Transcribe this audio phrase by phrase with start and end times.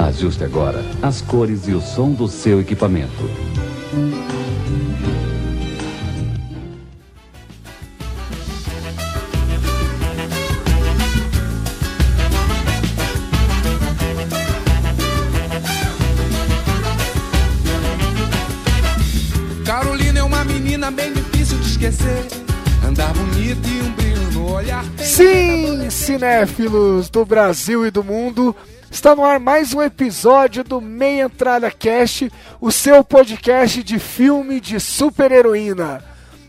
[0.00, 3.10] Ajuste agora as cores e o som do seu equipamento.
[19.66, 22.26] Carolina é uma menina bem difícil de esquecer.
[22.88, 24.82] Andar bonito e um brilho no olhar.
[24.96, 28.56] Sim, cinéfilos do Brasil e do mundo.
[29.00, 34.60] Está no ar mais um episódio do Meia Entrada Cast, o seu podcast de filme
[34.60, 36.04] de super-heroína.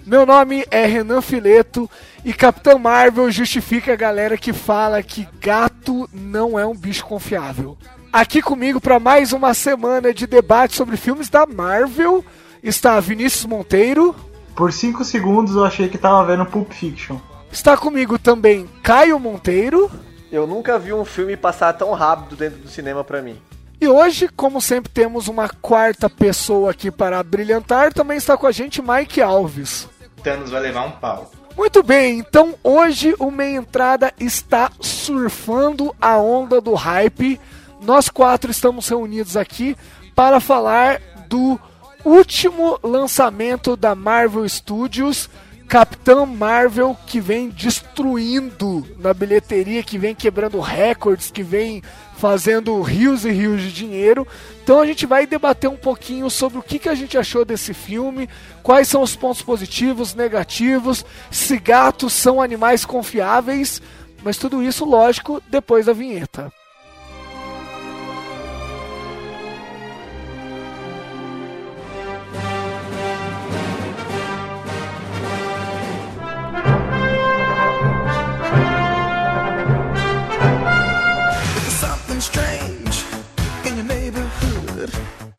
[0.05, 1.89] Meu nome é Renan Fileto
[2.25, 7.77] e Capitão Marvel justifica a galera que fala que gato não é um bicho confiável.
[8.11, 12.21] Aqui comigo para mais uma semana de debate sobre filmes da Marvel
[12.61, 14.13] está Vinícius Monteiro.
[14.57, 17.15] Por 5 segundos eu achei que tava vendo Pulp Fiction.
[17.49, 19.89] Está comigo também Caio Monteiro.
[20.31, 23.39] Eu nunca vi um filme passar tão rápido dentro do cinema pra mim.
[23.81, 27.91] E hoje, como sempre, temos uma quarta pessoa aqui para brilhantar.
[27.91, 29.89] Também está com a gente Mike Alves.
[30.23, 31.31] Thanos vai levar um pau.
[31.57, 37.39] Muito bem, então hoje o Meia Entrada está surfando a onda do hype.
[37.81, 39.75] Nós quatro estamos reunidos aqui
[40.15, 41.59] para falar do
[42.05, 45.29] último lançamento da Marvel Studios,
[45.71, 51.81] Capitão Marvel, que vem destruindo na bilheteria, que vem quebrando recordes, que vem
[52.17, 54.27] fazendo rios e rios de dinheiro.
[54.61, 57.73] Então a gente vai debater um pouquinho sobre o que, que a gente achou desse
[57.73, 58.27] filme,
[58.61, 63.81] quais são os pontos positivos, negativos, se gatos são animais confiáveis,
[64.25, 66.51] mas tudo isso, lógico, depois da vinheta.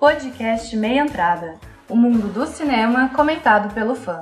[0.03, 1.61] Podcast Meia Entrada.
[1.89, 4.19] O mundo do cinema comentado pelo fã.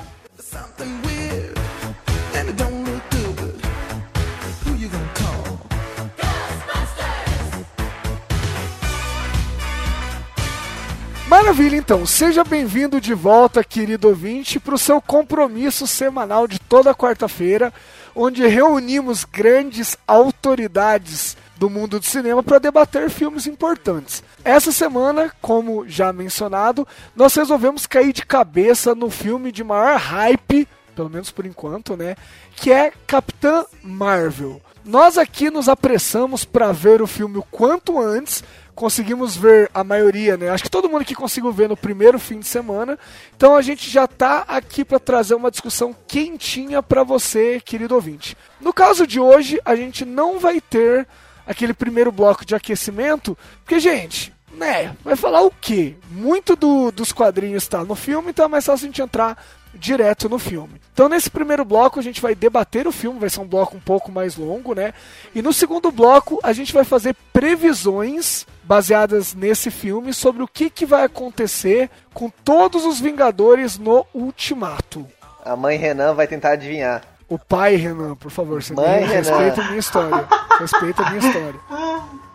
[11.27, 12.04] Maravilha, então.
[12.04, 17.72] Seja bem-vindo de volta, querido ouvinte, para o seu compromisso semanal de toda quarta-feira,
[18.15, 24.25] onde reunimos grandes autoridades do mundo do cinema para debater filmes importantes.
[24.43, 30.66] Essa semana, como já mencionado, nós resolvemos cair de cabeça no filme de maior hype,
[30.97, 32.16] pelo menos por enquanto, né?
[32.56, 34.59] Que é Capitã Marvel.
[34.82, 38.42] Nós aqui nos apressamos para ver o filme o quanto antes.
[38.75, 40.48] Conseguimos ver a maioria, né?
[40.48, 42.98] Acho que todo mundo aqui conseguiu ver no primeiro fim de semana.
[43.37, 48.34] Então a gente já tá aqui para trazer uma discussão quentinha para você, querido ouvinte.
[48.59, 51.06] No caso de hoje, a gente não vai ter
[51.50, 55.94] aquele primeiro bloco de aquecimento, porque, gente, né, vai falar o quê?
[56.11, 60.28] Muito do- dos quadrinhos está no filme, então é mais fácil a gente entrar direto
[60.28, 60.81] no filme.
[60.93, 63.81] Então, nesse primeiro bloco, a gente vai debater o filme, vai ser um bloco um
[63.81, 64.93] pouco mais longo, né?
[65.34, 70.69] E no segundo bloco, a gente vai fazer previsões baseadas nesse filme sobre o que,
[70.71, 75.06] que vai acontecer com todos os Vingadores no Ultimato.
[75.44, 77.03] A mãe Renan vai tentar adivinhar.
[77.30, 80.28] O pai, Renan, por favor, você Mãe, respeita a minha história.
[80.58, 81.60] Respeita a minha história.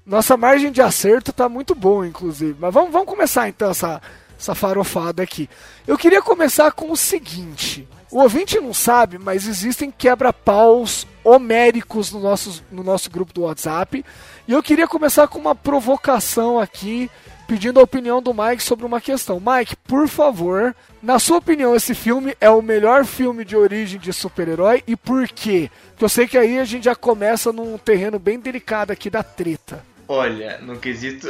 [0.05, 2.55] Nossa margem de acerto tá muito boa, inclusive.
[2.57, 4.01] Mas vamos, vamos começar então essa,
[4.39, 5.49] essa farofada aqui.
[5.85, 7.85] Eu queria começar com o seguinte.
[8.09, 14.05] O ouvinte não sabe, mas existem quebra-paus homéricos no nosso, no nosso grupo do WhatsApp.
[14.47, 17.11] E eu queria começar com uma provocação aqui,
[17.47, 19.39] pedindo a opinião do Mike sobre uma questão.
[19.39, 24.11] Mike, por favor, na sua opinião, esse filme é o melhor filme de origem de
[24.11, 25.69] super-herói e por quê?
[25.89, 29.23] Porque eu sei que aí a gente já começa num terreno bem delicado aqui da
[29.23, 29.83] treta.
[30.07, 31.27] Olha, no quesito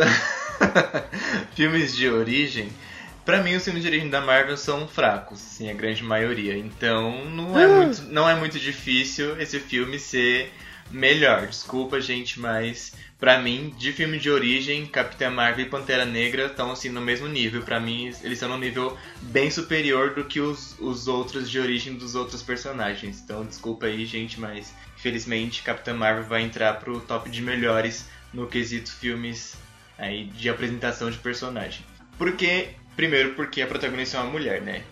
[1.56, 2.70] filmes de origem,
[3.26, 6.58] pra mim os filmes de origem da Marvel são fracos, assim, a grande maioria.
[6.58, 10.52] Então não é muito, não é muito difícil esse filme ser
[10.92, 11.48] melhor.
[11.48, 16.72] Desculpa, gente, mas pra mim, de filme de origem, Capitã Marvel e Pantera Negra estão
[16.72, 17.62] assim no mesmo nível.
[17.62, 21.96] Pra mim, eles estão num nível bem superior do que os, os outros de origem
[21.96, 23.22] dos outros personagens.
[23.22, 28.48] Então, desculpa aí, gente, mas infelizmente Capitã Marvel vai entrar pro top de melhores no
[28.48, 29.56] quesito filmes
[29.98, 31.86] aí de apresentação de personagem.
[32.18, 34.84] Porque, primeiro, porque a protagonista é uma mulher, né?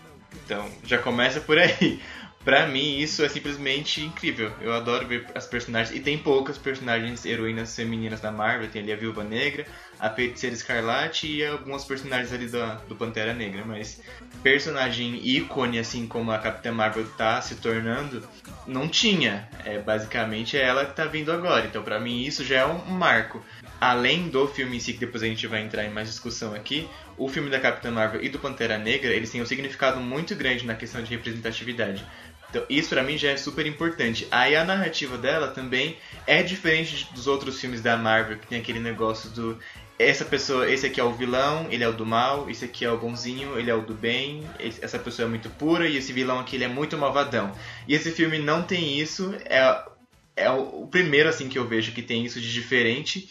[0.44, 2.00] Então, já começa por aí.
[2.44, 4.52] Pra mim, isso é simplesmente incrível.
[4.60, 5.96] Eu adoro ver as personagens.
[5.96, 8.68] E tem poucas personagens heroínas femininas da Marvel.
[8.68, 9.64] Tem ali a Viúva Negra,
[9.98, 12.58] a Feiticeira Escarlate e algumas personagens ali do,
[12.88, 14.02] do Pantera Negra, mas
[14.42, 18.26] personagem ícone, assim como a Capitã Marvel tá se tornando,
[18.66, 19.48] não tinha.
[19.64, 22.84] É, basicamente é ela que tá vindo agora, então para mim isso já é um
[22.86, 23.42] marco.
[23.80, 26.88] Além do filme em si, que depois a gente vai entrar em mais discussão aqui,
[27.16, 30.66] o filme da Capitã Marvel e do Pantera Negra, eles têm um significado muito grande
[30.66, 32.04] na questão de representatividade.
[32.54, 34.28] Então, isso pra mim já é super importante.
[34.30, 38.78] Aí a narrativa dela também é diferente dos outros filmes da Marvel, que tem aquele
[38.78, 39.58] negócio do
[39.98, 42.90] essa pessoa, esse aqui é o vilão, ele é o do mal, esse aqui é
[42.90, 46.40] o bonzinho, ele é o do bem, essa pessoa é muito pura e esse vilão
[46.40, 47.52] aqui ele é muito malvadão.
[47.88, 49.84] E esse filme não tem isso, é,
[50.36, 53.28] é o primeiro assim que eu vejo que tem isso de diferente.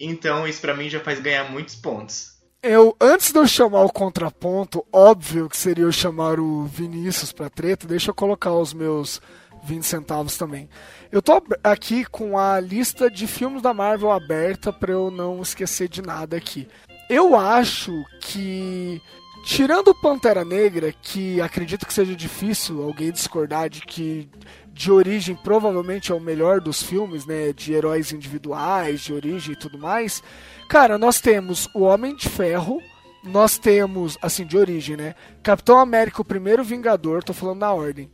[0.00, 2.33] Então isso pra mim já faz ganhar muitos pontos.
[2.66, 7.50] Eu, antes de eu chamar o contraponto, óbvio que seria eu chamar o Vinícius pra
[7.50, 9.20] treta, deixa eu colocar os meus
[9.64, 10.66] 20 centavos também.
[11.12, 15.88] Eu tô aqui com a lista de filmes da Marvel aberta para eu não esquecer
[15.88, 16.66] de nada aqui.
[17.10, 18.98] Eu acho que
[19.44, 24.28] tirando o Pantera Negra, que acredito que seja difícil alguém discordar de que
[24.72, 29.58] de origem provavelmente é o melhor dos filmes, né, de heróis individuais, de origem e
[29.58, 30.22] tudo mais.
[30.68, 32.82] Cara, nós temos o Homem de Ferro,
[33.22, 35.14] nós temos, assim, de origem, né?
[35.42, 38.10] Capitão América, o primeiro Vingador, tô falando na ordem.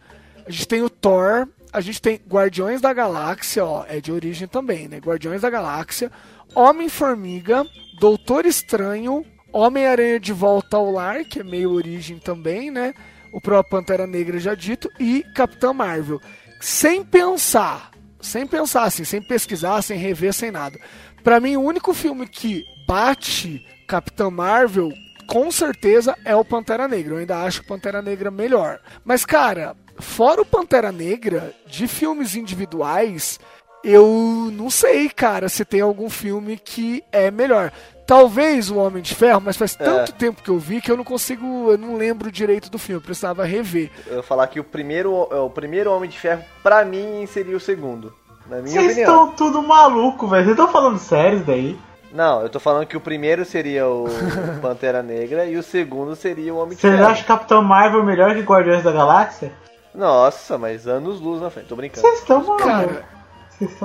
[0.47, 4.47] A gente tem o Thor, a gente tem Guardiões da Galáxia, ó, é de origem
[4.47, 4.99] também, né?
[4.99, 6.13] Guardiões da Galáxia,
[6.55, 7.67] Homem-Formiga,
[7.99, 12.95] Doutor Estranho, Homem-Aranha de Volta ao Lar, que é meio origem também, né?
[13.33, 16.21] O próprio Pantera Negra já dito, e Capitão Marvel.
[16.61, 20.79] Sem pensar, sem pensar assim, sem pesquisar, sem rever, sem nada.
[21.23, 24.93] Para mim, o único filme que bate Capitão Marvel,
[25.27, 27.15] com certeza, é o Pantera Negra.
[27.15, 28.81] Eu ainda acho o Pantera Negra melhor.
[29.05, 33.39] Mas, cara, fora o Pantera Negra, de filmes individuais,
[33.83, 37.73] eu não sei, cara, se tem algum filme que é melhor.
[38.11, 40.15] Talvez o Homem de Ferro, mas faz tanto é.
[40.17, 43.45] tempo que eu vi que eu não consigo, eu não lembro direito do filme, precisava
[43.45, 43.89] rever.
[44.05, 47.61] Eu vou falar que o primeiro, o primeiro Homem de Ferro, pra mim, seria o
[47.61, 48.13] segundo.
[48.49, 49.27] Na minha Vocês opinião.
[49.27, 50.43] estão tudo maluco, velho.
[50.43, 51.79] Vocês estão falando sério daí?
[52.13, 54.07] Não, eu tô falando que o primeiro seria o
[54.61, 57.09] Pantera Negra e o segundo seria o Homem de Vocês Ferro.
[57.09, 59.53] acham Capitão Marvel melhor que Guardiões da Galáxia?
[59.95, 62.05] Nossa, mas anos luz na frente, tô brincando.
[62.05, 62.65] Vocês estão malucos.
[62.65, 63.20] Cara, Vocês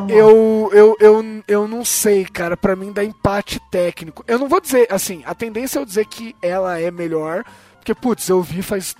[0.09, 2.55] Eu, eu, eu, eu não sei, cara.
[2.55, 4.23] Pra mim dá empate técnico.
[4.27, 7.43] Eu não vou dizer, assim, a tendência é eu dizer que ela é melhor.
[7.75, 8.95] Porque, putz, eu vi faz,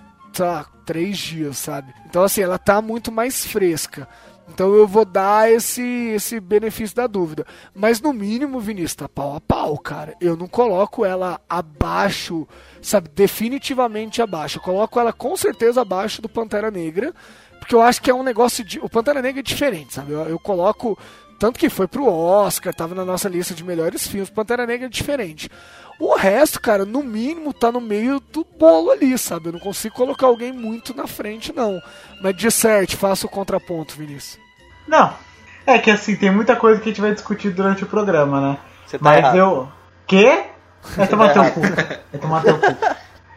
[0.86, 1.94] três dias, sabe?
[2.06, 4.08] Então, assim, ela tá muito mais fresca.
[4.48, 7.46] Então eu vou dar esse, esse benefício da dúvida.
[7.74, 10.16] Mas no mínimo, Vinícius, tá pau a pau, cara.
[10.22, 12.48] Eu não coloco ela abaixo,
[12.82, 14.60] sabe, definitivamente abaixo.
[14.60, 17.14] Eu coloco ela com certeza abaixo do Pantera Negra.
[17.66, 18.80] Porque eu acho que é um negócio de.
[18.80, 20.12] O Pantera Negra é diferente, sabe?
[20.12, 20.96] Eu, eu coloco.
[21.40, 24.30] Tanto que foi pro Oscar, tava na nossa lista de melhores filmes.
[24.30, 25.50] Pantera Negra é diferente.
[26.00, 29.48] O resto, cara, no mínimo tá no meio do bolo ali, sabe?
[29.48, 31.82] Eu não consigo colocar alguém muito na frente, não.
[32.22, 34.40] Mas disserte, faça o contraponto, Vinícius.
[34.88, 35.12] Não.
[35.66, 38.58] É que assim, tem muita coisa que a gente vai discutir durante o programa, né?
[38.86, 39.38] Você tá Mas errado.
[39.38, 39.68] eu.
[40.06, 40.44] Quê?
[40.96, 41.62] Vai tomar teu cu.
[41.62, 42.78] Vai tomar teu cu.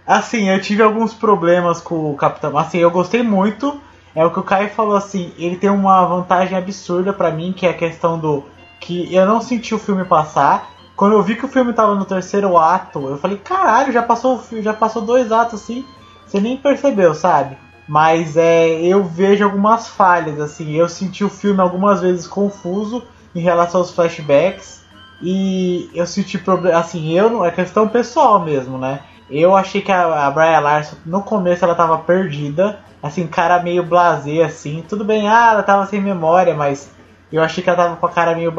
[0.06, 2.56] Assim, eu tive alguns problemas com o Capitão.
[2.58, 3.80] Assim, eu gostei muito.
[4.18, 7.64] É o que o Caio falou assim, ele tem uma vantagem absurda pra mim, que
[7.64, 8.42] é a questão do.
[8.80, 10.72] que eu não senti o filme passar.
[10.96, 14.42] Quando eu vi que o filme tava no terceiro ato, eu falei, caralho, já passou
[14.54, 15.84] já passou dois atos assim,
[16.26, 17.56] você nem percebeu, sabe?
[17.88, 23.04] Mas é, eu vejo algumas falhas, assim, eu senti o filme algumas vezes confuso
[23.36, 24.82] em relação aos flashbacks.
[25.22, 28.98] E eu senti problema, assim, eu é questão pessoal mesmo, né?
[29.30, 33.83] Eu achei que a, a Brian Larson, no começo ela tava perdida, assim, cara meio
[33.83, 34.85] blasé, assim.
[34.88, 36.90] Tudo bem, ah, ela tava sem memória, mas
[37.33, 38.50] eu achei que ela tava com a cara meio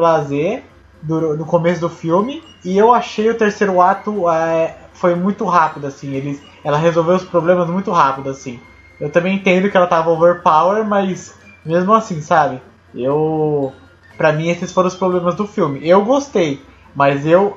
[1.02, 2.42] do- no começo do filme.
[2.64, 6.14] E eu achei o terceiro ato é, foi muito rápido, assim.
[6.14, 8.60] Eles, ela resolveu os problemas muito rápido, assim.
[9.00, 12.60] Eu também entendo que ela tava overpower, mas mesmo assim, sabe?
[12.94, 13.72] Eu.
[14.16, 15.80] Pra mim, esses foram os problemas do filme.
[15.88, 16.62] Eu gostei,
[16.94, 17.56] mas eu.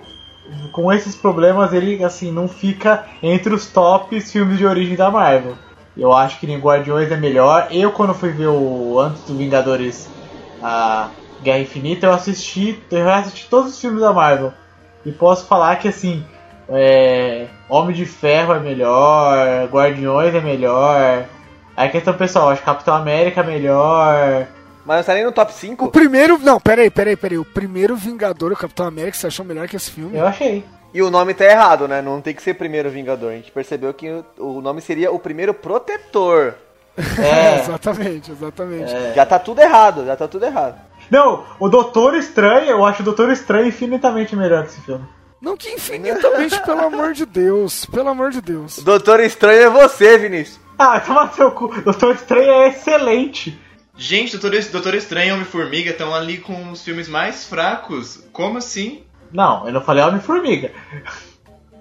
[0.72, 5.56] Com esses problemas, ele, assim, não fica entre os tops filmes de origem da Marvel.
[5.96, 7.68] Eu acho que nem Guardiões é melhor.
[7.72, 10.10] Eu, quando fui ver o Antes do Vingadores
[10.62, 11.10] a
[11.44, 14.54] Guerra Infinita, eu assisti, eu assisti todos os filmes da Marvel.
[15.06, 16.26] E posso falar que, assim,
[16.70, 21.26] é, Homem de Ferro é melhor, Guardiões é melhor.
[21.76, 24.48] Aí questão pessoal, acho que Capitão América é melhor.
[24.86, 25.88] Mas não tá nem no top O 5?
[25.92, 26.38] primeiro.
[26.40, 27.38] Não, peraí, peraí, peraí.
[27.38, 30.18] O primeiro Vingador, o Capitão América, você achou melhor que esse filme?
[30.18, 30.64] Eu achei.
[30.94, 32.02] E o nome tá errado, né?
[32.02, 33.32] Não tem que ser primeiro Vingador.
[33.32, 36.56] A gente percebeu que o- nome seria o primeiro protetor.
[36.98, 38.92] É, exatamente, exatamente.
[39.16, 40.80] Já tá tudo errado, já tá tudo errado.
[41.10, 45.04] Não, o Doutor Estranho, eu acho o Doutor Estranho infinitamente melhor que esse filme.
[45.42, 47.86] Não que infinitamente, pelo amor de Deus.
[47.86, 48.78] Pelo amor de Deus.
[48.80, 50.60] Doutor Estranho é você, Vinícius.
[50.78, 51.68] Ah, toma seu cu.
[51.82, 53.60] Doutor Estranho é excelente.
[53.98, 58.24] Gente, Doutor, Doutor Estranho e Homem-Formiga estão ali com os filmes mais fracos.
[58.32, 59.04] Como assim?
[59.34, 60.72] Não, eu não falei Homem-Formiga.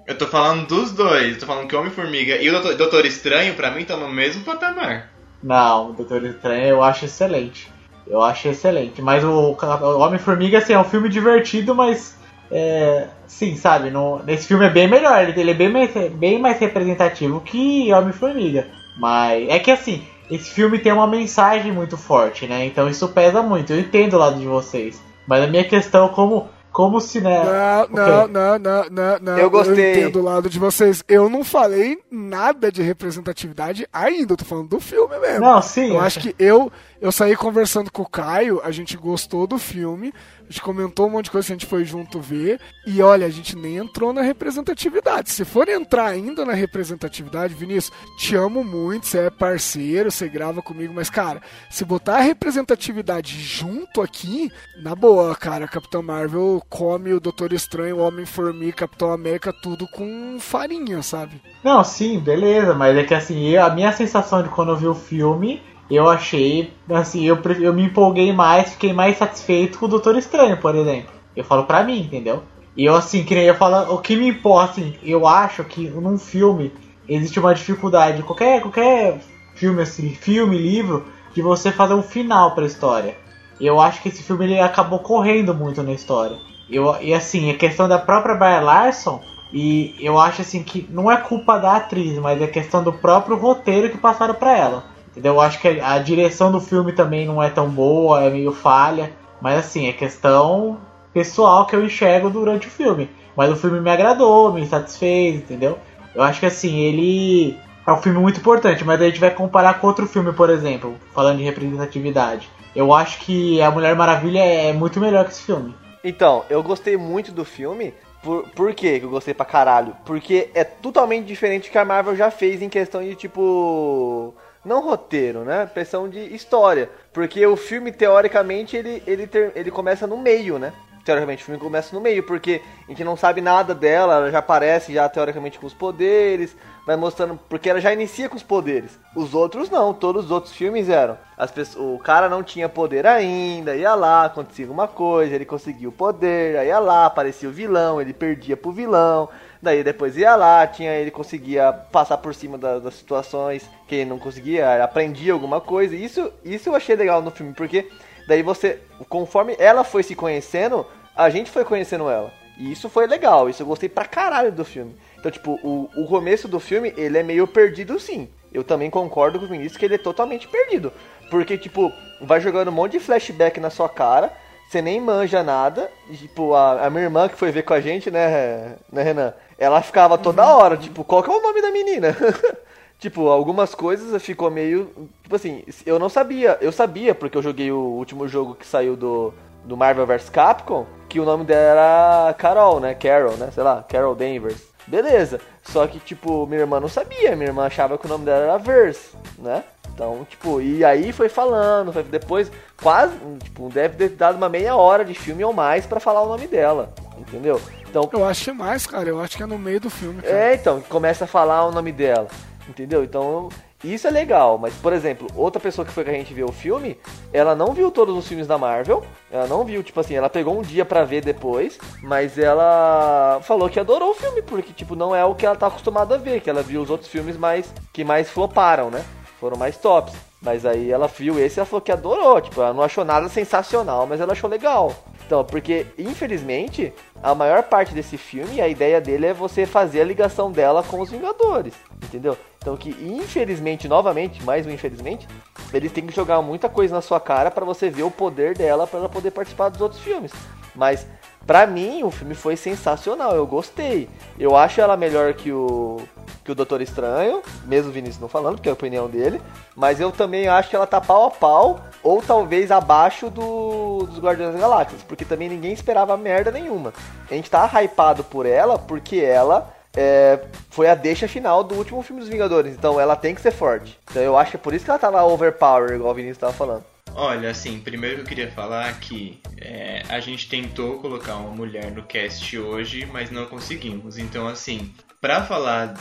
[0.05, 1.33] Eu tô falando dos dois.
[1.33, 4.43] Eu tô falando que Homem-Formiga e o Doutor, Doutor Estranho, pra mim, estão no mesmo
[4.43, 5.11] patamar.
[5.41, 7.71] Não, o Doutor Estranho eu acho excelente.
[8.05, 9.01] Eu acho excelente.
[9.01, 12.17] Mas o, o Homem-Formiga, assim, é um filme divertido, mas.
[12.51, 13.89] É, sim, sabe?
[13.89, 15.21] No, nesse filme é bem melhor.
[15.21, 18.67] Ele, ele é bem mais, bem mais representativo que Homem-Formiga.
[18.97, 22.65] Mas é que assim, esse filme tem uma mensagem muito forte, né?
[22.65, 23.71] Então isso pesa muito.
[23.71, 25.01] Eu entendo o lado de vocês.
[25.25, 27.43] Mas a minha questão como como se né?
[27.43, 29.37] Não, não, não, não, não, não.
[29.37, 29.85] Eu gostei.
[29.85, 31.03] Eu entendo o lado de vocês.
[31.07, 34.33] Eu não falei nada de representatividade ainda.
[34.33, 35.41] Eu tô falando do filme mesmo.
[35.41, 35.91] Não, sim.
[35.91, 36.71] Eu acho que eu,
[37.03, 41.09] eu saí conversando com o Caio, a gente gostou do filme, a gente comentou um
[41.09, 42.61] monte de coisa que a gente foi junto ver.
[42.87, 45.29] E olha, a gente nem entrou na representatividade.
[45.29, 50.61] Se for entrar ainda na representatividade, Vinícius, te amo muito, você é parceiro, você grava
[50.61, 54.49] comigo, mas cara, se botar a representatividade junto aqui,
[54.81, 60.37] na boa, cara, Capitão Marvel come o Doutor Estranho, o Homem-Formiga, Capitão América, tudo com
[60.39, 61.41] farinha, sabe?
[61.61, 64.95] Não, sim, beleza, mas é que assim, a minha sensação de quando eu vi o
[64.95, 70.17] filme, eu achei, assim, eu, eu me empolguei mais, fiquei mais satisfeito com o Doutor
[70.17, 71.11] Estranho, por exemplo.
[71.35, 72.43] Eu falo pra mim, entendeu?
[72.75, 75.89] E eu assim, que nem eu falo, o que me importa, assim, eu acho que
[75.89, 76.71] num filme
[77.07, 79.19] existe uma dificuldade, qualquer, qualquer
[79.55, 83.15] filme assim, filme, livro, de você fazer um final pra história.
[83.59, 86.37] Eu acho que esse filme ele acabou correndo muito na história.
[86.69, 89.21] Eu, e assim, a questão da própria Brie Larson,
[89.51, 93.37] e eu acho assim que não é culpa da atriz, mas é questão do próprio
[93.37, 94.92] roteiro que passaram pra ela.
[95.13, 95.35] Entendeu?
[95.35, 99.13] Eu acho que a, direção do filme também não é tão boa, é meio falha.
[99.39, 100.79] Mas assim, é questão
[101.13, 103.09] pessoal que eu enxergo durante o filme.
[103.37, 105.77] Mas o filme me agradou, me satisfez, entendeu?
[106.15, 109.79] Eu acho que assim, ele é um filme muito importante, mas a gente vai comparar
[109.79, 112.49] com outro filme, por exemplo, falando de representatividade.
[112.75, 115.75] Eu acho que A Mulher Maravilha é muito melhor que esse filme.
[116.03, 117.93] Então, eu gostei muito do filme.
[118.23, 119.95] Por, por quê que eu gostei pra caralho?
[120.05, 124.33] Porque é totalmente diferente do que a Marvel já fez em questão de tipo.
[124.63, 125.69] Não roteiro, né?
[125.73, 126.89] Questão de história.
[127.11, 130.71] Porque o filme, teoricamente, ele, ele, ter, ele começa no meio, né?
[131.03, 134.39] Teoricamente, o filme começa no meio, porque a gente não sabe nada dela, ela já
[134.39, 136.55] aparece já teoricamente com os poderes,
[136.85, 138.97] vai mostrando, porque ela já inicia com os poderes.
[139.13, 141.17] Os outros não, todos os outros filmes eram.
[141.37, 145.89] As pessoas, o cara não tinha poder ainda, ia lá, acontecia alguma coisa, ele conseguia
[145.89, 149.27] o poder, ia lá, aparecia o vilão, ele perdia pro vilão,
[149.63, 154.09] daí depois ia lá, tinha ele conseguia passar por cima da- das situações que ele
[154.09, 155.95] não conseguia, aprendia alguma coisa.
[155.95, 157.89] Isso, isso eu achei legal no filme, porque
[158.27, 162.31] daí você, conforme ela foi se conhecendo, a gente foi conhecendo ela.
[162.57, 164.95] E isso foi legal, isso eu gostei pra caralho do filme.
[165.17, 168.27] Então, tipo, o, o começo do filme, ele é meio perdido sim.
[168.53, 170.91] Eu também concordo com o Vinícius que ele é totalmente perdido.
[171.31, 171.91] Porque, tipo,
[172.21, 174.31] vai jogando um monte de flashback na sua cara,
[174.73, 175.91] você nem manja nada.
[176.11, 179.33] Tipo, a, a minha irmã que foi ver com a gente, né, né, Renan?
[179.57, 182.15] Ela ficava toda hora, tipo, qual que é o nome da menina?
[182.97, 184.91] tipo, algumas coisas ficou meio.
[185.21, 186.57] Tipo assim, eu não sabia.
[186.59, 189.31] Eu sabia, porque eu joguei o último jogo que saiu do,
[189.63, 192.95] do Marvel vs Capcom, que o nome dela era Carol, né?
[192.95, 193.51] Carol, né?
[193.51, 194.73] Sei lá, Carol Danvers.
[194.87, 195.39] Beleza.
[195.61, 197.35] Só que, tipo, minha irmã não sabia.
[197.35, 199.63] Minha irmã achava que o nome dela era Verse, né?
[199.93, 204.75] Então, tipo, e aí foi falando, foi depois quase, tipo, deve ter dado uma meia
[204.75, 207.61] hora de filme ou mais pra falar o nome dela, entendeu?
[207.87, 209.07] Então, Eu acho que é mais, cara.
[209.07, 210.21] Eu acho que é no meio do filme.
[210.23, 210.33] Cara.
[210.35, 212.27] é, então, começa a falar o nome dela,
[212.67, 213.03] entendeu?
[213.03, 213.49] Então,
[213.83, 216.51] isso é legal, mas, por exemplo, outra pessoa que foi que a gente viu o
[216.51, 216.97] filme,
[217.31, 220.57] ela não viu todos os filmes da Marvel, ela não viu, tipo assim, ela pegou
[220.57, 225.15] um dia pra ver depois, mas ela falou que adorou o filme, porque, tipo, não
[225.15, 227.71] é o que ela tá acostumada a ver, que ela viu os outros filmes mais,
[227.91, 229.03] que mais floparam, né?
[229.43, 230.13] Foram mais tops.
[230.41, 233.27] Mas aí ela viu esse e ela falou que adorou, tipo, ela não achou nada
[233.27, 234.95] sensacional, mas ela achou legal.
[235.25, 240.05] Então, porque, infelizmente, a maior parte desse filme, a ideia dele é você fazer a
[240.05, 242.37] ligação dela com os Vingadores, entendeu?
[242.57, 245.27] Então que, infelizmente, novamente, mais um infelizmente,
[245.73, 248.87] eles têm que jogar muita coisa na sua cara pra você ver o poder dela
[248.87, 250.31] pra ela poder participar dos outros filmes.
[250.73, 251.05] Mas,
[251.45, 254.09] pra mim, o filme foi sensacional, eu gostei.
[254.39, 256.01] Eu acho ela melhor que o
[256.43, 259.41] que o Doutor Estranho, mesmo o Vinícius não falando, porque é a opinião dele,
[259.75, 264.19] mas eu também acho que ela tá pau a pau, ou talvez abaixo do, dos
[264.19, 266.93] Guardiões das Galáxias, porque também ninguém esperava merda nenhuma.
[267.29, 272.01] A gente tá hypado por ela, porque ela é, foi a deixa final do último
[272.01, 273.97] filme dos Vingadores, então ela tem que ser forte.
[274.11, 276.53] Então eu acho que é por isso que ela tava overpower, igual o Vinícius tava
[276.53, 276.92] falando.
[277.15, 282.03] Olha, assim, primeiro eu queria falar que é, a gente tentou colocar uma mulher no
[282.03, 284.17] cast hoje, mas não conseguimos.
[284.17, 284.91] Então, assim,
[285.21, 285.93] pra falar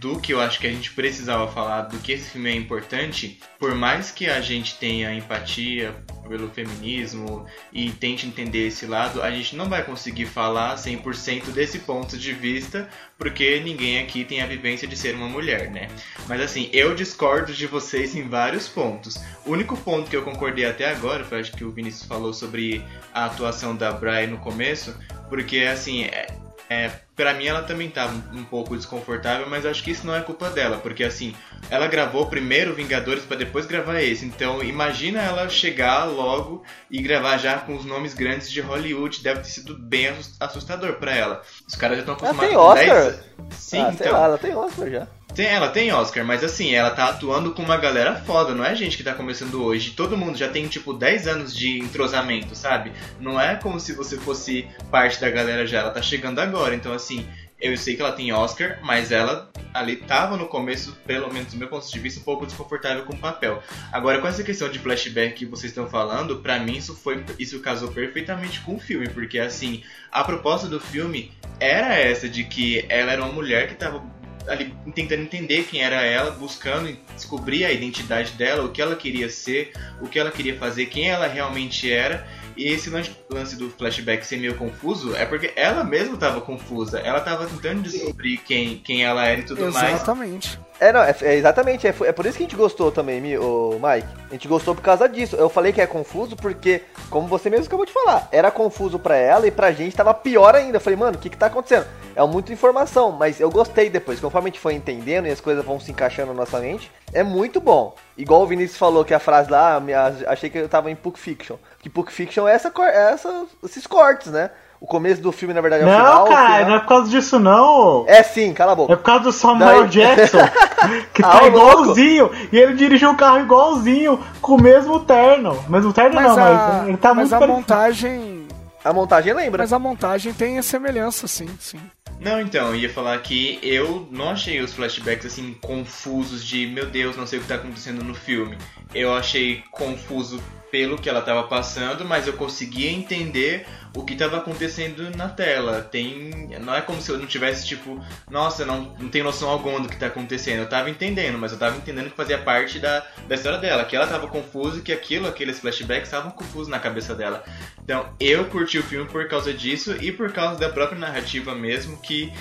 [0.00, 3.38] do que eu acho que a gente precisava falar, do que esse filme é importante,
[3.58, 5.94] por mais que a gente tenha empatia
[6.26, 11.80] pelo feminismo e tente entender esse lado, a gente não vai conseguir falar 100% desse
[11.80, 12.88] ponto de vista,
[13.18, 15.88] porque ninguém aqui tem a vivência de ser uma mulher, né?
[16.26, 19.16] Mas assim, eu discordo de vocês em vários pontos.
[19.44, 22.82] O único ponto que eu concordei até agora foi acho que o Vinícius falou sobre
[23.12, 24.96] a atuação da Brian no começo,
[25.28, 26.39] porque assim, é,
[26.70, 30.20] é, para mim ela também tava um pouco desconfortável, mas acho que isso não é
[30.20, 31.34] culpa dela, porque assim,
[31.68, 34.24] ela gravou primeiro Vingadores para depois gravar esse.
[34.24, 39.40] Então, imagina ela chegar logo e gravar já com os nomes grandes de Hollywood, deve
[39.40, 41.42] ter sido bem assustador para ela.
[41.66, 43.02] Os caras já estão acostumados ela tem Oscar?
[43.02, 43.58] 10...
[43.58, 44.12] Sim, ah, então.
[44.12, 45.08] Lá, ela tem Oscar já.
[45.34, 48.74] Tem, ela tem Oscar, mas assim, ela tá atuando com uma galera foda, não é
[48.74, 49.92] gente que tá começando hoje.
[49.92, 52.92] Todo mundo já tem, tipo, 10 anos de entrosamento, sabe?
[53.20, 56.74] Não é como se você fosse parte da galera já, ela tá chegando agora.
[56.74, 57.26] Então, assim,
[57.60, 61.58] eu sei que ela tem Oscar, mas ela ali tava no começo, pelo menos do
[61.58, 63.62] meu ponto de vista, um pouco desconfortável com o papel.
[63.92, 67.60] Agora, com essa questão de flashback que vocês estão falando, para mim isso foi isso
[67.60, 72.84] casou perfeitamente com o filme, porque assim, a proposta do filme era essa de que
[72.88, 74.02] ela era uma mulher que tava
[74.46, 79.28] ali tentando entender quem era ela, buscando descobrir a identidade dela, o que ela queria
[79.28, 82.26] ser, o que ela queria fazer, quem ela realmente era.
[82.56, 86.98] E esse lance do flashback ser meio confuso é porque ela mesma estava confusa.
[86.98, 89.82] Ela estava tentando descobrir quem, quem ela era e tudo Exatamente.
[89.82, 89.94] mais.
[89.94, 90.69] Exatamente.
[90.80, 91.86] É, não, é, é exatamente.
[91.86, 94.08] É, é, por isso que a gente gostou também, o Mike.
[94.30, 95.36] A gente gostou por causa disso.
[95.36, 99.14] Eu falei que é confuso porque, como você mesmo acabou de falar, era confuso para
[99.14, 100.78] ela e pra gente tava pior ainda.
[100.78, 101.86] Eu falei, mano, o que que tá acontecendo?
[102.16, 104.18] É muita informação, mas eu gostei depois.
[104.18, 107.22] Conforme a gente foi entendendo e as coisas vão se encaixando na nossa mente, é
[107.22, 107.94] muito bom.
[108.16, 109.82] Igual o Vinícius falou que a frase lá,
[110.28, 111.56] achei que eu tava em Pulp Fiction.
[111.80, 114.50] Que Pulp Fiction é, essa, é essa, esses cortes, né?
[114.80, 116.24] O começo do filme, na verdade, é o não, final.
[116.24, 116.68] Não, cara, final...
[116.70, 118.04] não é por causa disso, não.
[118.08, 118.92] É sim, cala a boca.
[118.92, 119.88] É por causa do Samuel Daí...
[119.90, 120.38] Jackson,
[121.12, 122.30] que Ah, tá igualzinho.
[122.50, 125.62] E ele dirigiu o carro igualzinho, com o mesmo terno.
[125.68, 127.56] Mesmo terno Mas não, a, mas ele tá mas muito a parecido.
[127.58, 128.46] montagem.
[128.82, 129.62] A montagem lembra.
[129.62, 131.78] Mas a montagem tem a semelhança, sim, sim.
[132.18, 136.86] Não, então, eu ia falar que eu não achei os flashbacks assim confusos de meu
[136.86, 138.56] Deus, não sei o que tá acontecendo no filme.
[138.94, 144.36] Eu achei confuso pelo que ela tava passando, mas eu conseguia entender o que tava
[144.36, 145.82] acontecendo na tela.
[145.82, 148.00] Tem, não é como se eu não tivesse tipo,
[148.30, 150.60] nossa, não, não tenho noção alguma do que tá acontecendo.
[150.60, 153.96] Eu tava entendendo, mas eu tava entendendo que fazia parte da, da história dela, que
[153.96, 157.44] ela tava confusa e que aquilo, aqueles flashbacks estavam confusos na cabeça dela.
[157.82, 162.00] Então, eu curti o filme por causa disso e por causa da própria narrativa mesmo
[162.00, 162.32] que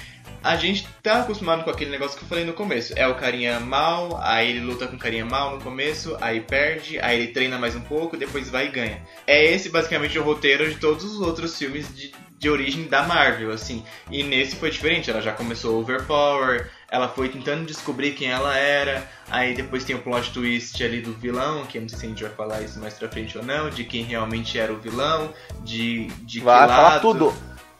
[0.43, 2.93] a gente tá acostumado com aquele negócio que eu falei no começo.
[2.95, 6.99] É o carinha mal, aí ele luta com o carinha mal no começo, aí perde,
[6.99, 9.01] aí ele treina mais um pouco, depois vai e ganha.
[9.27, 13.51] É esse basicamente o roteiro de todos os outros filmes de, de origem da Marvel,
[13.51, 13.83] assim.
[14.09, 19.07] E nesse foi diferente, ela já começou overpower, ela foi tentando descobrir quem ela era,
[19.29, 22.09] aí depois tem o plot twist ali do vilão, que eu não sei se a
[22.09, 25.33] gente vai falar isso mais pra frente ou não, de quem realmente era o vilão,
[25.63, 27.01] de, de Vai que falar lado...
[27.01, 27.33] tudo.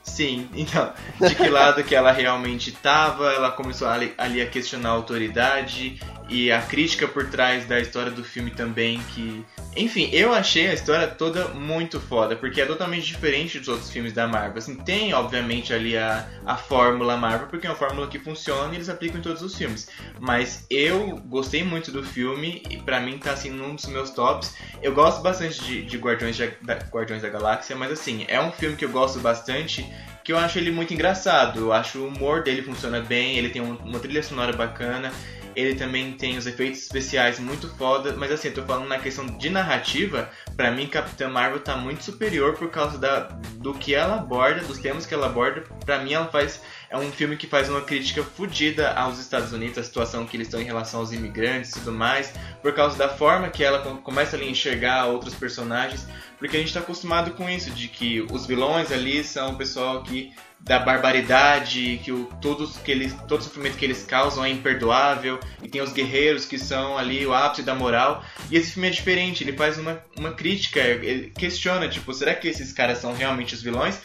[0.10, 0.92] Sim, então,
[1.22, 6.00] de que lado que ela realmente estava, ela começou ali, ali, a questionar a autoridade
[6.28, 9.46] e a crítica por trás da história do filme também, que...
[9.76, 14.14] Enfim, eu achei a história toda muito foda, porque é totalmente diferente dos outros filmes
[14.14, 14.58] da Marvel.
[14.58, 18.78] Assim, tem, obviamente, ali a, a fórmula Marvel, porque é uma fórmula que funciona e
[18.78, 19.88] eles aplicam em todos os filmes.
[20.20, 24.56] Mas eu gostei muito do filme e pra mim tá, assim, num dos meus tops.
[24.82, 28.76] Eu gosto bastante de, de Guardiões, da, Guardiões da Galáxia, mas assim, é um filme
[28.76, 29.88] que eu gosto bastante
[30.30, 31.60] que eu acho ele muito engraçado.
[31.60, 35.12] Eu acho o humor dele funciona bem, ele tem uma trilha sonora bacana,
[35.56, 39.26] ele também tem os efeitos especiais muito foda, mas assim, eu tô falando na questão
[39.26, 43.22] de narrativa, para mim Capitã Marvel tá muito superior por causa da,
[43.56, 45.64] do que ela aborda, dos temas que ela aborda.
[45.84, 46.62] Para mim ela faz
[46.92, 50.48] é um filme que faz uma crítica fodida aos Estados Unidos, a situação que eles
[50.48, 54.36] estão em relação aos imigrantes e tudo mais, por causa da forma que ela começa
[54.36, 56.08] ali a enxergar outros personagens,
[56.40, 60.02] porque a gente está acostumado com isso, de que os vilões ali são o pessoal
[60.02, 65.40] que da barbaridade, que o, todos que eles, todo sofrimento que eles causam é imperdoável,
[65.64, 68.24] e tem os guerreiros que são ali o ápice da moral.
[68.52, 72.48] E esse filme é diferente, ele faz uma, uma crítica, ele questiona, tipo, será que
[72.48, 74.00] esses caras são realmente os vilões?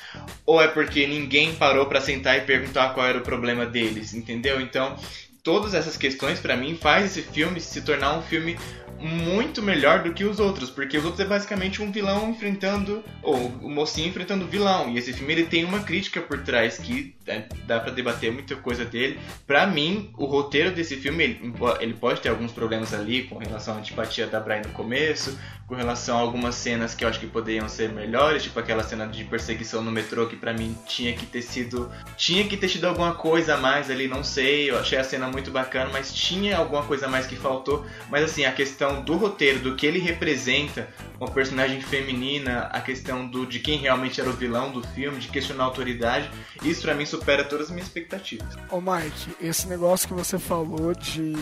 [0.46, 4.60] Ou é porque ninguém parou para sentar e perguntar qual era o problema deles, entendeu?
[4.60, 4.96] Então,
[5.42, 8.56] todas essas questões para mim faz esse filme se tornar um filme
[9.00, 13.36] muito melhor do que os outros, porque os outros é basicamente um vilão enfrentando, ou
[13.36, 14.90] o mocinho enfrentando o vilão.
[14.90, 18.56] E esse filme ele tem uma crítica por trás que é, dá para debater muita
[18.56, 19.18] coisa dele.
[19.46, 23.74] Para mim, o roteiro desse filme ele, ele pode ter alguns problemas ali com relação
[23.74, 27.26] à antipatia da Brian no começo, com relação a algumas cenas que eu acho que
[27.26, 31.24] poderiam ser melhores, tipo aquela cena de perseguição no metrô que para mim tinha que
[31.24, 34.70] ter sido, tinha que ter tido alguma coisa a mais ali, não sei.
[34.70, 37.86] Eu achei a cena muito bacana, mas tinha alguma coisa a mais que faltou.
[38.10, 43.26] Mas assim, a questão do roteiro, do que ele representa, uma personagem feminina, a questão
[43.26, 46.30] do de quem realmente era o vilão do filme, de questionar a autoridade,
[46.62, 48.56] isso para mim supera todas as minhas expectativas.
[48.70, 51.34] Ô Mike, esse negócio que você falou de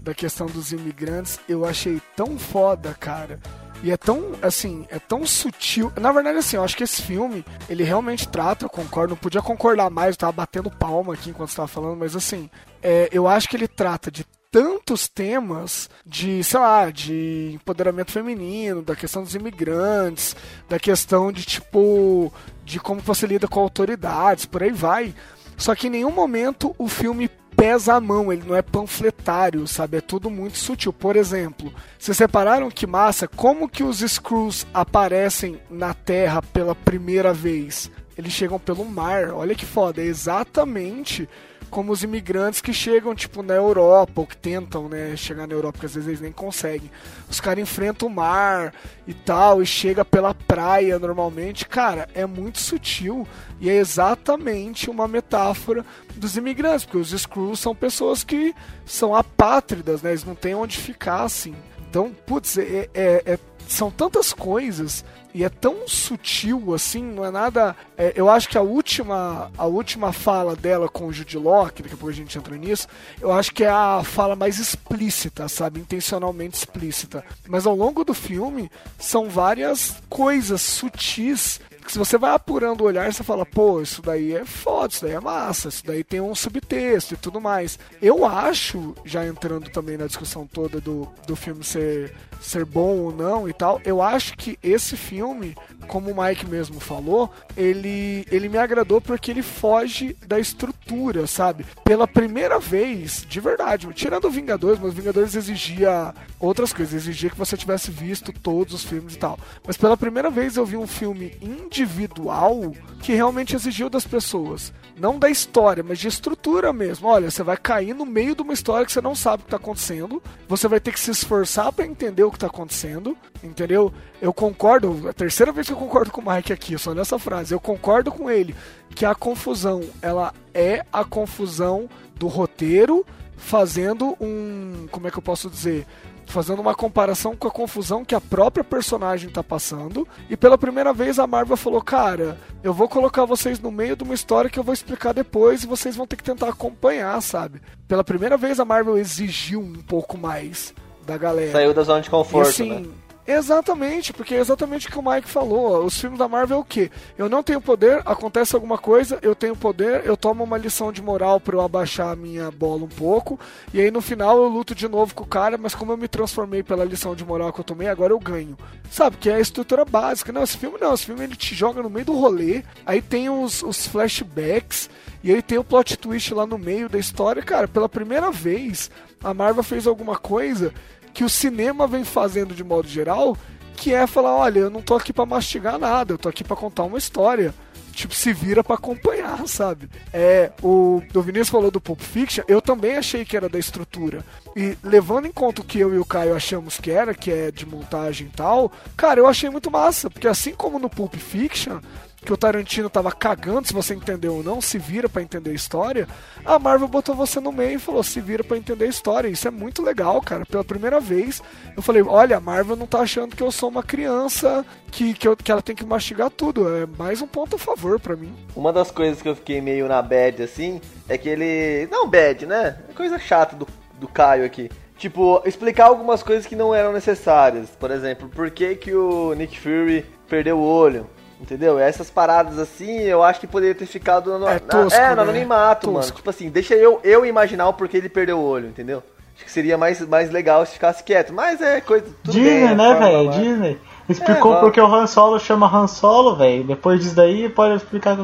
[0.00, 3.40] da questão dos imigrantes, eu achei tão foda, cara.
[3.82, 5.92] E é tão, assim, é tão sutil.
[6.00, 9.42] Na verdade, assim, eu acho que esse filme, ele realmente trata, eu concordo, não podia
[9.42, 12.48] concordar mais, eu tava batendo palma aqui enquanto você tava falando, mas assim,
[12.82, 14.24] é, eu acho que ele trata de
[14.56, 20.34] tantos temas de, sei lá, de empoderamento feminino, da questão dos imigrantes,
[20.66, 22.32] da questão de tipo
[22.64, 25.14] de como você lida com autoridades, por aí vai.
[25.58, 29.98] Só que em nenhum momento o filme pesa a mão, ele não é panfletário, sabe?
[29.98, 30.90] É tudo muito sutil.
[30.90, 37.34] Por exemplo, vocês separaram que massa como que os Screws aparecem na Terra pela primeira
[37.34, 37.90] vez?
[38.16, 39.34] Eles chegam pelo mar.
[39.34, 41.28] Olha que foda, é exatamente
[41.70, 45.72] como os imigrantes que chegam, tipo, na Europa, ou que tentam, né, chegar na Europa,
[45.72, 46.90] porque às vezes eles nem conseguem.
[47.28, 48.72] Os caras enfrentam o mar
[49.06, 51.66] e tal, e chega pela praia normalmente.
[51.66, 53.26] Cara, é muito sutil
[53.60, 60.02] e é exatamente uma metáfora dos imigrantes, porque os Screws são pessoas que são apátridas,
[60.02, 61.54] né, eles não têm onde ficar, assim.
[61.88, 67.30] Então, putz, é, é, é são tantas coisas e é tão sutil assim, não é
[67.30, 67.76] nada.
[67.96, 71.82] É, eu acho que a última, a última fala dela com o Jude Law, que
[71.82, 72.88] daqui a pouco a gente entra nisso,
[73.20, 75.80] eu acho que é a fala mais explícita, sabe?
[75.80, 77.22] Intencionalmente explícita.
[77.46, 82.84] Mas ao longo do filme, são várias coisas sutis que se você vai apurando o
[82.84, 86.20] olhar, você fala, pô, isso daí é foda, isso daí é massa, isso daí tem
[86.20, 87.78] um subtexto e tudo mais.
[88.02, 93.12] Eu acho, já entrando também na discussão toda do, do filme ser, ser bom ou
[93.12, 98.48] não e tal, eu acho que esse filme, como o Mike mesmo falou, ele, ele
[98.48, 101.64] me agradou porque ele foge da estrutura, sabe?
[101.84, 107.30] Pela primeira vez, de verdade, tirando o Vingadores, mas o Vingadores exigia outras coisas, exigia
[107.30, 109.38] que você tivesse visto todos os filmes e tal.
[109.66, 111.32] Mas pela primeira vez eu vi um filme
[111.76, 114.72] individual que realmente exigiu das pessoas.
[114.98, 117.06] Não da história, mas de estrutura mesmo.
[117.06, 119.48] Olha, você vai cair no meio de uma história que você não sabe o que
[119.48, 120.22] está acontecendo.
[120.48, 123.16] Você vai ter que se esforçar para entender o que está acontecendo.
[123.42, 123.92] Entendeu?
[124.20, 127.18] Eu concordo, é a terceira vez que eu concordo com o Mike aqui, só nessa
[127.18, 127.52] frase.
[127.52, 128.54] Eu concordo com ele
[128.94, 133.04] que a confusão, ela é a confusão do roteiro
[133.36, 134.88] fazendo um.
[134.90, 135.86] Como é que eu posso dizer?
[136.26, 140.06] Fazendo uma comparação com a confusão que a própria personagem tá passando.
[140.28, 144.04] E pela primeira vez a Marvel falou: Cara, eu vou colocar vocês no meio de
[144.04, 147.60] uma história que eu vou explicar depois e vocês vão ter que tentar acompanhar, sabe?
[147.88, 150.74] Pela primeira vez a Marvel exigiu um pouco mais
[151.06, 151.52] da galera.
[151.52, 152.86] Saiu da zona de conforto, e, assim, né?
[153.26, 155.84] Exatamente, porque é exatamente o que o Mike falou.
[155.84, 156.90] Os filmes da Marvel é o quê?
[157.18, 161.02] Eu não tenho poder, acontece alguma coisa, eu tenho poder, eu tomo uma lição de
[161.02, 163.38] moral para eu abaixar a minha bola um pouco,
[163.74, 166.06] e aí no final eu luto de novo com o cara, mas como eu me
[166.06, 168.56] transformei pela lição de moral que eu tomei, agora eu ganho.
[168.90, 170.32] Sabe, que é a estrutura básica.
[170.32, 173.28] Não, esse filme não, esse filme ele te joga no meio do rolê, aí tem
[173.28, 174.88] os, os flashbacks,
[175.24, 177.42] e aí tem o plot twist lá no meio da história.
[177.42, 178.88] Cara, pela primeira vez,
[179.22, 180.72] a Marvel fez alguma coisa
[181.16, 183.34] que o cinema vem fazendo de modo geral,
[183.74, 186.54] que é falar, olha, eu não tô aqui para mastigar nada, eu tô aqui para
[186.54, 187.54] contar uma história.
[187.90, 189.88] Tipo, se vira para acompanhar, sabe?
[190.12, 194.22] É, o, o Vinícius falou do Pulp Fiction, eu também achei que era da estrutura.
[194.54, 197.50] E levando em conta o que eu e o Caio achamos que era, que é
[197.50, 201.80] de montagem e tal, cara, eu achei muito massa, porque assim como no Pulp Fiction,
[202.24, 205.54] que o Tarantino tava cagando se você entendeu ou não, se vira para entender a
[205.54, 206.08] história,
[206.44, 209.28] a Marvel botou você no meio e falou, se vira para entender a história.
[209.28, 210.44] Isso é muito legal, cara.
[210.46, 211.42] Pela primeira vez,
[211.76, 215.28] eu falei, olha, a Marvel não tá achando que eu sou uma criança que, que,
[215.28, 216.68] eu, que ela tem que mastigar tudo.
[216.76, 218.34] É mais um ponto a favor para mim.
[218.54, 221.86] Uma das coisas que eu fiquei meio na bad, assim, é que ele...
[221.90, 222.78] Não bad, né?
[222.88, 223.66] É coisa chata do,
[224.00, 224.70] do Caio aqui.
[224.98, 227.68] Tipo, explicar algumas coisas que não eram necessárias.
[227.70, 231.06] Por exemplo, por que, que o Nick Fury perdeu o olho?
[231.40, 231.78] Entendeu?
[231.78, 235.22] Essas paradas assim, eu acho que poderia ter ficado no, é, tosco, é, no né?
[235.22, 236.00] anonimato, tosco.
[236.00, 236.12] mano.
[236.12, 239.02] Tipo assim, deixa eu, eu imaginar o porquê ele perdeu o olho, entendeu?
[239.36, 241.34] Acho que seria mais, mais legal se ficasse quieto.
[241.34, 242.06] Mas é coisa.
[242.24, 243.30] Tudo Disney, bem, né, velho?
[243.30, 243.78] Disney.
[244.08, 246.64] Explicou É, porque o Han Solo chama Han Solo, velho.
[246.64, 248.16] Depois disso daí, pode explicar.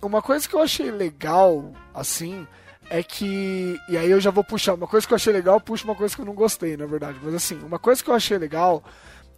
[0.00, 2.46] Uma coisa que eu achei legal, assim,
[2.88, 3.76] é que.
[3.88, 4.74] E aí eu já vou puxar.
[4.74, 7.18] Uma coisa que eu achei legal, puxo uma coisa que eu não gostei, na verdade.
[7.20, 8.84] Mas assim, uma coisa que eu achei legal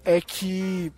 [0.05, 0.93] é que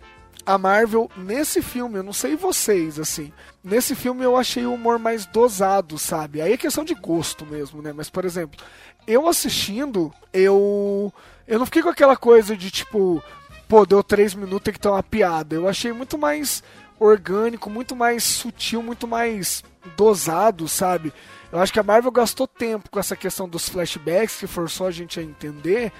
[0.47, 4.97] a Marvel, nesse filme, eu não sei vocês, assim, nesse filme eu achei o humor
[4.97, 6.41] mais dosado, sabe?
[6.41, 7.91] Aí é questão de gosto mesmo, né?
[7.91, 8.57] Mas, por exemplo,
[9.05, 11.13] eu assistindo, eu.
[11.45, 13.21] Eu não fiquei com aquela coisa de tipo,
[13.67, 15.53] pô, deu três minutos, tem que ter uma piada.
[15.53, 16.63] Eu achei muito mais
[16.97, 19.65] orgânico, muito mais sutil, muito mais
[19.97, 21.11] dosado, sabe?
[21.51, 24.91] Eu acho que a Marvel gastou tempo com essa questão dos flashbacks, que forçou a
[24.91, 25.91] gente a entender,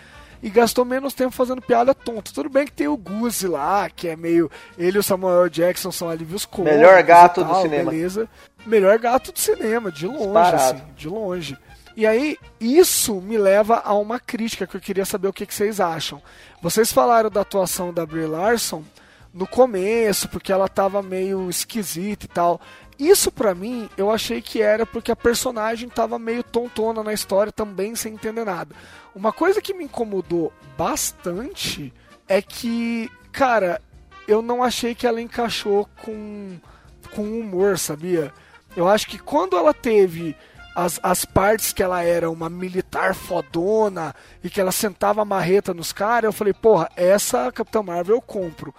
[0.41, 2.32] e gastou menos tempo fazendo piada tonta.
[2.34, 4.50] Tudo bem que tem o Goose lá, que é meio.
[4.78, 6.78] Ele e o Samuel Jackson são alívios cômicos.
[6.78, 7.91] Melhor gato tal, do cinema.
[7.91, 8.30] Beleza.
[8.65, 11.58] Melhor gato do cinema, de longe, assim, de longe.
[11.95, 15.54] E aí, isso me leva a uma crítica que eu queria saber o que, que
[15.54, 16.21] vocês acham.
[16.62, 18.84] Vocês falaram da atuação da Brie Larson
[19.34, 22.62] no começo, porque ela tava meio esquisita e tal.
[22.99, 27.51] Isso pra mim, eu achei que era porque a personagem tava meio tontona na história
[27.51, 28.75] também, sem entender nada.
[29.13, 31.93] Uma coisa que me incomodou bastante
[32.27, 33.81] é que, cara,
[34.27, 36.57] eu não achei que ela encaixou com,
[37.13, 38.33] com humor, sabia?
[38.75, 40.36] Eu acho que quando ela teve
[40.75, 45.73] as, as partes que ela era uma militar fodona e que ela sentava a marreta
[45.73, 48.73] nos caras, eu falei, porra, essa Capitã Marvel eu compro.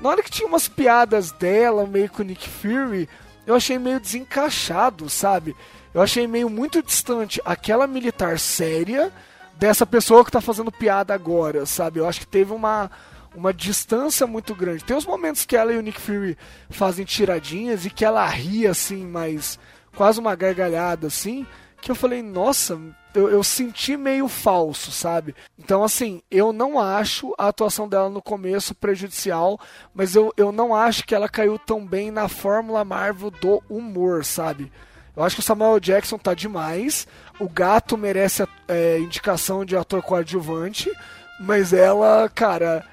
[0.00, 3.08] Na hora que tinha umas piadas dela, meio com Nick Fury,
[3.46, 5.54] eu achei meio desencaixado, sabe?
[5.92, 9.12] Eu achei meio muito distante aquela militar séria
[9.56, 12.00] dessa pessoa que tá fazendo piada agora, sabe?
[12.00, 12.90] Eu acho que teve uma,
[13.34, 14.84] uma distância muito grande.
[14.84, 16.36] Tem os momentos que ela e o Nick Fury
[16.70, 19.58] fazem tiradinhas e que ela ri assim, mas
[19.94, 21.46] quase uma gargalhada assim,
[21.80, 22.80] que eu falei, nossa,
[23.14, 25.34] eu, eu senti meio falso, sabe?
[25.58, 29.58] Então, assim, eu não acho a atuação dela no começo prejudicial,
[29.94, 34.24] mas eu, eu não acho que ela caiu tão bem na fórmula Marvel do humor,
[34.24, 34.70] sabe?
[35.16, 37.06] Eu acho que o Samuel Jackson tá demais.
[37.38, 40.90] O gato merece é, indicação de ator coadjuvante,
[41.38, 42.84] mas ela, cara,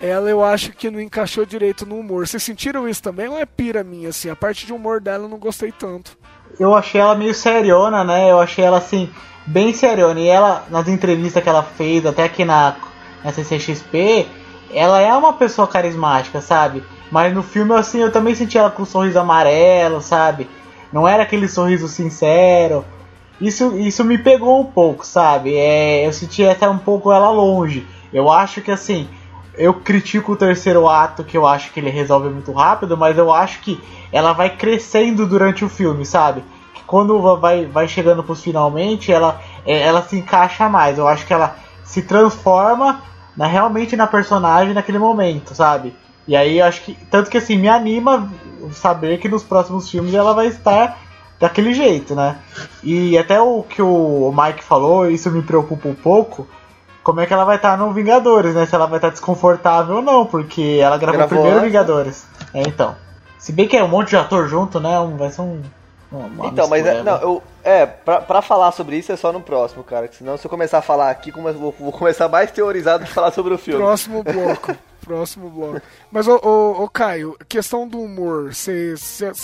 [0.00, 2.26] ela eu acho que não encaixou direito no humor.
[2.26, 4.28] Vocês sentiram isso também ou é pira minha, assim?
[4.28, 6.18] A parte de humor dela eu não gostei tanto.
[6.58, 8.28] Eu achei ela meio seriona, né?
[8.28, 9.08] Eu achei ela assim,
[9.48, 10.20] bem seriona.
[10.20, 12.76] E ela, nas entrevistas que ela fez, até aqui na,
[13.24, 14.26] na CCXP,
[14.72, 16.84] ela é uma pessoa carismática, sabe?
[17.10, 20.48] Mas no filme, assim, eu também senti ela com um sorriso amarelo, sabe?
[20.92, 22.84] Não era aquele sorriso sincero.
[23.40, 25.56] Isso, isso me pegou um pouco, sabe?
[25.56, 27.86] É, eu senti até um pouco ela longe.
[28.12, 29.08] Eu acho que assim,
[29.54, 33.32] eu critico o terceiro ato, que eu acho que ele resolve muito rápido, mas eu
[33.32, 33.80] acho que
[34.12, 36.42] ela vai crescendo durante o filme, sabe?
[36.88, 40.98] Quando vai, vai chegando pros finalmente, ela, é, ela se encaixa mais.
[40.98, 43.02] Eu acho que ela se transforma
[43.36, 45.94] na, realmente na personagem naquele momento, sabe?
[46.26, 46.94] E aí eu acho que.
[47.10, 48.32] Tanto que assim, me anima
[48.72, 50.98] saber que nos próximos filmes ela vai estar
[51.38, 52.38] daquele jeito, né?
[52.82, 56.48] E até o que o Mike falou, isso me preocupa um pouco.
[57.02, 58.64] Como é que ela vai estar no Vingadores, né?
[58.64, 62.26] Se ela vai estar desconfortável ou não, porque ela gravou, Gravou primeiro Vingadores.
[62.52, 62.96] É, então.
[63.38, 64.98] Se bem que é um monte de ator junto, né?
[64.98, 65.62] Um, vai ser um.
[66.10, 69.40] Uma Então, mas é, não, eu, é, pra, pra falar sobre isso é só no
[69.40, 70.08] próximo, cara.
[70.08, 73.10] Que senão se eu começar a falar aqui, come- vou, vou começar mais teorizado de
[73.10, 73.80] falar sobre o filme.
[73.80, 74.74] Próximo bloco.
[75.04, 75.80] Próximo bloco.
[76.10, 78.94] Mas, ô, ô, ô, Caio, questão do humor, você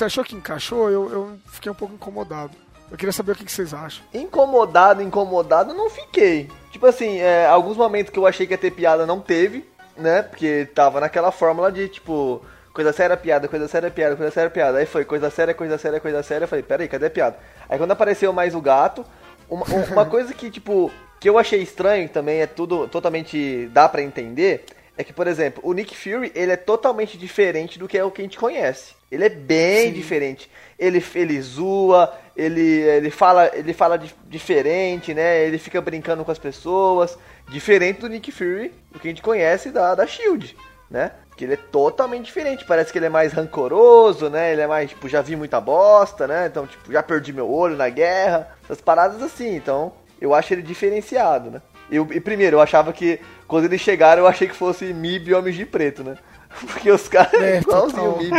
[0.05, 0.91] achou que encaixou?
[0.91, 2.51] Eu, eu fiquei um pouco incomodado.
[2.91, 4.05] Eu queria saber o que que vocês acham.
[4.13, 6.51] Incomodado, incomodado, não fiquei.
[6.71, 10.23] Tipo assim, é, alguns momentos que eu achei que ia ter piada não teve, né?
[10.23, 12.43] Porque tava naquela fórmula de tipo,
[12.75, 14.79] coisa séria, piada, coisa séria, piada, coisa séria, piada.
[14.79, 16.45] Aí foi coisa séria, coisa séria, coisa séria.
[16.45, 17.37] Eu falei, peraí, cadê a piada?
[17.69, 19.07] Aí quando apareceu mais o gato,
[19.49, 23.67] uma, um- uma coisa que, tipo, que eu achei estranho também, é tudo totalmente.
[23.73, 24.65] dá pra entender.
[24.97, 28.13] É que, por exemplo, o Nick Fury, ele é totalmente diferente do que é o
[28.13, 28.95] que a gente conhece.
[29.11, 30.49] Ele é bem diferente.
[30.79, 35.45] Ele, ele zoa, ele, ele fala, ele fala di- diferente, né?
[35.45, 37.19] Ele fica brincando com as pessoas.
[37.49, 40.57] Diferente do Nick Fury, o que a gente conhece da, da SHIELD,
[40.89, 41.11] né?
[41.37, 42.65] Que ele é totalmente diferente.
[42.65, 44.53] Parece que ele é mais rancoroso, né?
[44.53, 46.47] Ele é mais, tipo, já vi muita bosta, né?
[46.47, 48.49] Então, tipo, já perdi meu olho na guerra.
[48.65, 49.57] Essas paradas assim.
[49.57, 51.63] Então, eu acho ele diferenciado, né?
[51.91, 55.35] Eu, e primeiro, eu achava que quando eles chegaram, eu achei que fosse MIB e
[55.35, 56.17] Homens de Preto, né?
[56.67, 58.19] Porque os caras É, é igualzinho o.
[58.19, 58.37] MIB.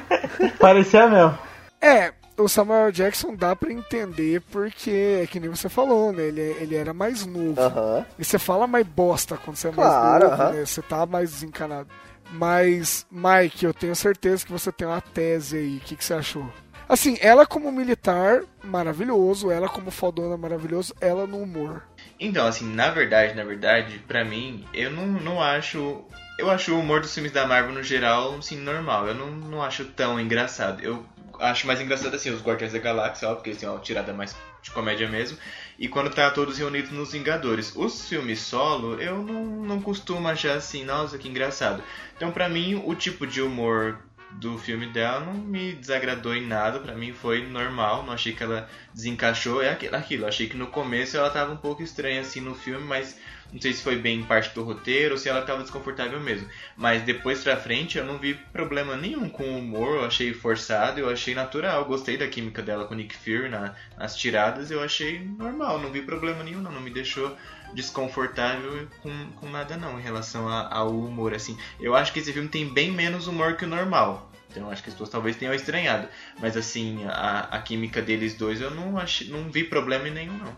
[0.58, 1.38] Parecia mesmo.
[1.80, 6.22] É, o Samuel Jackson dá pra entender porque, é que nem você falou, né?
[6.24, 7.60] Ele, ele era mais novo.
[7.60, 8.04] Aham.
[8.18, 10.52] E você fala mais bosta quando você é Claro, mais novo, aham.
[10.52, 10.64] né?
[10.66, 11.88] Você tá mais desencanado.
[12.32, 15.76] Mas, Mike, eu tenho certeza que você tem uma tese aí.
[15.78, 16.50] O que, que você achou?
[16.88, 19.50] Assim, ela como militar, maravilhoso.
[19.50, 20.94] Ela como fodona, maravilhoso.
[21.00, 21.82] Ela no humor.
[22.18, 26.04] Então, assim, na verdade, na verdade, pra mim, eu não, não acho.
[26.38, 29.06] Eu acho o humor dos filmes da Marvel no geral, assim, normal.
[29.06, 30.82] Eu não, não acho tão engraçado.
[30.82, 31.04] Eu
[31.40, 34.36] acho mais engraçado assim, os Guardiões da Galáxia, ó, porque assim, é uma tirada mais
[34.62, 35.38] de comédia mesmo.
[35.80, 37.74] E quando tá todos reunidos nos Vingadores.
[37.74, 41.82] Os filmes solo, eu não, não costumo achar assim, nossa, que engraçado.
[42.14, 43.98] Então, pra mim, o tipo de humor
[44.32, 48.42] do filme dela não me desagradou em nada, para mim foi normal, não achei que
[48.42, 52.54] ela desencaixou, é aquilo, achei que no começo ela tava um pouco estranha assim no
[52.54, 53.18] filme, mas
[53.52, 56.48] não sei se foi bem parte do roteiro ou se ela tava desconfortável mesmo.
[56.76, 61.00] Mas depois pra frente eu não vi problema nenhum com o humor, eu achei forçado,
[61.00, 64.82] eu achei natural, gostei da química dela com o Nick Fury na, nas tiradas, eu
[64.82, 67.36] achei normal, não vi problema nenhum não, não me deixou
[67.74, 71.56] desconfortável com, com nada não em relação a, ao humor assim.
[71.80, 74.30] Eu acho que esse filme tem bem menos humor que o normal.
[74.50, 76.08] Então acho que as pessoas talvez tenham estranhado.
[76.40, 80.56] Mas assim, a, a química deles dois eu não, achei, não vi problema nenhum não.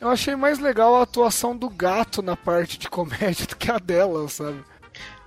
[0.00, 3.78] Eu achei mais legal a atuação do gato na parte de comédia do que a
[3.78, 4.62] dela, sabe?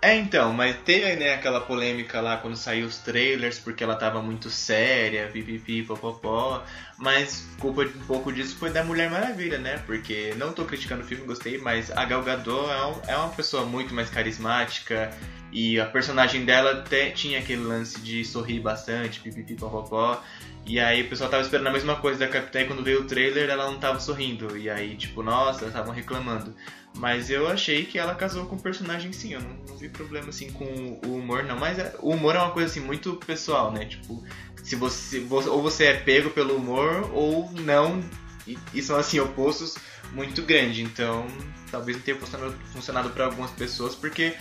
[0.03, 4.19] É, então, mas teve né, aquela polêmica lá quando saiu os trailers, porque ela tava
[4.19, 6.63] muito séria, pipipi, popopó.
[6.97, 9.77] Mas culpa de um pouco disso foi da Mulher Maravilha, né?
[9.85, 12.67] Porque não tô criticando o filme, gostei, mas a Gal Gadot
[13.07, 15.11] é, é uma pessoa muito mais carismática.
[15.51, 20.19] E a personagem dela te, tinha aquele lance de sorrir bastante, pipipi, popopó.
[20.65, 23.05] E aí o pessoal tava esperando a mesma coisa da Capitã e quando veio o
[23.05, 24.57] trailer ela não tava sorrindo.
[24.57, 26.55] E aí, tipo, nossa, estavam reclamando.
[26.95, 30.29] Mas eu achei que ela casou com o personagem sim, eu não, não, vi problema
[30.29, 33.71] assim com o humor não, mas é, o humor é uma coisa assim muito pessoal,
[33.71, 33.85] né?
[33.85, 34.21] Tipo,
[34.61, 38.03] se você ou você é pego pelo humor ou não,
[38.45, 39.77] e, e são assim opostos
[40.11, 41.25] muito grande, então
[41.71, 44.35] talvez não tenha funcionado, funcionado para algumas pessoas porque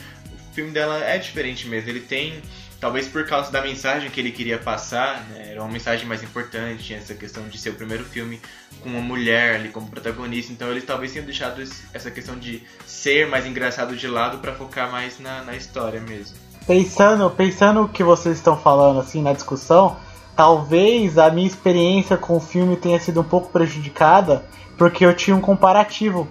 [0.51, 2.43] o filme dela é diferente mesmo, ele tem
[2.81, 6.83] talvez por causa da mensagem que ele queria passar, né, era uma mensagem mais importante,
[6.83, 8.41] tinha essa questão de ser o primeiro filme
[8.83, 11.63] com uma mulher ali como protagonista, então eles talvez tenham deixado
[11.93, 16.37] essa questão de ser mais engraçado de lado para focar mais na, na história mesmo.
[16.67, 19.97] Pensando, pensando o que vocês estão falando assim na discussão,
[20.35, 24.45] talvez a minha experiência com o filme tenha sido um pouco prejudicada
[24.79, 26.27] porque eu tinha um comparativo,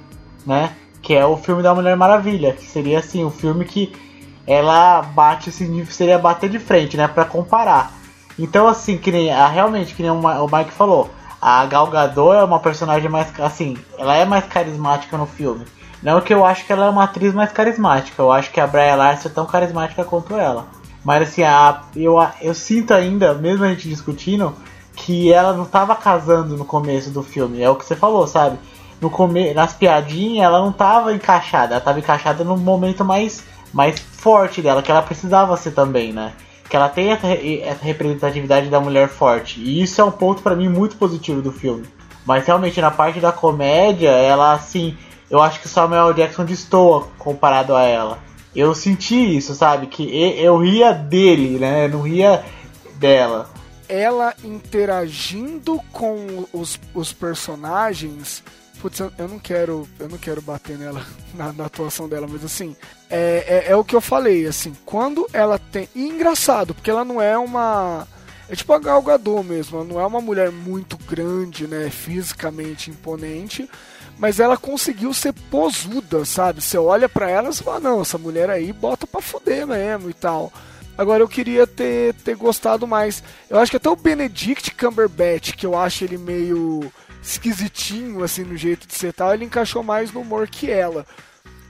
[0.45, 0.75] né?
[1.01, 3.93] Que é o filme da Mulher Maravilha, que seria assim, o filme que
[4.49, 7.93] ela bate assim, seria bater de frente, né, para comparar.
[8.37, 12.43] Então assim, que nem a, realmente que nem o Mike falou, a Gal Gadot é
[12.43, 15.65] uma personagem mais assim, ela é mais carismática no filme.
[16.01, 18.65] Não que eu acho que ela é uma atriz mais carismática, eu acho que a
[18.65, 20.65] Bria Larson é tão carismática quanto ela.
[21.05, 24.55] Mas assim, a, eu, eu sinto ainda, mesmo a gente discutindo,
[24.95, 27.61] que ela não estava casando no começo do filme.
[27.61, 28.57] É o que você falou, sabe?
[28.99, 33.99] No come nas piadinhas ela não estava encaixada, ela estava encaixada no momento mais mais
[33.99, 36.33] forte dela, que ela precisava ser também, né?
[36.69, 39.59] Que ela tem essa, essa representatividade da mulher forte.
[39.59, 41.85] E isso é um ponto para mim muito positivo do filme.
[42.25, 44.95] Mas realmente na parte da comédia, ela assim,
[45.29, 48.19] eu acho que Samuel Jackson destoa comparado a ela.
[48.55, 49.87] Eu senti isso, sabe?
[49.87, 50.03] Que
[50.39, 51.85] eu ria dele, né?
[51.85, 52.43] Eu não ria
[52.95, 53.49] dela.
[53.87, 58.43] Ela interagindo com os, os personagens
[58.81, 59.87] Putz, eu, não quero.
[59.99, 62.75] Eu não quero bater nela na, na atuação dela, mas assim.
[63.09, 65.89] É, é, é, o que eu falei, assim, quando ela tem.
[65.93, 68.07] E engraçado, porque ela não é uma.
[68.47, 71.89] É tipo a Gal Gadot mesmo, ela não é uma mulher muito grande, né?
[71.91, 73.69] Fisicamente imponente,
[74.17, 76.59] mas ela conseguiu ser posuda, sabe?
[76.59, 80.13] Você olha para ela e fala, não, essa mulher aí bota pra fuder mesmo e
[80.13, 80.51] tal.
[80.97, 83.23] Agora eu queria ter, ter gostado mais.
[83.49, 88.57] Eu acho que até o Benedict Cumberbatch, que eu acho ele meio esquisitinho, assim, no
[88.57, 91.05] jeito de ser tal, ele encaixou mais no humor que ela.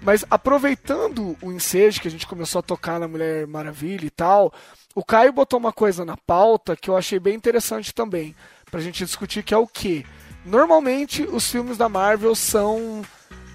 [0.02, 4.54] Mas aproveitando o ensejo que a gente começou a tocar na Mulher Maravilha e tal,
[4.96, 8.36] o Caio botou uma coisa na pauta que eu achei bem interessante também,
[8.72, 10.06] pra gente discutir, que é o que?
[10.46, 13.02] Normalmente os filmes da Marvel são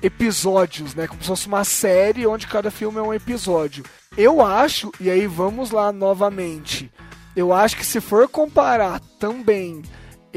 [0.03, 1.07] episódios, né?
[1.07, 3.85] Como se fosse uma série onde cada filme é um episódio.
[4.17, 6.93] Eu acho, e aí vamos lá novamente,
[7.35, 9.83] eu acho que se for comparar também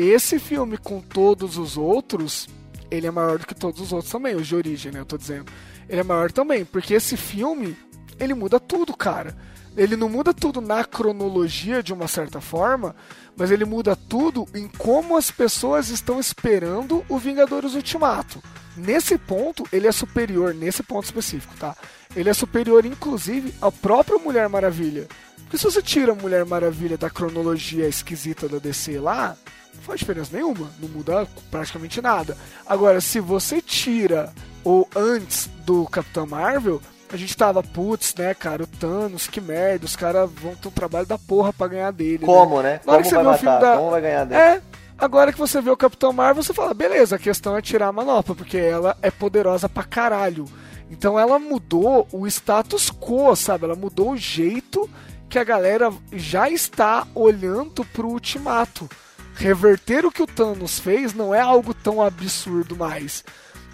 [0.01, 2.47] esse filme com todos os outros,
[2.91, 4.99] ele é maior do que todos os outros também, os de origem, né?
[4.99, 5.51] Eu tô dizendo.
[5.89, 7.75] Ele é maior também, porque esse filme,
[8.19, 9.35] ele muda tudo, cara.
[9.75, 12.95] Ele não muda tudo na cronologia de uma certa forma,
[13.35, 18.41] mas ele muda tudo em como as pessoas estão esperando o Vingadores Ultimato.
[18.75, 21.75] Nesse ponto, ele é superior, nesse ponto específico, tá?
[22.15, 25.07] Ele é superior, inclusive, ao próprio Mulher Maravilha.
[25.37, 29.37] Porque se você tira a Mulher Maravilha da cronologia esquisita da DC lá,
[29.77, 32.37] não faz diferença nenhuma, não muda praticamente nada.
[32.65, 34.33] Agora, se você tira
[34.65, 39.85] o antes do Capitão Marvel, a gente tava, putz, né, cara, o Thanos, que merda,
[39.85, 42.19] os caras vão ter um trabalho da porra pra ganhar dele.
[42.19, 42.25] Né?
[42.25, 42.73] Como, né?
[42.73, 42.79] né?
[42.83, 43.59] Como vai matar?
[43.59, 43.77] Da...
[43.77, 44.41] Como vai ganhar dele?
[44.41, 44.61] É,
[44.97, 47.93] agora que você vê o Capitão Marvel, você fala, beleza, a questão é tirar a
[47.93, 50.45] manopla, porque ela é poderosa pra caralho.
[50.89, 53.65] Então ela mudou o status quo, sabe?
[53.65, 54.89] Ela mudou o jeito
[55.29, 58.89] que a galera já está olhando pro Ultimato.
[59.37, 63.23] Reverter o que o Thanos fez não é algo tão absurdo mais.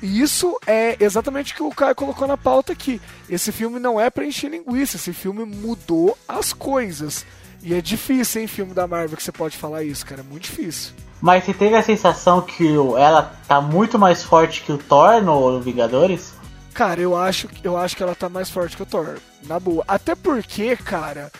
[0.01, 3.01] E isso é exatamente o que o Caio colocou na pauta aqui.
[3.29, 7.25] Esse filme não é pra encher linguiça, esse filme mudou as coisas.
[7.61, 10.19] E é difícil, hein, filme da Marvel que você pode falar isso, cara.
[10.19, 10.91] É muito difícil.
[11.21, 15.61] Mas você teve a sensação que ela tá muito mais forte que o Thor no
[15.61, 16.33] Vingadores?
[16.73, 19.17] Cara, eu acho, eu acho que ela tá mais forte que o Thor.
[19.45, 19.85] Na boa.
[19.87, 21.31] Até porque, cara.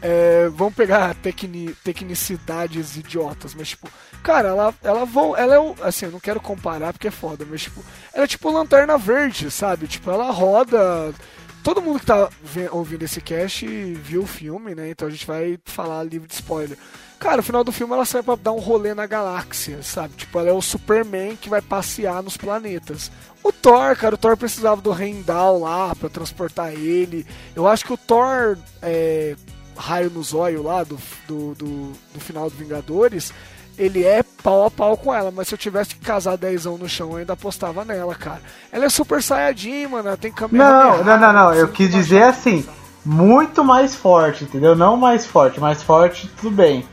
[0.00, 3.88] É, vamos pegar tecni- tecnicidades idiotas, mas tipo,
[4.22, 5.74] cara, ela, ela, vo- ela é o.
[5.82, 7.82] Assim, eu não quero comparar porque é foda, mas tipo,
[8.12, 9.86] ela é tipo lanterna verde, sabe?
[9.86, 11.12] Tipo, ela roda.
[11.64, 12.30] Todo mundo que tá
[12.70, 14.90] ouvindo esse cast viu o filme, né?
[14.90, 16.78] Então a gente vai falar livre de spoiler.
[17.18, 20.14] Cara, no final do filme ela sai pra dar um rolê na galáxia, sabe?
[20.14, 23.10] Tipo, ela é o Superman que vai passear nos planetas.
[23.42, 27.26] O Thor, cara, o Thor precisava do Heimdall lá pra transportar ele.
[27.56, 29.34] Eu acho que o Thor, é,
[29.78, 33.32] raio no zóio lá do, do, do, do final do Vingadores,
[33.78, 35.30] ele é pau a pau com ela.
[35.30, 38.42] Mas se eu tivesse que casar dezão no chão, eu ainda apostava nela, cara.
[38.72, 40.64] Ela é super saiyajin, mano, ela tem câmera.
[40.68, 41.54] Não, não, não, não.
[41.54, 42.66] Eu quis dizer assim,
[43.04, 44.74] muito mais forte, entendeu?
[44.74, 46.84] Não mais forte, mais forte, tudo bem.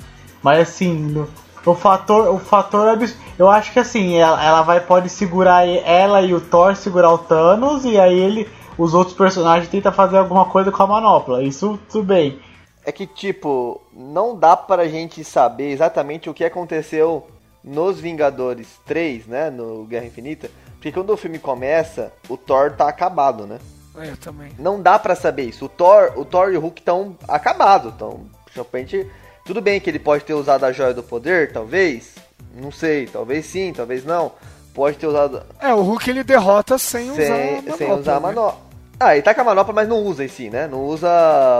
[0.44, 1.26] Mas assim,
[1.66, 6.22] o fator, o fator abs- eu acho que assim, ela, ela vai pode segurar ela
[6.22, 10.46] e o Thor segurar o Thanos e aí ele os outros personagens tentam fazer alguma
[10.46, 11.42] coisa com a manopla.
[11.44, 12.40] Isso tudo bem.
[12.86, 17.28] É que, tipo, não dá pra gente saber exatamente o que aconteceu
[17.64, 19.50] nos Vingadores 3, né?
[19.50, 20.50] No Guerra Infinita.
[20.74, 23.58] Porque quando o filme começa, o Thor tá acabado, né?
[23.98, 24.52] É, também.
[24.60, 25.66] Não dá pra saber isso.
[25.66, 27.92] O Thor, o Thor e o Hulk estão acabados.
[27.96, 29.10] Então, de repente,
[29.46, 32.14] tudo bem que ele pode ter usado a joia do poder, talvez.
[32.54, 34.34] Não sei, talvez sim, talvez não.
[34.74, 38.12] Pode ter usado É, o Hulk ele derrota sem, usar a sem, manopla, sem usar
[38.12, 38.28] a né?
[38.28, 38.65] manopla.
[39.00, 40.68] Ah, ele tá com a manopla, mas não usa em si, né?
[40.68, 41.10] Não usa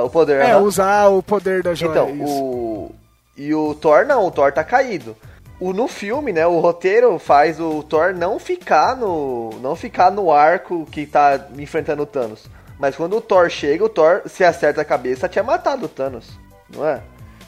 [0.04, 0.42] o poder.
[0.42, 1.92] É, usar o poder da joia.
[1.92, 2.34] Então, isso.
[2.44, 2.96] o.
[3.38, 5.16] E o Thor não, o Thor tá caído.
[5.60, 9.50] O, no filme, né, o roteiro faz o Thor não ficar no.
[9.62, 12.46] não ficar no arco que tá enfrentando o Thanos.
[12.80, 16.30] Mas quando o Thor chega, o Thor, se acerta a cabeça, tinha matado o Thanos.
[16.74, 17.02] Não é?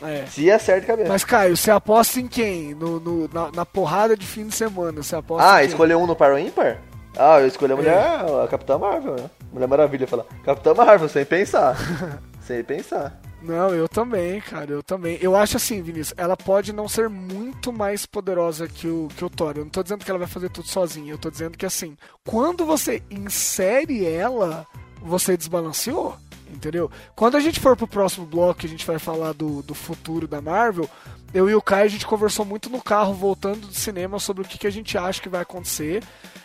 [0.03, 0.25] É.
[0.27, 1.09] Se acerta a cabeça.
[1.09, 2.73] Mas, Caio, você aposta em quem?
[2.75, 5.69] No, no- na, na porrada de fim de semana, você aposta Ah, em quem?
[5.69, 6.77] escolheu um no par ou ímpar?
[7.17, 7.97] Ah, eu escolhi a mulher,
[8.43, 9.29] a Capitã Marvel, né?
[9.57, 10.25] Mulher Maravilha falar.
[10.43, 11.75] Capitã Marvel, sem pensar.
[12.39, 13.19] sem pensar.
[13.41, 15.17] Não, eu também, cara, eu também.
[15.21, 19.29] Eu acho assim, Vinícius, ela pode não ser muito mais poderosa que o, que o
[19.29, 19.53] Thor.
[19.55, 21.95] Eu não tô dizendo que ela vai fazer tudo sozinha, eu tô dizendo que assim,
[22.25, 24.65] quando você insere ela,
[25.01, 26.15] você desbalanceou.
[26.49, 26.89] Entendeu?
[27.13, 30.41] Quando a gente for pro próximo bloco, a gente vai falar do, do futuro da
[30.41, 30.89] Marvel,
[31.33, 34.45] eu e o Caio a gente conversou muito no carro voltando do cinema sobre o
[34.45, 36.01] que, que a gente acha que vai acontecer.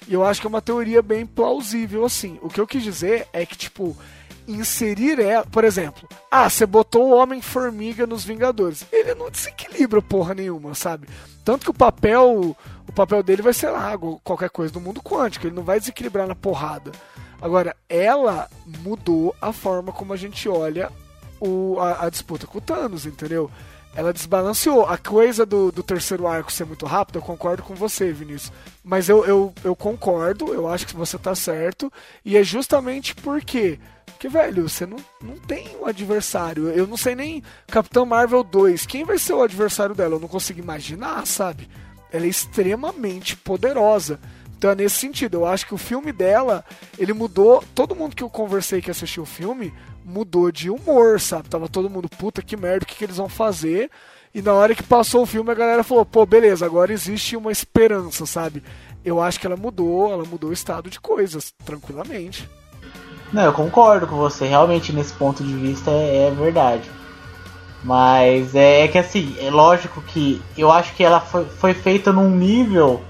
[0.09, 2.39] E eu acho que é uma teoria bem plausível, assim.
[2.43, 3.97] O que eu quis dizer é que, tipo,
[4.47, 5.47] inserir ela.
[5.47, 8.85] Por exemplo, ah, você botou o Homem-Formiga nos Vingadores.
[8.93, 11.09] Ele não desequilibra porra nenhuma, sabe?
[11.45, 12.57] Tanto que o papel.
[12.89, 15.47] O papel dele vai ser lá, qualquer coisa do mundo quântico.
[15.47, 16.93] Ele não vai desequilibrar na porrada.
[17.41, 18.49] Agora, ela
[18.83, 20.91] mudou a forma como a gente olha
[21.41, 23.51] o, a, a disputa com o Thanos, entendeu?
[23.95, 24.87] Ela desbalanceou.
[24.87, 28.53] A coisa do, do terceiro arco ser muito rápido, eu concordo com você, Vinícius.
[28.83, 31.93] Mas eu, eu, eu concordo, eu acho que você tá certo.
[32.25, 33.79] E é justamente porque.
[34.07, 36.69] Porque, velho, você não, não tem um adversário.
[36.69, 38.87] Eu não sei nem Capitão Marvel 2.
[38.87, 40.15] Quem vai ser o adversário dela?
[40.15, 41.69] Eu não consigo imaginar, sabe?
[42.11, 44.21] Ela é extremamente poderosa.
[44.57, 46.65] Então é nesse sentido, eu acho que o filme dela,
[46.97, 47.65] ele mudou.
[47.75, 49.75] Todo mundo que eu conversei que assistiu o filme
[50.05, 51.49] mudou de humor, sabe?
[51.49, 53.91] Tava todo mundo, puta que merda, o que, que eles vão fazer?
[54.35, 57.53] E na hora que passou o filme, a galera falou, pô, beleza, agora existe uma
[57.53, 58.63] esperança, sabe?
[59.05, 62.49] Eu acho que ela mudou, ela mudou o estado de coisas, tranquilamente.
[63.33, 64.47] Não, eu concordo com você.
[64.47, 66.89] Realmente, nesse ponto de vista, é, é verdade.
[67.85, 72.31] Mas é, que assim, é lógico que eu acho que ela foi, foi feita num
[72.31, 73.03] nível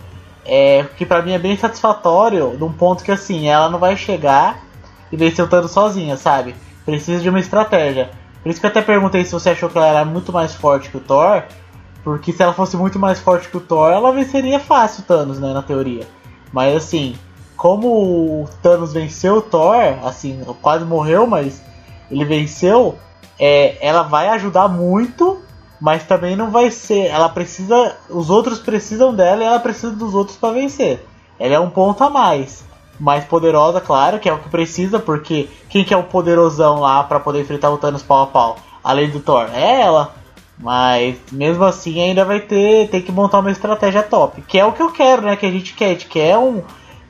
[0.44, 4.64] é, que pra mim é bem satisfatório, num ponto que assim, ela não vai chegar
[5.10, 6.54] e vencer o sozinha, sabe?
[6.84, 8.10] Precisa de uma estratégia.
[8.42, 10.90] Por isso que eu até perguntei se você achou que ela era muito mais forte
[10.90, 11.44] que o Thor.
[12.02, 15.38] Porque se ela fosse muito mais forte que o Thor, ela venceria fácil o Thanos,
[15.38, 16.06] né, na teoria.
[16.52, 17.16] Mas assim,
[17.56, 17.88] como
[18.42, 21.62] o Thanos venceu o Thor, assim, quase morreu, mas
[22.10, 22.98] ele venceu,
[23.38, 25.40] é, ela vai ajudar muito,
[25.80, 27.06] mas também não vai ser.
[27.06, 27.96] Ela precisa.
[28.10, 31.06] Os outros precisam dela e ela precisa dos outros para vencer.
[31.38, 32.64] Ela é um ponto a mais.
[32.98, 37.02] Mais poderosa, claro, que é o que precisa, porque quem que é o poderosão lá
[37.02, 38.56] para poder enfrentar o Thanos pau a pau?
[38.82, 39.48] Além do Thor?
[39.52, 40.14] É ela.
[40.58, 44.42] Mas mesmo assim ainda vai ter, tem que montar uma estratégia top.
[44.42, 45.34] Que é o que eu quero, né?
[45.34, 45.90] Que a gente quer.
[45.90, 46.62] Gente quer um.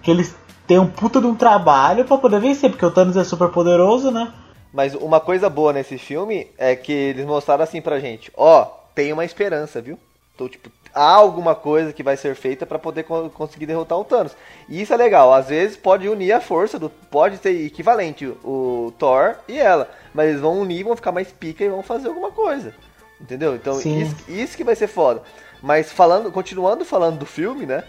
[0.03, 0.35] Que eles
[0.67, 4.11] tenham um puta de um trabalho para poder vencer, porque o Thanos é super poderoso,
[4.11, 4.33] né?
[4.73, 8.65] Mas uma coisa boa nesse filme é que eles mostraram assim pra gente, ó,
[8.95, 9.99] tem uma esperança, viu?
[10.35, 14.05] Então, tipo, há alguma coisa que vai ser feita pra poder co- conseguir derrotar o
[14.05, 14.33] Thanos.
[14.69, 18.93] E isso é legal, às vezes pode unir a força, do, pode ser equivalente o
[18.99, 22.31] Thor e ela, mas eles vão unir, vão ficar mais pica e vão fazer alguma
[22.31, 22.75] coisa.
[23.21, 23.55] Entendeu?
[23.55, 25.23] Então, isso, isso que vai ser foda.
[25.63, 27.85] Mas falando, continuando falando do filme, né?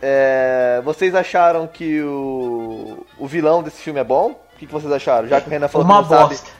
[0.00, 4.30] é, vocês acharam que o, o vilão desse filme é bom?
[4.30, 5.28] O que, que vocês acharam?
[5.28, 6.36] Já que o Renan falou Uma que não bosta.
[6.36, 6.50] sabe.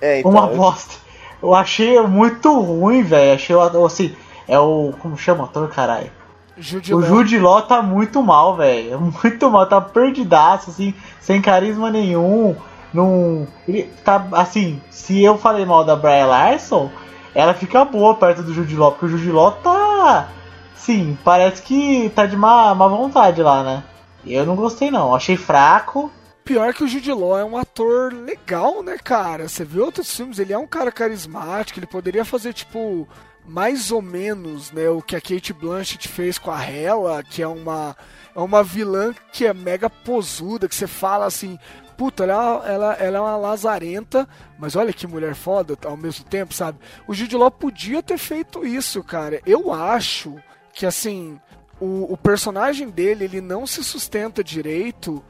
[0.00, 0.94] É, então, Uma eu- bosta.
[1.42, 3.34] Eu achei muito ruim, velho.
[3.34, 4.14] Achei assim.
[4.52, 4.92] É o.
[4.98, 6.10] Como chama o ator, caralho?
[6.58, 7.08] Jude O Law.
[7.08, 9.00] Jude Law tá muito mal, velho.
[9.00, 12.54] Muito mal, tá perdidaço, assim, sem carisma nenhum.
[12.92, 13.48] Não.
[13.66, 16.90] Ele tá assim, se eu falei mal da Brian Larson,
[17.34, 20.28] ela fica boa perto do Jude Law, porque o Jude Law tá.
[20.76, 23.82] Sim, parece que tá de má, má vontade lá, né?
[24.26, 26.12] Eu não gostei não, achei fraco.
[26.44, 29.48] Pior que o Jude Law é um ator legal, né, cara?
[29.48, 33.08] Você vê outros filmes, ele é um cara carismático, ele poderia fazer, tipo,
[33.46, 37.46] mais ou menos, né, o que a Kate Blanchett fez com a Hela, que é
[37.48, 37.96] uma,
[38.34, 41.58] é uma vilã que é mega posuda, que você fala assim,
[41.96, 44.28] puta, ela, ela, ela é uma lazarenta,
[44.58, 46.78] mas olha que mulher foda ao mesmo tempo, sabe?
[47.06, 49.40] O Jude Law podia ter feito isso, cara.
[49.46, 50.36] Eu acho
[50.72, 51.40] que, assim,
[51.80, 55.22] o, o personagem dele, ele não se sustenta direito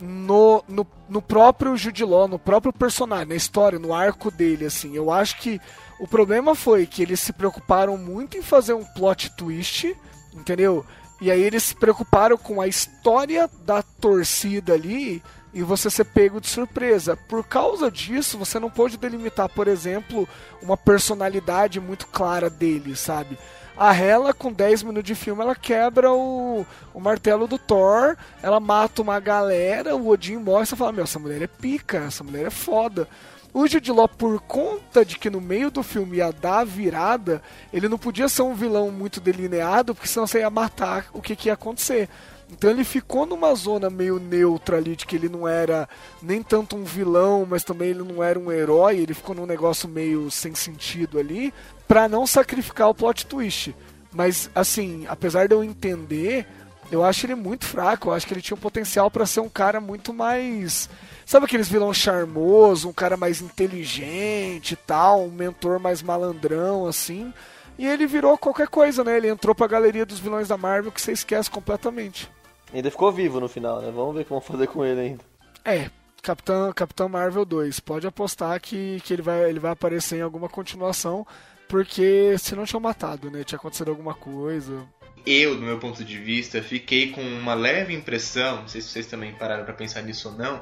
[0.00, 4.94] no, no, no próprio Jude Law, no próprio personagem, na história, no arco dele, assim.
[4.94, 5.60] Eu acho que
[6.00, 9.94] o problema foi que eles se preocuparam muito em fazer um plot twist,
[10.32, 10.84] entendeu?
[11.20, 15.22] E aí eles se preocuparam com a história da torcida ali
[15.52, 17.18] e você ser pego de surpresa.
[17.28, 20.26] Por causa disso, você não pôde delimitar, por exemplo,
[20.62, 23.38] uma personalidade muito clara dele, sabe?
[23.76, 28.58] A Hela, com 10 minutos de filme, ela quebra o, o martelo do Thor, ela
[28.58, 32.46] mata uma galera, o Odin morre, você fala, meu, essa mulher é pica, essa mulher
[32.46, 33.06] é foda.
[33.52, 37.42] O Jude Law, por conta de que no meio do filme ia dar a virada,
[37.72, 41.34] ele não podia ser um vilão muito delineado, porque senão você ia matar o que,
[41.34, 42.08] que ia acontecer.
[42.52, 45.88] Então ele ficou numa zona meio neutra ali, de que ele não era
[46.22, 49.88] nem tanto um vilão, mas também ele não era um herói, ele ficou num negócio
[49.88, 51.52] meio sem sentido ali,
[51.86, 53.74] pra não sacrificar o plot twist.
[54.12, 56.46] Mas assim, apesar de eu entender,
[56.90, 59.48] eu acho ele muito fraco, eu acho que ele tinha um potencial pra ser um
[59.48, 60.88] cara muito mais
[61.30, 67.32] Sabe aqueles vilão charmoso, um cara mais inteligente e tal, um mentor mais malandrão, assim.
[67.78, 69.16] E ele virou qualquer coisa, né?
[69.16, 72.28] Ele entrou pra galeria dos vilões da Marvel que você esquece completamente.
[72.74, 73.92] Ainda ficou vivo no final, né?
[73.94, 75.24] Vamos ver o que vão fazer com ele ainda.
[75.64, 75.88] É,
[76.20, 77.78] Capitão, Capitão Marvel 2.
[77.78, 81.24] Pode apostar que, que ele, vai, ele vai aparecer em alguma continuação,
[81.68, 83.44] porque se não tinham matado, né?
[83.44, 84.84] Tinha acontecido alguma coisa.
[85.26, 89.06] Eu, do meu ponto de vista, fiquei com uma leve impressão, não sei se vocês
[89.06, 90.60] também pararam pra pensar nisso ou não,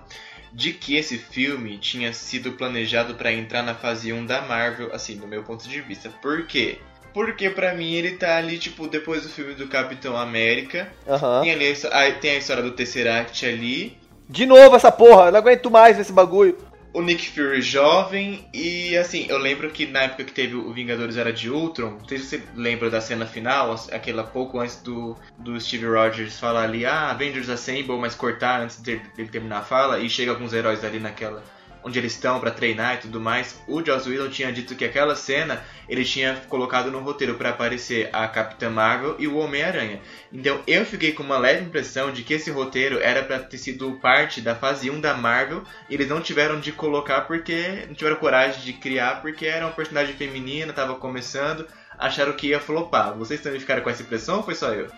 [0.53, 5.17] de que esse filme tinha sido planejado pra entrar na fase 1 da Marvel, assim,
[5.17, 6.09] do meu ponto de vista.
[6.23, 6.79] Por quê?
[7.15, 10.93] Porque pra mim ele tá ali, tipo, depois do filme do Capitão América.
[11.09, 11.41] Aham.
[11.43, 13.97] Tem, ali a- tem a história do Tesseract ali.
[14.29, 16.57] De novo essa porra, eu não aguento mais esse bagulho.
[16.93, 18.49] O Nick Fury jovem.
[18.53, 21.91] E assim, eu lembro que na época que teve o Vingadores Era de Ultron.
[22.01, 26.39] Não sei se você lembra da cena final, aquela pouco antes do, do Steve Rogers
[26.39, 29.99] falar ali, ah, Avengers Assemble, mas cortar antes de- dele terminar a fala.
[30.01, 31.43] E chega alguns heróis ali naquela.
[31.85, 33.59] Onde eles estão pra treinar e tudo mais.
[33.67, 38.11] O Joss Whedon tinha dito que aquela cena ele tinha colocado no roteiro pra aparecer
[38.13, 40.01] a Capitã Marvel e o Homem-Aranha.
[40.33, 43.93] Então eu fiquei com uma leve impressão de que esse roteiro era pra ter sido
[44.03, 48.17] parte da fase 1 da Marvel e eles não tiveram de colocar porque não tiveram
[48.17, 51.67] coragem de criar porque era uma personagem feminina, tava começando,
[51.99, 53.15] acharam que ia flopar.
[53.15, 54.89] Vocês também ficaram com essa impressão ou foi só eu?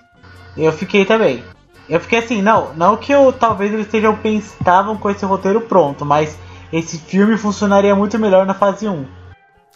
[0.57, 1.43] Eu fiquei também.
[1.89, 6.05] Eu fiquei assim, não, não que eu talvez eles estejam pensavam com esse roteiro pronto,
[6.05, 6.39] mas
[6.72, 9.06] esse filme funcionaria muito melhor na fase 1.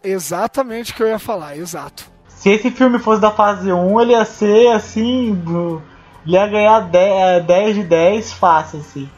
[0.02, 2.04] Exatamente o que eu ia falar, exato.
[2.28, 5.30] Se esse filme fosse da fase 1, ele ia ser assim.
[6.26, 9.08] Ele ia ganhar 10, 10 de 10 fácil, assim.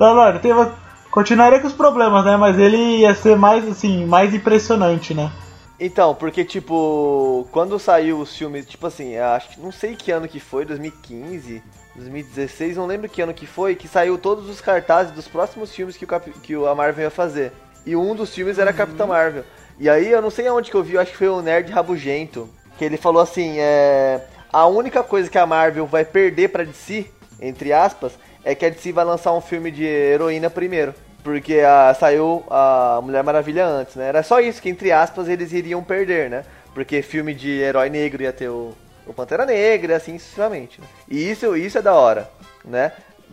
[0.00, 0.70] Não, teve,
[1.10, 2.36] continuaria com os problemas, né?
[2.36, 5.30] Mas ele ia ser mais assim, mais impressionante, né?
[5.78, 10.28] Então, porque, tipo, quando saiu os filmes, tipo assim, acho que não sei que ano
[10.28, 11.62] que foi, 2015,
[11.94, 15.96] 2016, não lembro que ano que foi, que saiu todos os cartazes dos próximos filmes
[15.96, 17.52] que, o Cap- que a Marvel ia fazer.
[17.84, 19.44] E um dos filmes era Capitã Marvel.
[19.78, 21.70] E aí, eu não sei aonde que eu vi, eu acho que foi o Nerd
[21.72, 24.20] Rabugento, que ele falou assim, é...
[24.52, 27.06] A única coisa que a Marvel vai perder pra DC,
[27.40, 28.12] entre aspas,
[28.44, 30.94] é que a DC vai lançar um filme de heroína primeiro.
[31.24, 34.08] Porque a, saiu a Mulher Maravilha antes, né?
[34.08, 36.44] Era só isso que, entre aspas, eles iriam perder, né?
[36.74, 38.74] Porque filme de herói negro ia ter o,
[39.06, 40.80] o Pantera Negra assim sucessivamente.
[40.80, 40.86] né?
[41.08, 42.30] E isso, isso é da hora,
[42.64, 42.92] né?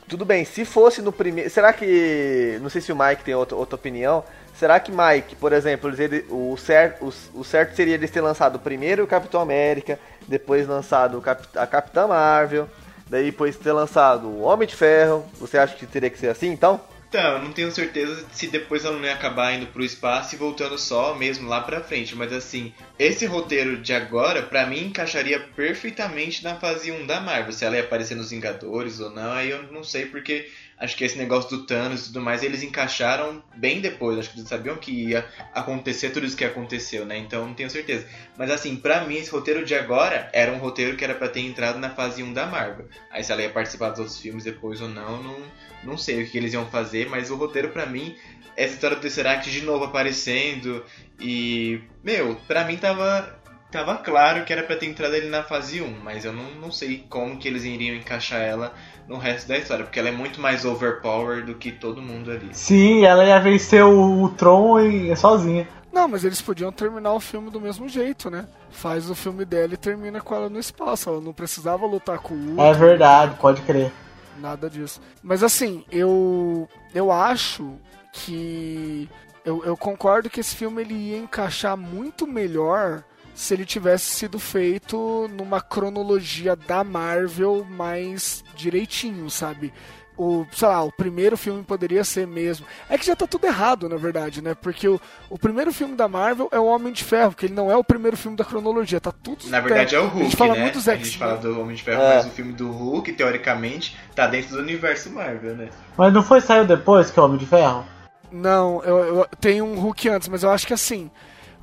[0.09, 1.49] tudo bem, se fosse no primeiro.
[1.49, 2.57] Será que.
[2.61, 4.23] Não sei se o Mike tem outra, outra opinião.
[4.55, 8.59] Será que Mike, por exemplo, ele, o, certo, o, o certo seria eles ter lançado
[8.59, 9.97] primeiro o Capitão América,
[10.27, 12.67] depois lançado Cap, a Capitã Marvel,
[13.09, 15.23] daí depois ter lançado o Homem de Ferro?
[15.39, 16.81] Você acha que teria que ser assim então?
[17.09, 20.77] Então, não tenho certeza se depois ela não ia acabar indo pro espaço e voltando
[20.77, 22.15] só mesmo lá pra frente.
[22.15, 27.51] Mas assim, esse roteiro de agora, pra mim, encaixaria perfeitamente na fase 1 da Marvel.
[27.51, 31.03] Se ela ia aparecer nos Vingadores ou não, aí eu não sei porque acho que
[31.03, 34.17] esse negócio do Thanos e tudo mais, eles encaixaram bem depois.
[34.17, 37.17] Acho que eles sabiam que ia acontecer tudo isso que aconteceu, né?
[37.17, 38.07] Então não tenho certeza.
[38.37, 41.41] Mas assim, pra mim, esse roteiro de agora era um roteiro que era para ter
[41.41, 42.87] entrado na fase 1 da Marvel.
[43.11, 45.37] Aí se ela ia participar dos outros filmes depois ou não, não,
[45.83, 48.15] não sei o que eles iam fazer, mas o roteiro para mim,
[48.55, 50.83] essa história do Tesseract de novo aparecendo
[51.19, 51.81] e.
[52.03, 53.38] Meu, pra mim tava.
[53.71, 56.71] Tava claro que era pra ter entrado ele na fase 1, mas eu não, não
[56.71, 58.73] sei como que eles iriam encaixar ela
[59.07, 62.49] no resto da história, porque ela é muito mais overpowered do que todo mundo ali.
[62.51, 65.67] Sim, ela ia vencer o, o Tron e, sozinha.
[65.93, 68.47] Não, mas eles podiam terminar o filme do mesmo jeito, né?
[68.71, 71.09] Faz o filme dela e termina com ela no espaço.
[71.09, 72.63] Ela não precisava lutar com o Ultron.
[72.63, 73.91] É verdade, pode crer.
[74.39, 75.01] Nada disso.
[75.21, 77.73] Mas assim, eu eu acho
[78.13, 79.09] que
[79.43, 83.03] eu, eu concordo que esse filme ele ia encaixar muito melhor
[83.39, 89.71] se ele tivesse sido feito numa cronologia da Marvel mais direitinho, sabe?
[90.17, 92.65] O, sei lá, o primeiro filme poderia ser mesmo.
[92.89, 94.53] É que já tá tudo errado, na verdade, né?
[94.53, 97.71] Porque o, o primeiro filme da Marvel é o Homem de Ferro, que ele não
[97.71, 100.35] é o primeiro filme da cronologia, tá tudo Na verdade é o Hulk, a gente
[100.35, 100.61] fala né?
[100.61, 102.15] muito a gente fala do Homem de Ferro, É.
[102.17, 105.69] mas o filme do Hulk, teoricamente, tá dentro do universo Marvel, né?
[105.97, 107.85] Mas não foi saiu depois que é o Homem de Ferro?
[108.29, 111.09] Não, eu, eu tenho um Hulk antes, mas eu acho que assim.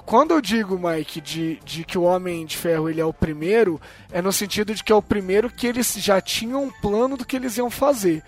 [0.07, 3.81] Quando eu digo, Mike, de, de que o Homem de Ferro ele é o primeiro,
[4.13, 7.25] é no sentido de que é o primeiro que eles já tinham um plano do
[7.25, 8.23] que eles iam fazer.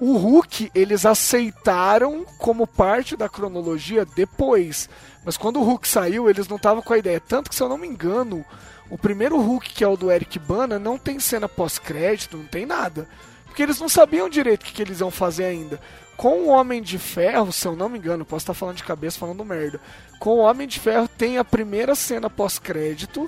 [0.00, 4.88] O Hulk, eles aceitaram como parte da cronologia depois.
[5.24, 7.20] Mas quando o Hulk saiu, eles não estavam com a ideia.
[7.20, 8.44] Tanto que, se eu não me engano,
[8.90, 12.66] o primeiro Hulk, que é o do Eric Bana, não tem cena pós-crédito, não tem
[12.66, 13.06] nada.
[13.44, 15.80] Porque eles não sabiam direito o que, que eles iam fazer ainda.
[16.20, 19.18] Com o Homem de Ferro, se eu não me engano, posso estar falando de cabeça
[19.18, 19.80] falando merda.
[20.18, 23.26] Com o Homem de Ferro tem a primeira cena pós-crédito,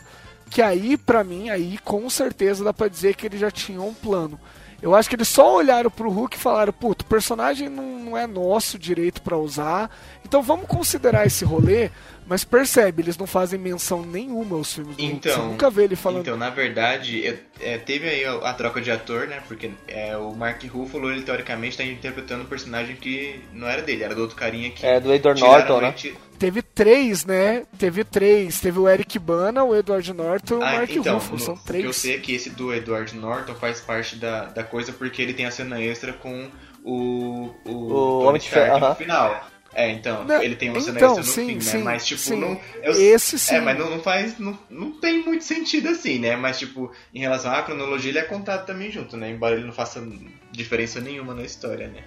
[0.50, 3.94] que aí, pra mim, aí com certeza dá pra dizer que eles já tinham um
[3.94, 4.38] plano.
[4.82, 8.18] Eu acho que eles só olharam pro Hulk e falaram, puto, o personagem não, não
[8.18, 9.88] é nosso direito pra usar,
[10.24, 11.88] então vamos considerar esse rolê,
[12.26, 15.22] mas percebe, eles não fazem menção nenhuma aos filmes do Hulk.
[15.22, 16.22] Você Então, nunca vê ele falando.
[16.22, 19.40] Então, na verdade, é- é, teve aí a, a troca de ator, né?
[19.46, 24.02] Porque é, o Mark Ruffalo, ele teoricamente tá interpretando um personagem que não era dele,
[24.02, 24.84] era do outro carinha que.
[24.84, 25.94] É, do Edward Norton, né?
[26.38, 27.64] Teve três, né?
[27.78, 28.60] Teve três.
[28.60, 31.38] Teve o Eric Bana, o Edward Norton e o Ah, Mark então, Ruffalo.
[31.38, 31.84] São o que três.
[31.84, 35.34] eu sei é que esse do Edward Norton faz parte da, da coisa porque ele
[35.34, 36.50] tem a cena extra com
[36.84, 38.94] o, o, O Tony Homem de Ferro, Stark no aham.
[38.96, 39.52] final.
[39.74, 41.84] É, então, Não, ele tem uma cena então, extra no sim, fim, sim, né?
[41.84, 42.36] Mas, tipo, sim.
[42.36, 42.60] não.
[42.82, 43.54] eu- Esse sim.
[43.54, 44.38] É, mas não, não faz.
[44.38, 46.36] Não, não tem muito sentido assim, né?
[46.36, 49.30] Mas, tipo, em relação à cronologia, ele é contado também junto, né?
[49.30, 50.06] Embora ele não faça
[50.50, 52.02] diferença nenhuma na história, né?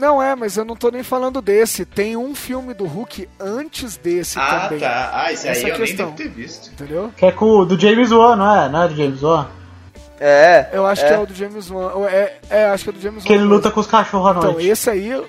[0.00, 1.84] Não é, mas eu não tô nem falando desse.
[1.84, 4.80] Tem um filme do Hulk antes desse ah, também.
[4.80, 5.10] tá.
[5.12, 6.06] Ah, esse Essa aí é eu questão.
[6.06, 6.72] nem devo ter visto.
[6.72, 7.12] Entendeu?
[7.14, 8.68] Que é com o do James Wan, não é?
[8.70, 9.46] Não é do James Wan?
[10.18, 10.70] É.
[10.72, 11.08] Eu acho é.
[11.08, 11.92] que é o do James Wan.
[12.08, 13.50] É, é, acho que é do James Que ele Wan.
[13.50, 14.68] luta com os cachorros à Então, noite.
[14.68, 15.22] esse aí,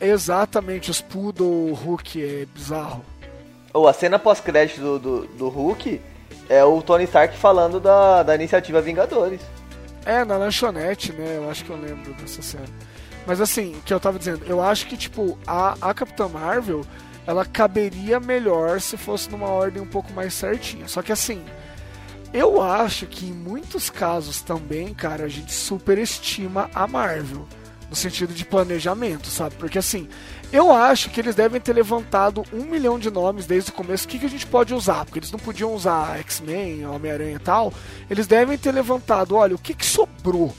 [0.00, 3.04] exatamente, os Poodle Hulk é bizarro.
[3.74, 6.00] Ou a cena pós-crédito do, do, do Hulk
[6.48, 9.40] é o Tony Stark falando da, da iniciativa Vingadores.
[10.06, 11.34] É, na lanchonete, né?
[11.36, 12.64] Eu acho que eu lembro dessa cena.
[13.28, 16.82] Mas assim, o que eu tava dizendo, eu acho que, tipo, a, a Capitã Marvel,
[17.26, 20.88] ela caberia melhor se fosse numa ordem um pouco mais certinha.
[20.88, 21.44] Só que assim,
[22.32, 27.46] eu acho que em muitos casos também, cara, a gente superestima a Marvel.
[27.90, 29.56] No sentido de planejamento, sabe?
[29.56, 30.08] Porque assim,
[30.50, 34.06] eu acho que eles devem ter levantado um milhão de nomes desde o começo.
[34.06, 35.04] O que, que a gente pode usar?
[35.04, 37.74] Porque eles não podiam usar X-Men, Homem-Aranha e tal.
[38.08, 40.54] Eles devem ter levantado, olha, o que, que sobrou?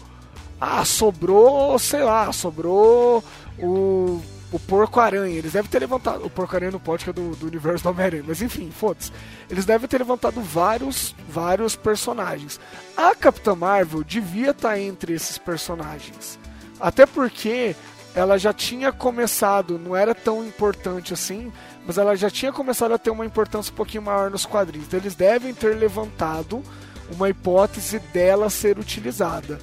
[0.59, 3.23] Ah, sobrou, sei lá, sobrou
[3.57, 5.37] o, o Porco-Aranha.
[5.37, 6.25] Eles devem ter levantado.
[6.25, 8.23] O Porco-Aranha não pode, que é do, do universo do Homem-Aranha.
[8.27, 9.11] Mas enfim, foda-se.
[9.49, 12.59] Eles devem ter levantado vários, vários personagens.
[12.97, 16.37] A Capitã Marvel devia estar entre esses personagens.
[16.79, 17.75] Até porque
[18.15, 21.51] ela já tinha começado, não era tão importante assim,
[21.85, 24.87] mas ela já tinha começado a ter uma importância um pouquinho maior nos quadrinhos.
[24.87, 26.63] Então eles devem ter levantado
[27.11, 29.59] uma hipótese dela ser utilizada.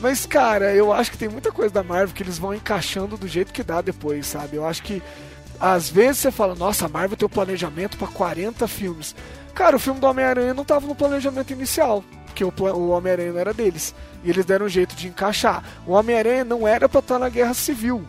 [0.00, 3.28] Mas, cara, eu acho que tem muita coisa da Marvel que eles vão encaixando do
[3.28, 4.56] jeito que dá depois, sabe?
[4.56, 5.02] Eu acho que
[5.58, 9.14] às vezes você fala, nossa, a Marvel tem o planejamento para 40 filmes.
[9.54, 12.04] Cara, o filme do Homem-Aranha não tava no planejamento inicial.
[12.26, 13.94] porque o, o Homem-Aranha não era deles.
[14.24, 15.62] E eles deram um jeito de encaixar.
[15.86, 18.04] O Homem-Aranha não era pra estar na Guerra Civil.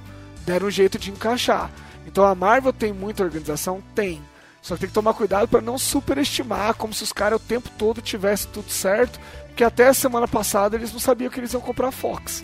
[0.45, 1.69] Deram um jeito de encaixar.
[2.07, 3.81] Então a Marvel tem muita organização?
[3.93, 4.21] Tem.
[4.61, 7.69] Só que tem que tomar cuidado pra não superestimar, como se os caras o tempo
[7.77, 9.19] todo tivessem tudo certo.
[9.55, 12.43] Porque até semana passada eles não sabiam que eles iam comprar a Fox.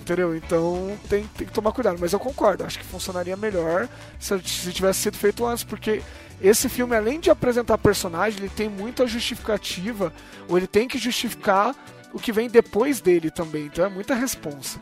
[0.00, 0.36] Entendeu?
[0.36, 1.98] Então tem, tem que tomar cuidado.
[1.98, 6.00] Mas eu concordo, acho que funcionaria melhor se, se tivesse sido feito antes, porque
[6.40, 10.12] esse filme, além de apresentar personagem, ele tem muita justificativa,
[10.48, 11.74] ou ele tem que justificar
[12.12, 13.66] o que vem depois dele também.
[13.66, 14.78] Então é muita responsa.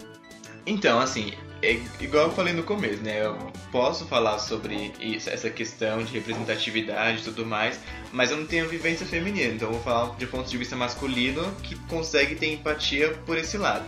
[0.67, 3.25] Então, assim, é igual eu falei no começo, né?
[3.25, 3.37] Eu
[3.71, 7.79] posso falar sobre isso, essa questão de representatividade e tudo mais,
[8.13, 11.43] mas eu não tenho vivência feminina, então eu vou falar de ponto de vista masculino
[11.63, 13.85] que consegue ter empatia por esse lado.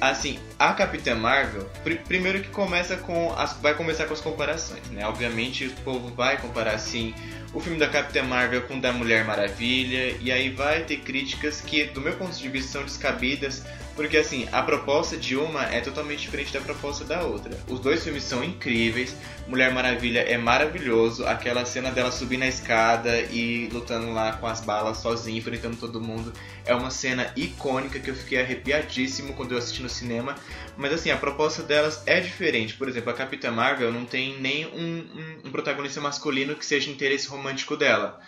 [0.00, 4.84] Assim, a Capitã Marvel, pr primeiro que começa com as, vai começar com as comparações,
[4.90, 5.06] né?
[5.06, 7.14] Obviamente o povo vai comparar assim
[7.54, 11.60] o filme da Capitã Marvel com o da Mulher Maravilha e aí vai ter críticas
[11.60, 13.62] que, do meu ponto de vista, são descabidas
[13.94, 17.58] porque assim, a proposta de uma é totalmente diferente da proposta da outra.
[17.68, 19.14] Os dois filmes são incríveis.
[19.46, 21.26] Mulher Maravilha é maravilhoso.
[21.26, 26.00] Aquela cena dela subindo a escada e lutando lá com as balas sozinha, enfrentando todo
[26.00, 26.32] mundo.
[26.64, 30.36] É uma cena icônica que eu fiquei arrepiadíssimo quando eu assisti no cinema.
[30.76, 32.74] Mas assim, a proposta delas é diferente.
[32.74, 36.90] Por exemplo, a Capitã Marvel não tem nem um, um, um protagonista masculino que seja
[36.90, 38.20] interesse romântico dela.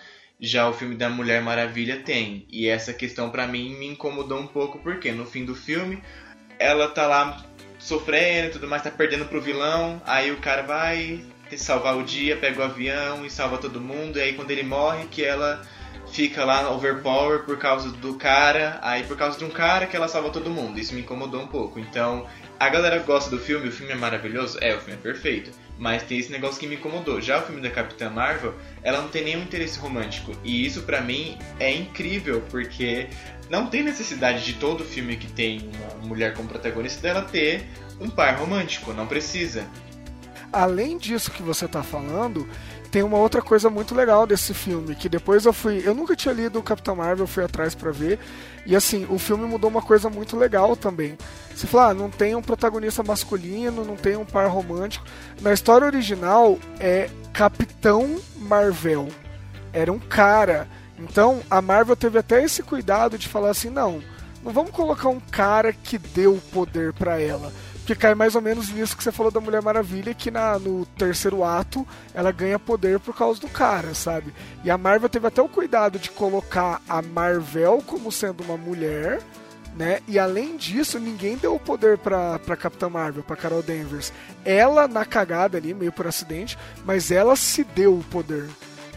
[0.45, 2.47] Já o filme da Mulher Maravilha tem.
[2.51, 6.03] E essa questão pra mim me incomodou um pouco, porque no fim do filme
[6.59, 7.43] ela tá lá
[7.79, 11.25] sofrendo e tudo mais, tá perdendo pro vilão, aí o cara vai
[11.57, 15.07] salvar o dia, pega o avião e salva todo mundo, e aí quando ele morre
[15.07, 15.63] que ela
[16.11, 20.09] fica lá overpower por causa do cara, aí por causa de um cara que ela
[20.09, 20.79] salva todo mundo.
[20.79, 21.79] Isso me incomodou um pouco.
[21.79, 22.27] Então,
[22.59, 24.59] a galera gosta do filme, o filme é maravilhoso?
[24.61, 25.51] É, o filme é perfeito.
[25.79, 27.20] Mas tem esse negócio que me incomodou.
[27.20, 30.33] Já o filme da Capitã Marvel, ela não tem nenhum interesse romântico.
[30.45, 33.09] E isso pra mim é incrível, porque
[33.51, 37.66] não tem necessidade de todo filme que tem uma mulher como protagonista dela ter
[38.01, 38.93] um par romântico.
[38.93, 39.66] Não precisa.
[40.53, 42.49] Além disso que você tá falando,
[42.95, 45.83] tem uma outra coisa muito legal desse filme, que depois eu fui.
[45.85, 48.21] Eu nunca tinha lido o Capitão Marvel, fui atrás para ver.
[48.65, 51.19] E assim, o filme mudou uma coisa muito legal também.
[51.53, 55.05] Você fala, ah, não tem um protagonista masculino, não tem um par romântico.
[55.41, 59.09] Na história original é Capitão Marvel.
[59.73, 60.69] Era um cara.
[60.97, 64.01] Então a Marvel teve até esse cuidado de falar assim, não,
[64.41, 67.53] não vamos colocar um cara que deu o poder para ela.
[67.85, 70.87] Porque cai mais ou menos nisso que você falou da Mulher Maravilha, que na, no
[70.87, 74.32] terceiro ato ela ganha poder por causa do cara, sabe?
[74.64, 79.20] E a Marvel teve até o cuidado de colocar a Marvel como sendo uma mulher,
[79.76, 80.01] né?
[80.09, 84.14] E além disso, ninguém deu o poder pra, pra Capitã Marvel, pra Carol Danvers.
[84.47, 86.57] Ela na cagada ali, meio por acidente,
[86.87, 88.49] mas ela se deu o poder.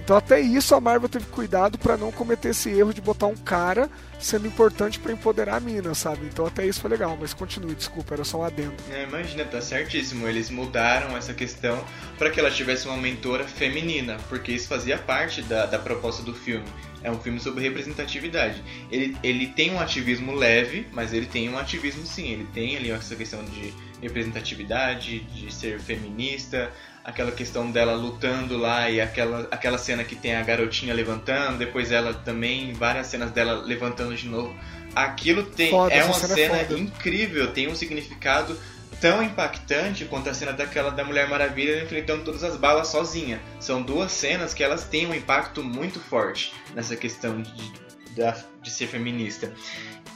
[0.07, 3.35] Então até isso a Marvel teve cuidado para não cometer esse erro de botar um
[3.35, 6.25] cara sendo importante para empoderar a mina, sabe?
[6.27, 8.73] Então até isso foi legal, mas continue, desculpa, era só um adendo.
[8.89, 10.25] É, imagina, tá certíssimo.
[10.25, 11.83] Eles mudaram essa questão
[12.17, 16.33] para que ela tivesse uma mentora feminina, porque isso fazia parte da, da proposta do
[16.33, 16.65] filme.
[17.03, 18.63] É um filme sobre representatividade.
[18.89, 22.31] Ele, ele tem um ativismo leve, mas ele tem um ativismo sim.
[22.31, 26.71] Ele tem ali essa questão de representatividade, de ser feminista,
[27.07, 31.89] aquela questão dela lutando lá e aquela, aquela cena que tem a garotinha levantando, depois
[31.91, 34.53] ela também, várias cenas dela levantando de novo.
[34.93, 36.79] Aquilo tem Foda, é uma cena cena é foda.
[36.79, 38.59] incrível, tem um significado
[38.99, 43.39] tão impactante quanto a cena daquela da Mulher Maravilha enfrentando todas as balas sozinha.
[43.59, 47.71] São duas cenas que elas têm um impacto muito forte nessa questão de,
[48.17, 49.53] da- de ser feminista.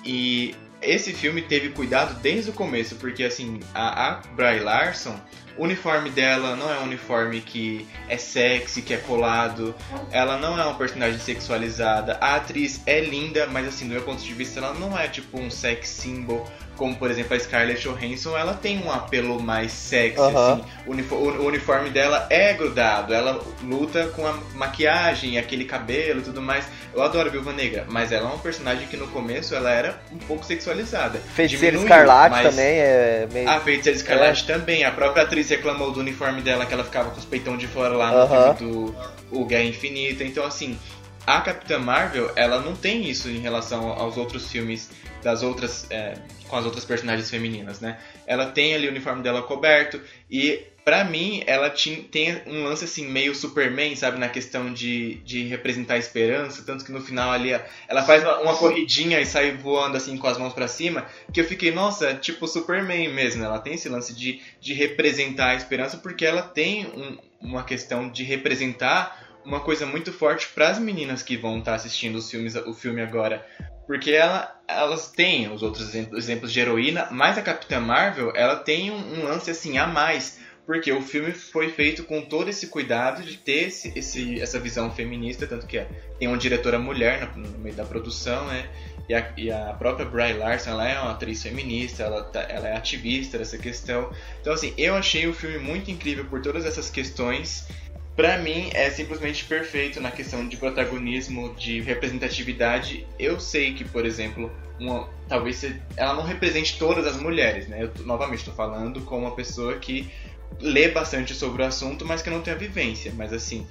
[0.04, 5.16] E esse filme teve cuidado desde o começo, porque assim, a, a Bry Larson,
[5.58, 9.76] o uniforme dela não é um uniforme que é sexy, que é colado,
[10.12, 14.22] ela não é uma personagem sexualizada, a atriz é linda, mas assim, do meu ponto
[14.22, 16.48] de vista, ela não é tipo um sex symbol,
[16.78, 21.16] como por exemplo a Scarlett Johansson, ela tem um apelo mais sexy, assim, o, unifo-
[21.16, 26.66] o uniforme dela é grudado, ela luta com a maquiagem, aquele cabelo e tudo mais.
[26.94, 30.02] Eu adoro a Viúva Negra, mas ela é uma personagem que no começo ela era
[30.12, 31.20] um pouco sexualizada.
[31.36, 33.50] Feiticeiro Diminuiu, Escarlate mas- também é meio.
[33.50, 34.84] a Feiticeira Escarlate também.
[34.84, 37.96] A própria atriz reclamou do uniforme dela, que ela ficava com os peitão de fora
[37.96, 38.96] lá no filme do
[39.32, 40.24] O Guerra Infinita.
[40.24, 40.78] Então, assim,
[41.26, 44.90] a Capitã Marvel, ela não tem isso em relação aos outros filmes
[45.24, 45.86] das outras...
[45.92, 46.16] é,
[46.52, 47.98] com as outras personagens femininas, né?
[48.28, 50.00] Ela tem ali o uniforme dela coberto
[50.30, 50.60] e...
[50.84, 54.18] Pra mim, ela tin- tem um lance assim, meio Superman, sabe?
[54.18, 56.64] Na questão de, de representar a esperança.
[56.66, 57.52] Tanto que no final ali
[57.88, 61.40] ela faz uma, uma corridinha e sai voando assim com as mãos pra cima que
[61.40, 63.44] eu fiquei, nossa, tipo Superman mesmo.
[63.44, 68.10] Ela tem esse lance de, de representar a esperança porque ela tem um- uma questão
[68.10, 72.56] de representar uma coisa muito forte para as meninas que vão estar assistindo os filmes,
[72.56, 73.46] o filme agora.
[73.92, 78.90] Porque ela, elas têm os outros exemplos de heroína, mas a Capitã Marvel, ela tem
[78.90, 80.40] um, um lance assim a mais.
[80.66, 84.90] Porque o filme foi feito com todo esse cuidado de ter esse, esse, essa visão
[84.90, 85.86] feminista, tanto que
[86.18, 88.70] tem uma diretora mulher no, no meio da produção, né?
[89.10, 92.70] E a, e a, própria Bry Larson, ela é uma atriz feminista, ela, tá, ela
[92.70, 94.10] é ativista dessa questão.
[94.40, 97.68] Então, assim, eu achei o filme muito incrível por todas essas questões
[98.22, 103.08] para mim é simplesmente perfeito na questão de protagonismo, de representatividade.
[103.18, 105.66] Eu sei que, por exemplo, uma, talvez
[105.98, 107.82] ela não represente todas as mulheres, né?
[107.82, 110.08] Eu novamente estou falando com uma pessoa que
[110.60, 113.12] lê bastante sobre o assunto, mas que não tem a vivência.
[113.18, 113.66] Mas assim,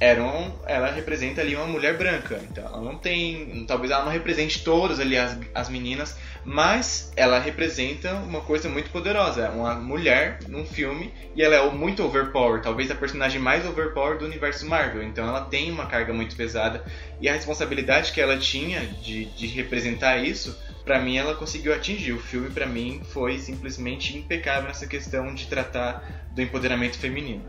[0.00, 4.62] Eron, ela representa ali uma mulher branca, então ela não tem, talvez ela não represente
[4.64, 10.38] todas ali as, as meninas, mas ela representa uma coisa muito poderosa, é uma mulher
[10.48, 15.02] num filme e ela é muito overpower, talvez a personagem mais overpower do universo Marvel,
[15.02, 16.84] então ela tem uma carga muito pesada
[17.20, 22.12] e a responsabilidade que ela tinha de, de representar isso, para mim ela conseguiu atingir.
[22.12, 27.42] O filme para mim foi simplesmente impecável nessa questão de tratar do empoderamento feminino.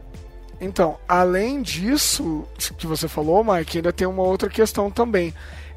[0.59, 2.47] Então, além disso
[2.77, 5.33] que você falou, Mike, ainda tem uma outra questão também.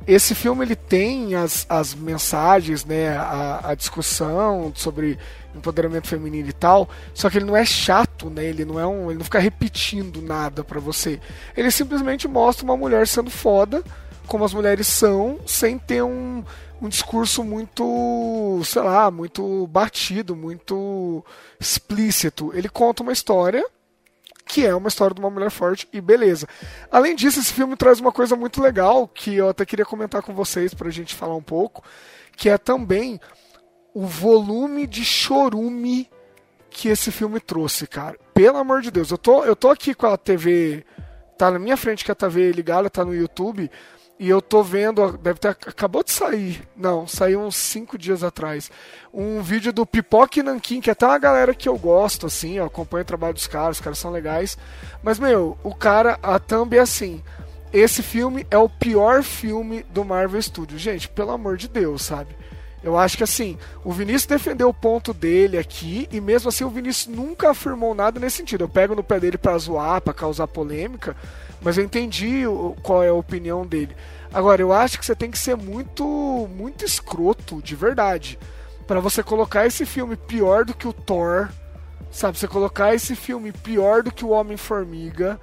[0.07, 5.19] Esse filme ele tem as, as mensagens, né, a, a discussão sobre
[5.55, 8.45] empoderamento feminino e tal, só que ele não é chato, né?
[8.45, 11.21] Ele não é um, ele não fica repetindo nada para você.
[11.57, 13.83] Ele simplesmente mostra uma mulher sendo foda,
[14.27, 16.45] como as mulheres são, sem ter um,
[16.81, 21.25] um discurso muito, sei lá, muito batido, muito
[21.59, 22.53] explícito.
[22.55, 23.65] Ele conta uma história
[24.49, 26.49] que é uma história de uma mulher forte e beleza.
[26.91, 30.35] Além disso, esse filme traz uma coisa muito legal que eu até queria comentar com
[30.35, 31.85] vocês pra gente falar um pouco,
[32.35, 33.21] que é também
[33.95, 36.11] o volume de chorume
[36.71, 38.19] que esse filme trouxe, cara.
[38.33, 40.85] Pelo amor de Deus, eu tô, eu tô aqui com a TV,
[41.37, 43.71] tá na minha frente que a TV ligada, tá no YouTube,
[44.19, 48.71] e eu tô vendo, deve ter acabou de sair, não, saiu uns 5 dias atrás,
[49.13, 52.65] um vídeo do Pipoque Nankin, que é até uma galera que eu gosto, assim, eu
[52.65, 54.59] acompanho o trabalho dos caras, os caras são legais.
[55.03, 57.23] Mas, meu, o cara, a thumb é assim.
[57.73, 60.81] Esse filme é o pior filme do Marvel Studios.
[60.81, 62.35] Gente, pelo amor de Deus, sabe?
[62.83, 66.71] Eu acho que assim, o Vinícius defendeu o ponto dele aqui e mesmo assim o
[66.71, 68.65] Vinícius nunca afirmou nada nesse sentido.
[68.65, 71.17] Eu pego no pé dele para zoar, para causar polêmica,
[71.61, 73.97] mas eu entendi o, qual é a opinião dele.
[74.33, 76.05] Agora, eu acho que você tem que ser muito,
[76.55, 78.39] muito escroto, de verdade,
[78.87, 81.49] para você colocar esse filme pior do que o Thor,
[82.11, 82.39] sabe?
[82.39, 85.41] Você colocar esse filme pior do que o Homem-Formiga,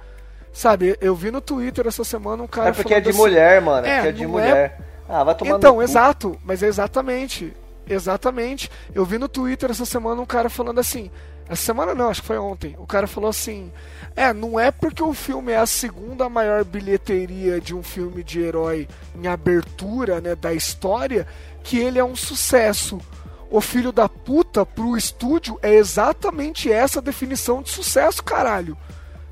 [0.52, 0.96] sabe?
[1.00, 2.70] Eu vi no Twitter essa semana um cara.
[2.70, 3.86] É porque é de assim, mulher, mano.
[3.86, 4.80] É, é porque é de mulher.
[5.08, 7.52] Ah, vai tomar Então, exato, mas é exatamente.
[7.88, 8.70] Exatamente.
[8.94, 11.10] Eu vi no Twitter essa semana um cara falando assim.
[11.48, 12.74] Essa semana não, acho que foi ontem.
[12.78, 13.72] O cara falou assim:
[14.14, 18.40] É, não é porque o filme é a segunda maior bilheteria de um filme de
[18.40, 21.26] herói em abertura, né, da história,
[21.62, 23.00] que ele é um sucesso.
[23.48, 28.76] O filho da puta pro estúdio é exatamente essa definição de sucesso, caralho.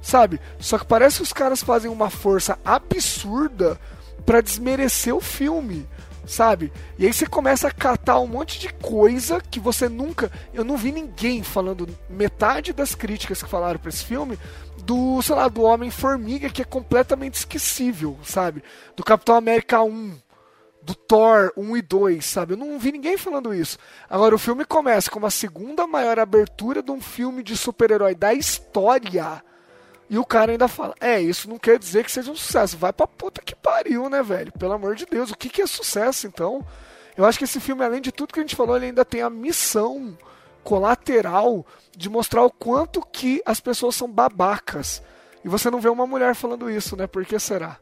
[0.00, 0.40] Sabe?
[0.58, 3.78] Só que parece que os caras fazem uma força absurda
[4.24, 5.86] para desmerecer o filme
[6.26, 6.72] sabe?
[6.98, 10.30] E aí você começa a catar um monte de coisa que você nunca.
[10.52, 14.38] Eu não vi ninguém falando metade das críticas que falaram para esse filme
[14.84, 18.62] do, sei lá, do Homem-Formiga, que é completamente esquecível, sabe?
[18.94, 20.14] Do Capitão América 1,
[20.82, 22.52] do Thor 1 e 2, sabe?
[22.52, 23.78] Eu não vi ninguém falando isso.
[24.08, 28.34] Agora, o filme começa com a segunda maior abertura de um filme de super-herói da
[28.34, 29.42] história
[30.08, 32.76] e o cara ainda fala: É, isso não quer dizer que seja um sucesso.
[32.76, 34.52] Vai pra puta que pariu, né, velho?
[34.52, 36.64] Pelo amor de Deus, o que, que é sucesso então?
[37.16, 39.22] Eu acho que esse filme, além de tudo que a gente falou, ele ainda tem
[39.22, 40.16] a missão
[40.64, 41.64] colateral
[41.96, 45.02] de mostrar o quanto que as pessoas são babacas.
[45.44, 47.06] E você não vê uma mulher falando isso, né?
[47.06, 47.76] Por que será?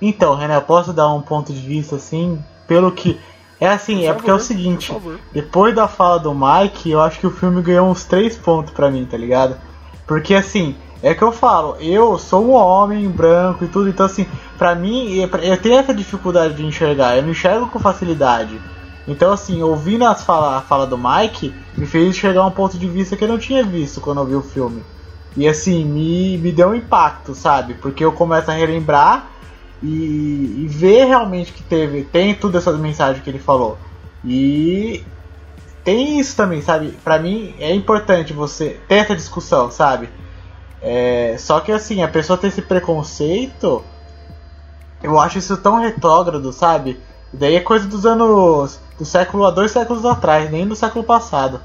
[0.00, 3.20] Então, René, eu posso dar um ponto de vista assim, pelo que.
[3.60, 5.20] É assim, Por é porque é o favor, seguinte, favor.
[5.32, 8.90] depois da fala do Mike, eu acho que o filme ganhou uns 3 pontos pra
[8.90, 9.56] mim, tá ligado?
[10.04, 14.26] Porque assim, é que eu falo, eu sou um homem branco e tudo, então assim,
[14.56, 18.60] pra mim, eu tenho essa dificuldade de enxergar, eu não enxergo com facilidade.
[19.06, 22.88] Então assim, ouvindo as fala, a fala do Mike, me fez enxergar um ponto de
[22.88, 24.84] vista que eu não tinha visto quando eu vi o filme.
[25.36, 27.74] E assim, me, me deu um impacto, sabe?
[27.74, 29.26] Porque eu começo a relembrar
[29.82, 33.76] e, e ver realmente que teve, tem tudo essa mensagem que ele falou.
[34.24, 35.04] E
[35.82, 36.92] tem isso também, sabe?
[37.02, 40.08] Pra mim é importante você ter essa discussão, sabe?
[40.82, 43.84] É, só que assim, a pessoa ter esse preconceito,
[45.00, 47.00] eu acho isso tão retrógrado, sabe?
[47.32, 48.80] Daí é coisa dos anos.
[48.98, 51.60] do século há dois séculos atrás, nem do século passado.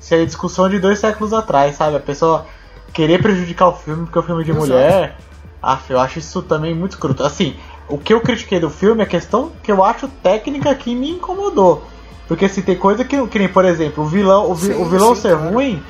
[0.00, 1.96] Isso é discussão de dois séculos atrás, sabe?
[1.96, 2.46] A pessoa
[2.92, 4.66] querer prejudicar o filme porque é um filme de Exato.
[4.66, 5.16] mulher.
[5.62, 7.22] Ah, eu acho isso também muito escroto.
[7.22, 7.56] Assim,
[7.88, 11.10] o que eu critiquei do filme é a questão que eu acho técnica que me
[11.10, 11.84] incomodou.
[12.26, 14.82] Porque se assim, tem coisa que, que nem, por exemplo, o vilão, o, vi, sim,
[14.82, 15.82] o vilão sim, ser ruim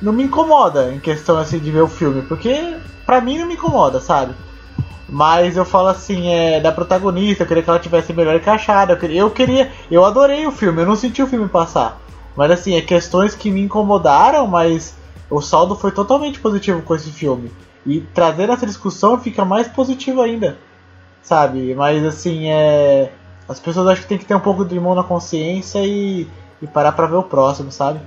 [0.00, 3.54] não me incomoda em questão assim de ver o filme, porque pra mim não me
[3.54, 4.34] incomoda, sabe?
[5.08, 8.92] Mas eu falo assim, é da protagonista, eu queria que ela tivesse melhor encaixada.
[8.92, 12.00] Eu queria, eu queria, eu adorei o filme, eu não senti o filme passar.
[12.36, 14.94] Mas assim, é questões que me incomodaram, mas
[15.28, 17.50] o saldo foi totalmente positivo com esse filme.
[17.84, 20.58] E trazer essa discussão fica mais positivo ainda.
[21.22, 21.74] Sabe?
[21.74, 23.12] Mas assim, é.
[23.48, 26.28] As pessoas acho que tem que ter um pouco de mão na consciência e,
[26.62, 27.98] e parar pra ver o próximo, sabe?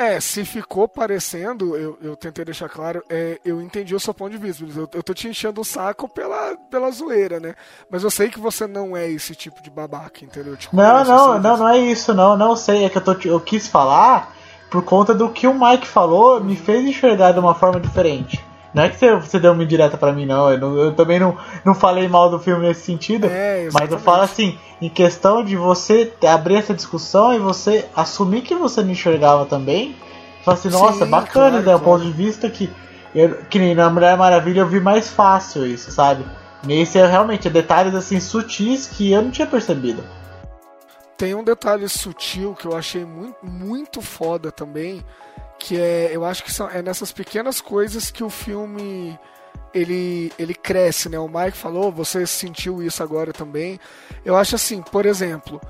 [0.00, 4.30] É, se ficou parecendo, eu, eu tentei deixar claro, é, eu entendi o seu ponto
[4.30, 4.64] de vista.
[4.64, 7.54] Eu, eu tô te enchendo o saco pela, pela zoeira, né?
[7.90, 10.56] Mas eu sei que você não é esse tipo de babaca, entendeu?
[10.56, 12.86] Tipo, não, não, não, não é isso, não, não sei.
[12.86, 14.34] É que eu, tô, eu quis falar
[14.70, 18.42] por conta do que o Mike falou, me fez enxergar de uma forma diferente.
[18.72, 20.50] Não é que você, você deu uma indireta para mim, não.
[20.50, 20.78] Eu, não.
[20.78, 23.26] eu, também não, não falei mal do filme nesse sentido.
[23.26, 28.42] É, mas eu falo assim, em questão de você abrir essa discussão e você assumir
[28.42, 29.96] que você não enxergava também.
[30.44, 31.74] Fala assim, nossa, Sim, bacana, claro, né?
[31.74, 32.70] O ponto de vista que.
[33.12, 36.24] Eu, que nem na Mulher Maravilha eu vi mais fácil isso, sabe?
[36.64, 40.04] Nesse é realmente detalhes assim sutis que eu não tinha percebido.
[41.16, 45.04] Tem um detalhe sutil que eu achei muito, muito foda também
[45.60, 49.16] que é, eu acho que são, é nessas pequenas coisas que o filme
[49.74, 51.18] ele, ele cresce, né?
[51.18, 53.78] O Mike falou, você sentiu isso agora também.
[54.24, 55.60] Eu acho assim, por exemplo,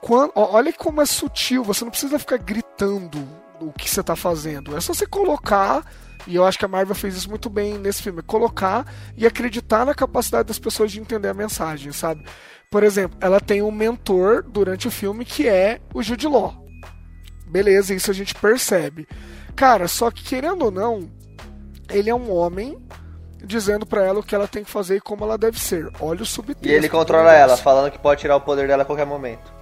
[0.00, 3.26] quando, olha como é sutil, você não precisa ficar gritando
[3.60, 4.76] o que você está fazendo.
[4.76, 5.84] É só você colocar,
[6.26, 9.84] e eu acho que a Marvel fez isso muito bem nesse filme, colocar e acreditar
[9.84, 12.24] na capacidade das pessoas de entender a mensagem, sabe?
[12.70, 16.63] Por exemplo, ela tem um mentor durante o filme que é o Jude Law.
[17.54, 19.06] Beleza, isso a gente percebe.
[19.54, 21.08] Cara, só que querendo ou não,
[21.88, 22.76] ele é um homem
[23.44, 25.88] dizendo para ela o que ela tem que fazer e como ela deve ser.
[26.00, 26.66] Olha o subtexto.
[26.66, 29.54] E ele controla ela, falando que pode tirar o poder dela a qualquer momento.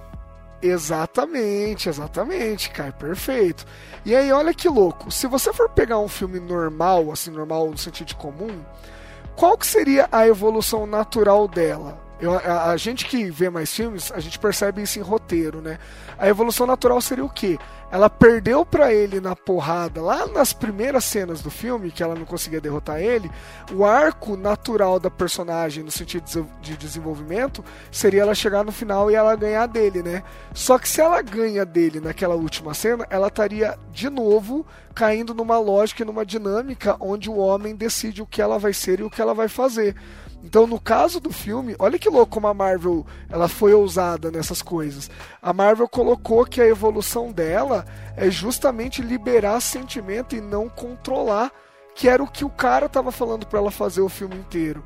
[0.59, 3.63] Exatamente, exatamente, Kai, perfeito.
[4.03, 5.11] E aí, olha que louco.
[5.11, 8.59] Se você for pegar um filme normal, assim, normal no sentido comum,
[9.35, 12.01] qual que seria a evolução natural dela?
[12.23, 15.77] Eu, a, a, gente que vê mais filmes, a gente percebe isso em roteiro, né?
[16.17, 17.59] A evolução natural seria o quê?
[17.91, 22.23] Ela perdeu para ele na porrada lá nas primeiras cenas do filme, que ela não
[22.23, 23.29] conseguia derrotar ele.
[23.73, 27.61] O arco natural da personagem, no sentido de desenvolvimento,
[27.91, 30.23] seria ela chegar no final e ela ganhar dele, né?
[30.53, 34.65] Só que se ela ganha dele naquela última cena, ela estaria de novo
[34.95, 39.01] caindo numa lógica e numa dinâmica onde o homem decide o que ela vai ser
[39.01, 39.95] e o que ela vai fazer.
[40.43, 44.61] Então, no caso do filme, olha que louco como a Marvel ela foi ousada nessas
[44.61, 45.09] coisas.
[45.41, 47.85] A Marvel colocou que a evolução dela
[48.17, 51.49] é justamente liberar sentimento e não controlar,
[51.95, 54.83] que era o que o cara tava falando para ela fazer o filme inteiro.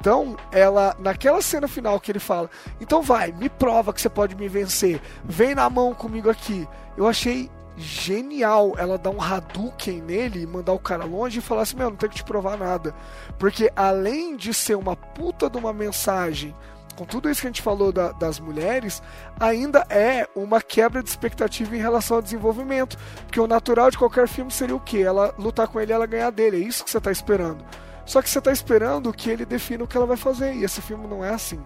[0.00, 4.34] Então, ela, naquela cena final que ele fala: Então vai, me prova que você pode
[4.34, 6.66] me vencer, vem na mão comigo aqui.
[6.96, 7.48] Eu achei
[7.78, 11.96] genial ela dar um Hadouken nele mandar o cara longe e falar assim: Meu, não
[11.96, 12.94] tem que te provar nada.
[13.38, 16.54] Porque além de ser uma puta de uma mensagem,
[16.96, 19.02] com tudo isso que a gente falou da, das mulheres,
[19.38, 22.98] ainda é uma quebra de expectativa em relação ao desenvolvimento.
[23.24, 24.98] Porque o natural de qualquer filme seria o quê?
[24.98, 26.56] Ela lutar com ele e ela ganhar dele.
[26.56, 27.64] É isso que você está esperando.
[28.04, 30.54] Só que você está esperando que ele defina o que ela vai fazer.
[30.54, 31.60] E esse filme não é assim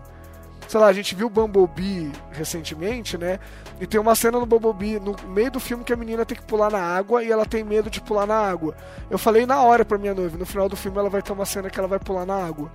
[0.72, 3.38] sei lá, a gente viu Bumblebee recentemente, né?
[3.80, 6.44] E tem uma cena no Bumblebee, no meio do filme, que a menina tem que
[6.44, 8.74] pular na água e ela tem medo de pular na água.
[9.10, 11.44] Eu falei na hora pra minha noiva, no final do filme ela vai ter uma
[11.44, 12.70] cena que ela vai pular na água.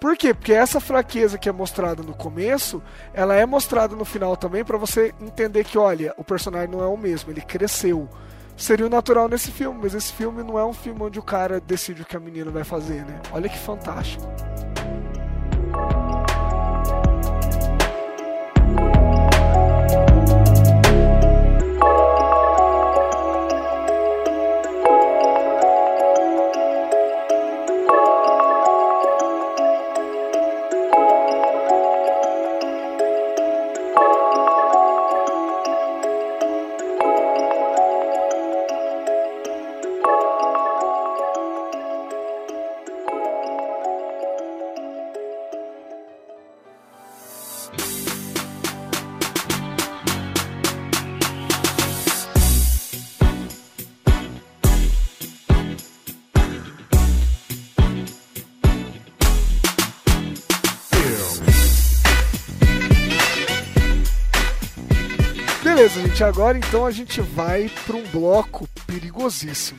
[0.00, 0.34] Por quê?
[0.34, 2.82] Porque essa fraqueza que é mostrada no começo,
[3.14, 6.86] ela é mostrada no final também para você entender que, olha, o personagem não é
[6.86, 8.08] o mesmo, ele cresceu.
[8.56, 11.60] Seria o natural nesse filme, mas esse filme não é um filme onde o cara
[11.60, 13.20] decide o que a menina vai fazer, né?
[13.32, 14.24] Olha que fantástico.
[66.32, 69.78] Agora então a gente vai para um bloco perigosíssimo.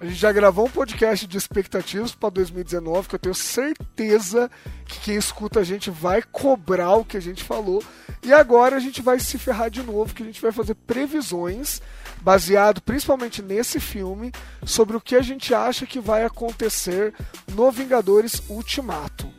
[0.00, 4.50] A gente já gravou um podcast de expectativas para 2019, que eu tenho certeza
[4.86, 7.84] que quem escuta a gente vai cobrar o que a gente falou.
[8.22, 11.82] E agora a gente vai se ferrar de novo, que a gente vai fazer previsões
[12.22, 14.32] baseado principalmente nesse filme
[14.64, 17.12] sobre o que a gente acha que vai acontecer
[17.52, 19.35] no Vingadores Ultimato.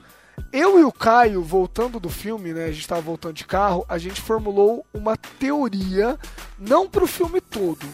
[0.51, 2.65] Eu e o Caio, voltando do filme, né?
[2.65, 6.17] A gente estava voltando de carro, a gente formulou uma teoria,
[6.57, 7.85] não para o filme todo,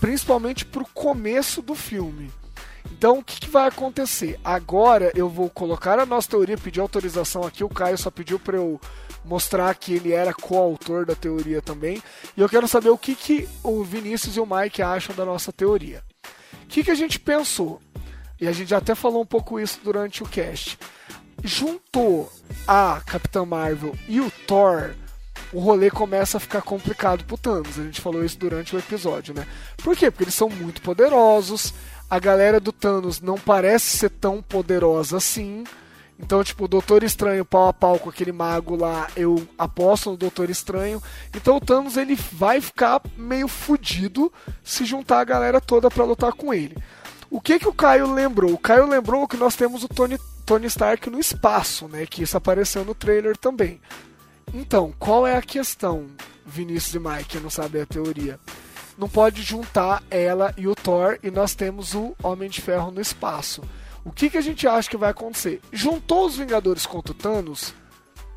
[0.00, 2.30] principalmente para o começo do filme.
[2.90, 4.40] Então, o que, que, vai acontecer?
[4.42, 7.62] Agora eu vou colocar a nossa teoria, pedir autorização aqui.
[7.62, 8.80] O Caio só pediu para eu
[9.24, 12.02] mostrar que ele era coautor da teoria também.
[12.36, 15.52] E eu quero saber o que, que o Vinícius e o Mike acham da nossa
[15.52, 16.02] teoria.
[16.64, 17.80] O que, que a gente pensou?
[18.40, 20.78] E a gente até falou um pouco isso durante o cast
[21.42, 22.30] juntou
[22.66, 24.94] a Capitã Marvel e o Thor,
[25.52, 27.78] o rolê começa a ficar complicado pro Thanos.
[27.78, 29.46] A gente falou isso durante o episódio, né?
[29.78, 30.10] Por quê?
[30.10, 31.72] Porque eles são muito poderosos.
[32.10, 35.64] A galera do Thanos não parece ser tão poderosa assim.
[36.20, 40.16] Então, tipo, o Doutor Estranho pau a pau com aquele mago lá, eu aposto no
[40.16, 41.00] Doutor Estranho.
[41.34, 44.32] Então o Thanos ele vai ficar meio fudido
[44.64, 46.76] se juntar a galera toda para lutar com ele.
[47.30, 48.52] O que que o Caio lembrou?
[48.52, 50.18] O Caio lembrou que nós temos o Tony
[50.48, 52.06] Tony Stark no espaço, né?
[52.06, 53.82] Que isso apareceu no trailer também.
[54.54, 56.06] Então, qual é a questão,
[56.46, 58.40] Vinícius e Mike, não sabe a teoria?
[58.96, 62.98] Não pode juntar ela e o Thor e nós temos o Homem de Ferro no
[62.98, 63.60] espaço.
[64.02, 65.60] O que, que a gente acha que vai acontecer?
[65.70, 67.74] Juntou os Vingadores contra o Thanos,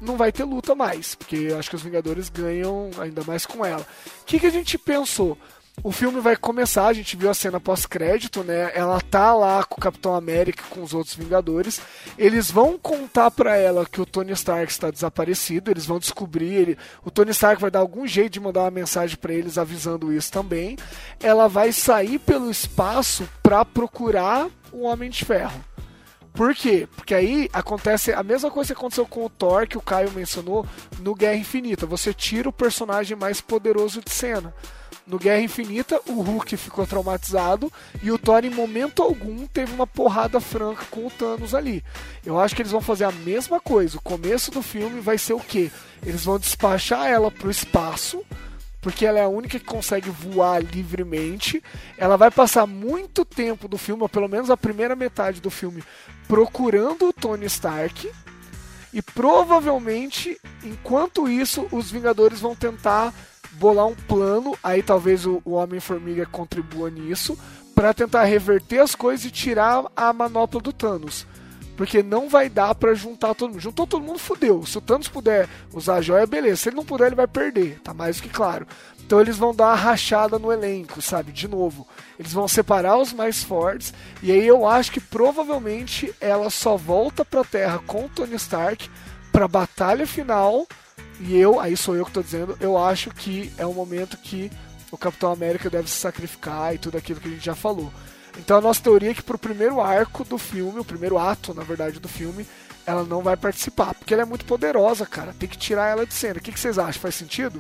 [0.02, 3.88] não vai ter luta mais, porque acho que os Vingadores ganham ainda mais com ela.
[4.22, 5.38] O que, que a gente pensou?
[5.84, 8.72] O filme vai começar, a gente viu a cena pós-crédito, né?
[8.76, 11.82] Ela tá lá com o Capitão América com os outros Vingadores.
[12.20, 16.78] Eles vão contar para ela que o Tony Stark está desaparecido, eles vão descobrir, ele,
[17.04, 20.32] o Tony Stark vai dar algum jeito de mandar uma mensagem para eles avisando isso
[20.32, 20.78] também.
[21.20, 25.66] Ela vai sair pelo espaço para procurar o Homem de Ferro.
[26.32, 26.88] Por quê?
[26.96, 30.64] Porque aí acontece a mesma coisa que aconteceu com o Thor, que o Caio mencionou
[31.00, 31.88] no Guerra Infinita.
[31.88, 34.54] Você tira o personagem mais poderoso de cena.
[35.06, 37.72] No Guerra Infinita, o Hulk ficou traumatizado
[38.04, 41.84] e o Thor, em momento algum, teve uma porrada franca com o Thanos ali.
[42.26, 43.98] Eu acho que eles vão fazer a mesma coisa.
[43.98, 45.72] O começo do filme vai ser o quê?
[46.06, 48.24] Eles vão despachar ela pro espaço,
[48.80, 51.64] porque ela é a única que consegue voar livremente.
[51.98, 55.84] Ela vai passar muito tempo do filme, ou pelo menos a primeira metade do filme,
[56.28, 58.10] procurando o Tony Stark.
[58.94, 63.14] E provavelmente, enquanto isso, os Vingadores vão tentar
[63.54, 67.38] bolar um plano, aí talvez o, o Homem-Formiga contribua nisso,
[67.76, 71.26] para tentar reverter as coisas e tirar a manopla do Thanos.
[71.76, 73.62] Porque não vai dar para juntar todo mundo.
[73.62, 74.64] Juntou todo mundo, fudeu.
[74.66, 76.58] Se o Thanos puder usar a joia, beleza.
[76.58, 77.80] Se ele não puder, ele vai perder.
[77.80, 78.68] Tá mais do que claro.
[79.04, 81.32] Então eles vão dar uma rachada no elenco, sabe?
[81.32, 81.88] De novo.
[82.20, 83.94] Eles vão separar os mais fortes.
[84.22, 88.88] E aí eu acho que provavelmente ela só volta pra Terra com o Tony Stark
[89.32, 90.68] pra batalha final
[91.24, 94.52] e eu, aí sou eu que estou dizendo, eu acho que é um momento que
[94.92, 97.92] o Capitão América deve se sacrificar e tudo aquilo que a gente já falou.
[98.40, 101.64] Então a nossa teoria é que pro primeiro arco do filme, o primeiro ato, na
[101.64, 102.46] verdade, do filme,
[102.86, 105.36] ela não vai participar, porque ela é muito poderosa, cara.
[105.38, 106.40] Tem que tirar ela de cena.
[106.40, 107.02] O que, que vocês acham?
[107.02, 107.60] Faz sentido?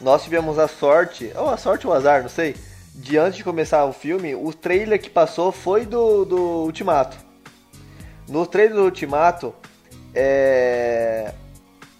[0.00, 2.56] Nós tivemos a sorte, ou a sorte ou o azar, não sei,
[2.94, 7.18] de antes de começar o filme, o trailer que passou foi do, do Ultimato.
[8.28, 9.54] No trailer do Ultimato,
[10.14, 11.34] é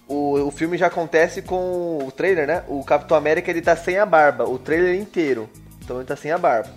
[0.09, 2.65] o, o filme já acontece com o trailer, né?
[2.67, 5.49] O Capitão América ele tá sem a barba, o trailer inteiro.
[5.85, 6.71] Então ele tá sem a barba.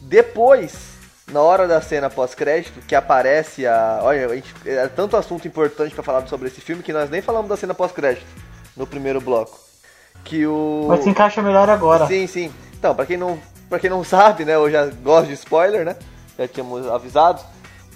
[0.00, 0.74] Depois,
[1.30, 4.00] na hora da cena pós-crédito, que aparece a.
[4.02, 7.22] Olha, a gente, é tanto assunto importante para falar sobre esse filme que nós nem
[7.22, 8.26] falamos da cena pós-crédito
[8.76, 9.60] no primeiro bloco.
[10.24, 10.86] Que o.
[10.88, 12.06] Mas se encaixa melhor agora.
[12.08, 12.52] Sim, sim.
[12.76, 14.56] Então, pra quem não, pra quem não sabe, né?
[14.56, 15.96] Eu já gosto de spoiler, né?
[16.36, 17.40] Já tínhamos avisado.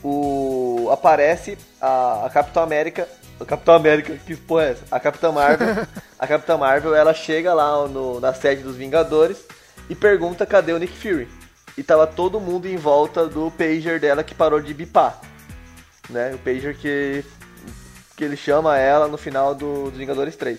[0.03, 0.89] O.
[0.93, 3.09] Aparece a, a Capitão América
[3.39, 4.85] o Capitão América, que porra é essa?
[4.91, 5.87] A Capitã Marvel,
[6.19, 9.45] a Capitã Marvel, ela chega lá no, na sede dos Vingadores
[9.91, 11.29] e pergunta cadê o Nick Fury.
[11.77, 15.21] E tava todo mundo em volta do pager dela que parou de bipar.
[16.09, 16.35] Né?
[16.35, 17.23] O pager que,
[18.17, 20.59] que ele chama ela no final do, do Vingadores 3.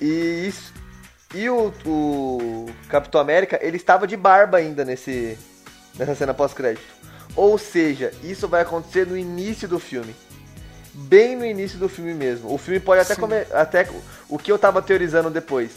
[0.00, 0.72] E isso,
[1.34, 5.38] e o, o Capitão América, ele estava de barba ainda nesse,
[5.98, 6.86] nessa cena pós-crédito.
[7.36, 10.16] Ou seja, isso vai acontecer no início do filme
[11.06, 12.52] bem no início do filme mesmo.
[12.52, 13.46] O filme pode até comer.
[13.52, 13.88] Até
[14.28, 15.70] o que eu tava teorizando depois.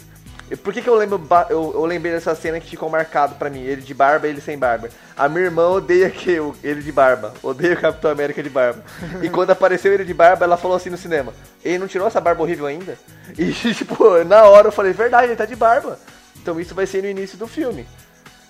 [0.62, 3.62] Por que, que eu lembro eu, eu lembrei dessa cena que ficou marcado para mim,
[3.62, 4.88] ele de barba e ele sem barba.
[5.16, 8.82] A minha irmã odeia que eu, ele de barba, odeia o Capitão América de barba.
[9.22, 11.32] e quando apareceu ele de barba, ela falou assim no cinema:
[11.64, 12.98] "Ele não tirou essa barba horrível ainda?"
[13.38, 15.98] E tipo, na hora eu falei: "Verdade, ele tá de barba".
[16.36, 17.86] Então isso vai ser no início do filme,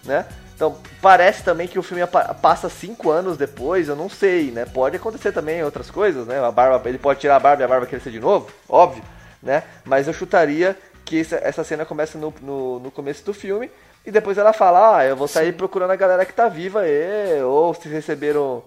[0.05, 0.27] né?
[0.63, 2.05] Então, parece também que o filme
[2.41, 4.65] passa cinco anos depois, eu não sei, né?
[4.65, 6.39] Pode acontecer também outras coisas, né?
[6.39, 9.03] A barba, ele pode tirar a barba e a barba crescer de novo, óbvio,
[9.43, 9.65] né?
[9.85, 13.73] Mas eu chutaria que essa, cena começa no, no, no começo do filme
[14.07, 17.43] e depois ela fala, ah, eu vou sair procurando a galera que tá viva aí,
[17.43, 18.63] ou se receberam,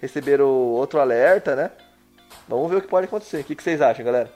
[0.00, 1.72] receberam outro alerta, né?
[2.48, 3.40] Vamos ver o que pode acontecer.
[3.40, 4.30] O que, que vocês acham, galera?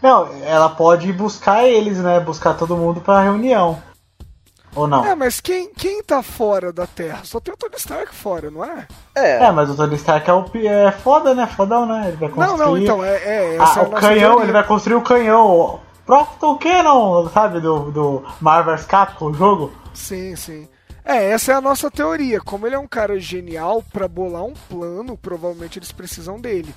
[0.00, 2.20] Não, ela pode buscar eles, né?
[2.20, 3.82] Buscar todo mundo pra reunião.
[4.74, 5.04] Ou não?
[5.04, 7.20] É, mas quem, quem tá fora da Terra?
[7.24, 8.86] Só tem o Tony Stark fora, não é?
[9.14, 11.46] É, É, mas o Tony Stark é, o, é foda, né?
[11.46, 12.08] Fodão, né?
[12.08, 12.46] Ele vai construir.
[12.46, 14.44] Não, não, então, é, é essa Ah, é o canhão, teoria.
[14.44, 15.46] ele vai construir o canhão.
[15.46, 17.60] O Procton Cannon, sabe?
[17.60, 19.72] Do, do Marvel's Capcom, o jogo.
[19.94, 20.68] Sim, sim.
[21.04, 22.40] É, essa é a nossa teoria.
[22.40, 26.74] Como ele é um cara genial pra bolar um plano, provavelmente eles precisam dele.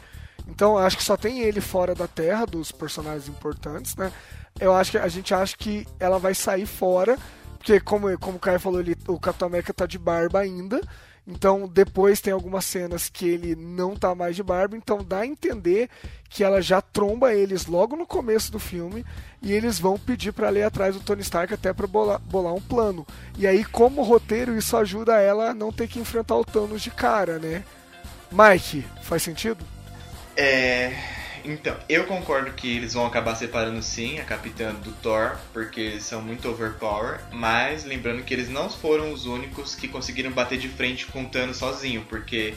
[0.47, 4.11] Então, eu acho que só tem ele fora da Terra, dos personagens importantes, né?
[4.59, 7.17] Eu acho que a gente acha que ela vai sair fora,
[7.65, 10.79] porque como, como o Caio falou, ele, o Capitão América tá de barba ainda.
[11.27, 15.25] Então, depois tem algumas cenas que ele não tá mais de barba, então dá a
[15.25, 15.89] entender
[16.29, 19.03] que ela já tromba eles logo no começo do filme
[19.41, 22.61] e eles vão pedir pra ler atrás do Tony Stark até pra bolar, bolar um
[22.61, 23.03] plano.
[23.35, 26.91] E aí, como roteiro, isso ajuda ela a não ter que enfrentar o Thanos de
[26.91, 27.63] cara, né?
[28.31, 29.65] Mike, faz sentido?
[30.37, 30.93] É.
[31.45, 36.03] Então, eu concordo que eles vão acabar separando sim a capitã do Thor, porque eles
[36.03, 40.67] são muito overpower, mas lembrando que eles não foram os únicos que conseguiram bater de
[40.67, 42.55] frente com o Thanos sozinho, porque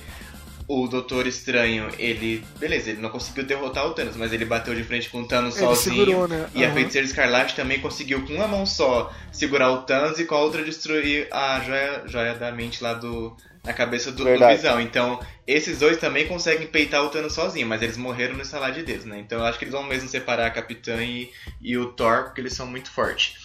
[0.69, 2.45] o Doutor Estranho, ele.
[2.59, 5.57] Beleza, ele não conseguiu derrotar o Thanos, mas ele bateu de frente com o Thanos
[5.57, 6.05] Ele sozinho.
[6.05, 6.47] segurou, né?
[6.55, 6.73] E a.
[6.73, 10.63] Feiticeira Escarlate também conseguiu com uma mão só segurar o Thanos e com a outra
[10.63, 13.35] destruir a joia, joia da mente lá do.
[13.69, 14.49] Na cabeça do, do.
[14.49, 14.81] Visão.
[14.81, 18.83] Então, esses dois também conseguem peitar o Thanos sozinho, mas eles morreram no estalar de
[18.83, 19.19] dedos, né?
[19.19, 21.31] Então eu acho que eles vão mesmo separar a Capitã e,
[21.61, 23.37] e o Thor, porque eles são muito fortes.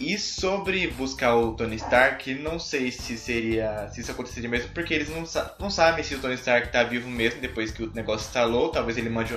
[0.00, 3.88] E sobre buscar o Tony Stark, não sei se seria.
[3.92, 5.24] se isso aconteceria mesmo, porque eles não,
[5.60, 8.68] não sabem se o Tony Stark tá vivo mesmo depois que o negócio instalou.
[8.68, 9.32] Talvez ele mande,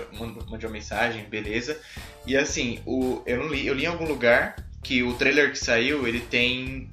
[0.49, 1.79] mande, uma mensagem, beleza.
[2.25, 6.07] E assim, o, eu li, eu li em algum lugar que o trailer que saiu,
[6.07, 6.89] ele tem.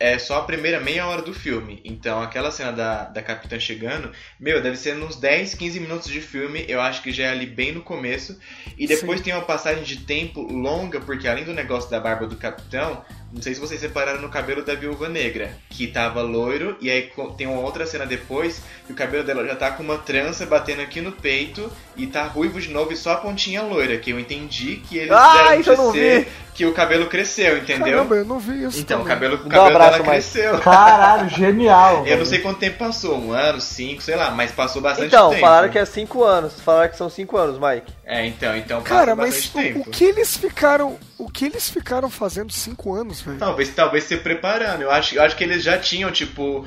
[0.00, 1.78] É só a primeira meia hora do filme.
[1.84, 4.10] Então aquela cena da, da Capitã chegando,
[4.40, 6.64] meu, deve ser uns 10, 15 minutos de filme.
[6.66, 8.38] Eu acho que já é ali bem no começo.
[8.78, 9.24] E depois Sim.
[9.24, 13.42] tem uma passagem de tempo longa, porque além do negócio da barba do capitão, não
[13.42, 17.46] sei se vocês separaram no cabelo da viúva negra, que tava loiro, e aí tem
[17.46, 21.00] uma outra cena depois, que o cabelo dela já tá com uma trança batendo aqui
[21.02, 24.76] no peito, e tá ruivo de novo e só a pontinha loira, que eu entendi
[24.88, 26.26] que eles Ah, fizeram vi.
[26.54, 27.84] que o cabelo cresceu, entendeu?
[27.98, 28.80] Caramba, eu não vi isso.
[28.80, 29.14] então, o também.
[29.14, 30.10] cabelo, o Dá um cabelo dela Mike.
[30.10, 30.58] cresceu.
[30.60, 32.06] Caralho, genial.
[32.06, 35.30] Eu não sei quanto tempo passou, um ano, cinco, sei lá, mas passou bastante Então,
[35.30, 35.40] tempo.
[35.40, 36.60] falaram que é 5 anos.
[36.60, 37.92] Falaram que são 5 anos, Mike.
[38.04, 39.88] É, então, então Cara, mas bastante o, tempo.
[39.88, 40.98] o que eles ficaram.
[41.18, 43.38] O que eles ficaram fazendo cinco anos, velho?
[43.38, 44.80] Talvez, talvez se preparando.
[44.82, 46.66] Eu acho, eu acho que eles já tinham, tipo.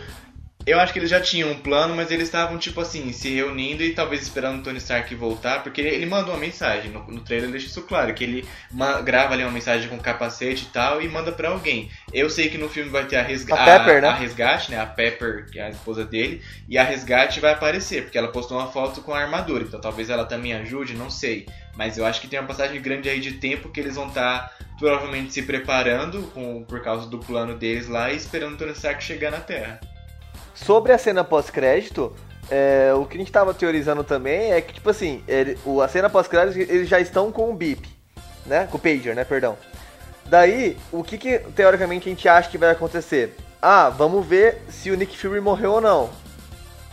[0.66, 3.84] Eu acho que eles já tinham um plano, mas eles estavam, tipo assim, se reunindo
[3.84, 6.90] e talvez esperando o Tony Stark voltar, porque ele manda uma mensagem.
[6.90, 8.48] No, no trailer deixa isso claro, que ele
[9.04, 11.90] grava ali uma mensagem com capacete e tal e manda pra alguém.
[12.14, 14.08] Eu sei que no filme vai ter a, resga A Pepper, né?
[14.08, 14.80] a resgate, né?
[14.80, 18.58] A Pepper, que é a esposa dele, e a resgate vai aparecer, porque ela postou
[18.58, 21.46] uma foto com a armadura, então talvez ela também ajude, não sei.
[21.76, 24.56] Mas eu acho que tem uma passagem grande aí de tempo que eles vão estar
[24.78, 29.04] provavelmente se preparando com, por causa do plano deles lá e esperando o Tony Stark
[29.04, 29.80] chegar na Terra.
[30.54, 32.16] Sobre a cena pós-crédito,
[32.50, 35.88] é, o que a gente tava teorizando também é que, tipo assim, ele- o, a
[35.88, 37.90] cena pós-crédito, eles já estão com o bip,
[38.46, 38.68] né?
[38.70, 39.24] Com o pager, né?
[39.24, 39.58] Perdão.
[40.26, 43.36] Daí, o que, que teoricamente a gente acha que vai acontecer?
[43.62, 46.10] Ah, vamos ver se o Nick Fury morreu ou não,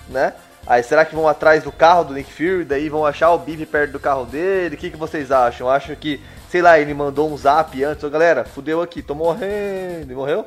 [0.09, 0.33] né?
[0.67, 3.65] Aí, será que vão atrás do carro do Nick Fury, daí vão achar o bip
[3.67, 4.75] perto do carro dele?
[4.75, 5.69] O que, que vocês acham?
[5.69, 10.15] Acham que, sei lá, ele mandou um zap antes, galera, fudeu aqui, tô morrendo, e
[10.15, 10.47] morreu?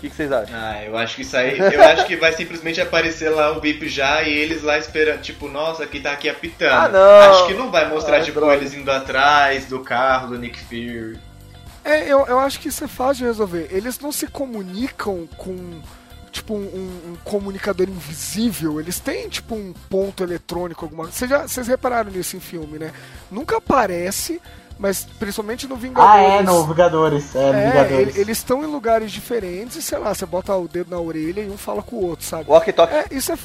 [0.00, 0.56] O que, que vocês acham?
[0.58, 1.58] Ah, eu acho que isso aí.
[1.58, 5.46] Eu acho que vai simplesmente aparecer lá o VIP já e eles lá esperando, tipo,
[5.46, 6.84] nossa, aqui tá aqui a Pitana.
[6.84, 7.32] Ah, não.
[7.32, 8.54] Acho que não vai mostrar, Ai, tipo, droga.
[8.54, 11.18] eles indo atrás do carro do Nick Fury.
[11.84, 13.68] É, eu, eu acho que isso é fácil de resolver.
[13.70, 15.82] Eles não se comunicam com,
[16.32, 16.56] tipo, um,
[17.12, 18.80] um comunicador invisível.
[18.80, 21.46] Eles têm, tipo, um ponto eletrônico, alguma coisa.
[21.46, 22.90] Vocês repararam nisso em filme, né?
[23.30, 24.40] Nunca aparece,
[24.80, 26.10] mas principalmente no Vingadores.
[26.14, 27.36] Ah, é, no Vingadores.
[27.36, 28.08] É, no É, Vingadores.
[28.16, 31.42] ele- eles estão em lugares diferentes e, sei lá, você bota o dedo na orelha
[31.42, 32.50] e um fala com o outro, sabe?
[32.50, 32.94] Walkie Talkie.
[32.94, 33.38] É, isso é,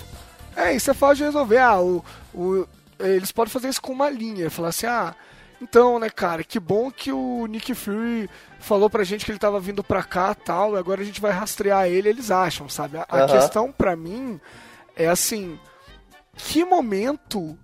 [0.56, 1.58] é, isso é fácil de resolver.
[1.58, 2.04] Ah, o,
[2.34, 2.66] o-
[3.00, 4.50] eles podem fazer isso com uma linha.
[4.50, 5.14] Falar assim, ah,
[5.62, 8.30] então, né, cara, que bom que o Nick Fury
[8.60, 11.32] falou pra gente que ele tava vindo pra cá tal, e agora a gente vai
[11.34, 12.98] rastrear ele, eles acham, sabe?
[12.98, 13.28] A, a Aham.
[13.28, 14.40] questão pra mim
[14.96, 15.60] é assim,
[16.38, 17.58] que momento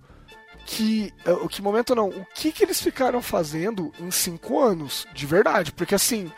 [0.66, 1.12] que.
[1.24, 5.26] eh, O que momento não, o que que eles ficaram fazendo em cinco anos, de
[5.26, 5.72] verdade?
[5.72, 6.30] Porque assim.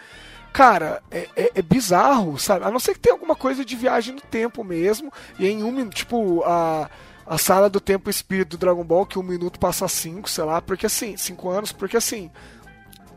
[0.52, 2.64] Cara, é, é- é bizarro, sabe?
[2.64, 5.12] A não ser que tenha alguma coisa de viagem no tempo mesmo.
[5.36, 6.88] E em um minuto, tipo, a,
[7.26, 10.62] a sala do tempo espírito do Dragon Ball, que um minuto passa cinco, sei lá,
[10.62, 12.30] porque assim, cinco anos, porque assim,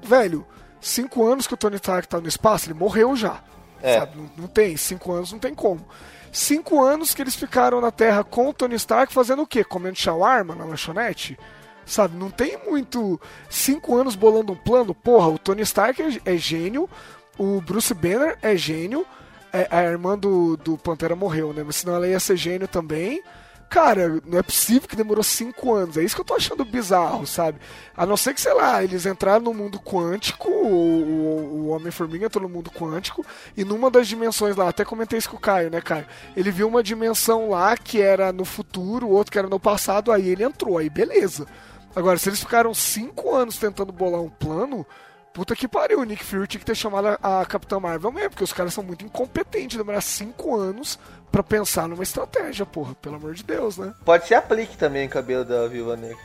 [0.02, 0.48] velho,
[0.82, 3.40] cinco anos que o Tony Stark tá no espaço, ele morreu já.
[3.84, 4.00] É.
[4.00, 4.18] Sabe?
[4.18, 5.86] Não, não tem, cinco anos não tem como.
[6.32, 9.64] Cinco anos que eles ficaram na Terra com o Tony Stark fazendo o quê?
[9.64, 11.38] Comendo shawarma na lanchonete?
[11.86, 13.20] Sabe, não tem muito.
[13.49, 14.94] Cinco anos bolando um plano.
[14.94, 16.90] Porra, o Tony Stark é, é gênio,
[17.38, 19.06] o Bruce Banner é gênio,
[19.54, 21.64] é- a irmã do, do Pantera morreu, né?
[21.66, 23.24] Mas senão ela ia ser gênio também.
[23.69, 25.98] Cara, não é possível que demorou cinco anos.
[25.98, 27.60] É isso que eu tô achando bizarro, sabe?
[27.95, 32.48] A não ser que, sei lá, eles entraram no mundo quântico, o, o, Homem-Formiga entrou
[32.48, 33.26] no mundo quântico,
[33.57, 36.06] e numa das dimensões lá, até comentei isso com o Caio, né, Caio?
[36.35, 40.30] Ele viu uma dimensão lá que era no futuro, outro que era no passado, aí
[40.30, 41.45] ele entrou, aí beleza.
[41.94, 44.85] Agora, se eles ficaram cinco anos tentando bolar um plano,
[45.34, 48.30] puta que pariu, o Nick Fury tinha que ter chamado a, a Capitã Marvel mesmo,
[48.30, 50.98] porque os caras são muito incompetentes, demorar cinco anos
[51.32, 53.94] pra pensar numa estratégia, porra, pelo amor de Deus, né?
[54.06, 56.18] Pode ser aplique também o cabelo da Viúva Negra.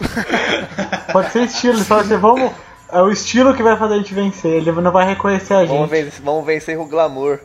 [1.12, 2.50] Pode ser estilo, só assim, vamos.
[2.92, 5.88] É o estilo que vai fazer a gente vencer, ele não vai reconhecer a Vamos,
[5.88, 5.90] gente.
[5.90, 7.40] vencer, vamos vencer o glamour.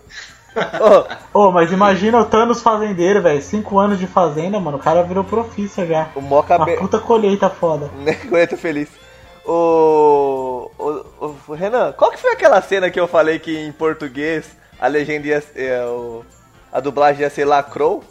[1.34, 3.42] Ô, mas imagina o Thanos fazendeiro, velho.
[3.42, 4.78] Cinco anos de fazenda, mano.
[4.78, 6.10] O cara virou profissa já.
[6.16, 6.80] O mó Uma cabelo.
[6.80, 7.90] puta colheita foda.
[8.04, 8.90] Né, Colheita feliz.
[9.46, 10.70] O...
[10.78, 14.46] o, o- Renan, qual que foi aquela cena que eu falei que em português
[14.80, 16.24] a legenda ia é, o,
[16.72, 18.04] a dublagem ia ser lacrou?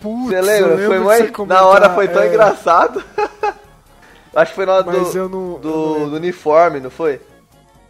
[0.00, 0.86] Putz, Você eu lembra?
[0.86, 1.24] Foi mais...
[1.24, 3.02] você comentar, Na hora foi tão é, engraçado.
[4.34, 7.20] Acho que foi na hora Mas do, não- do, do uniforme, não foi?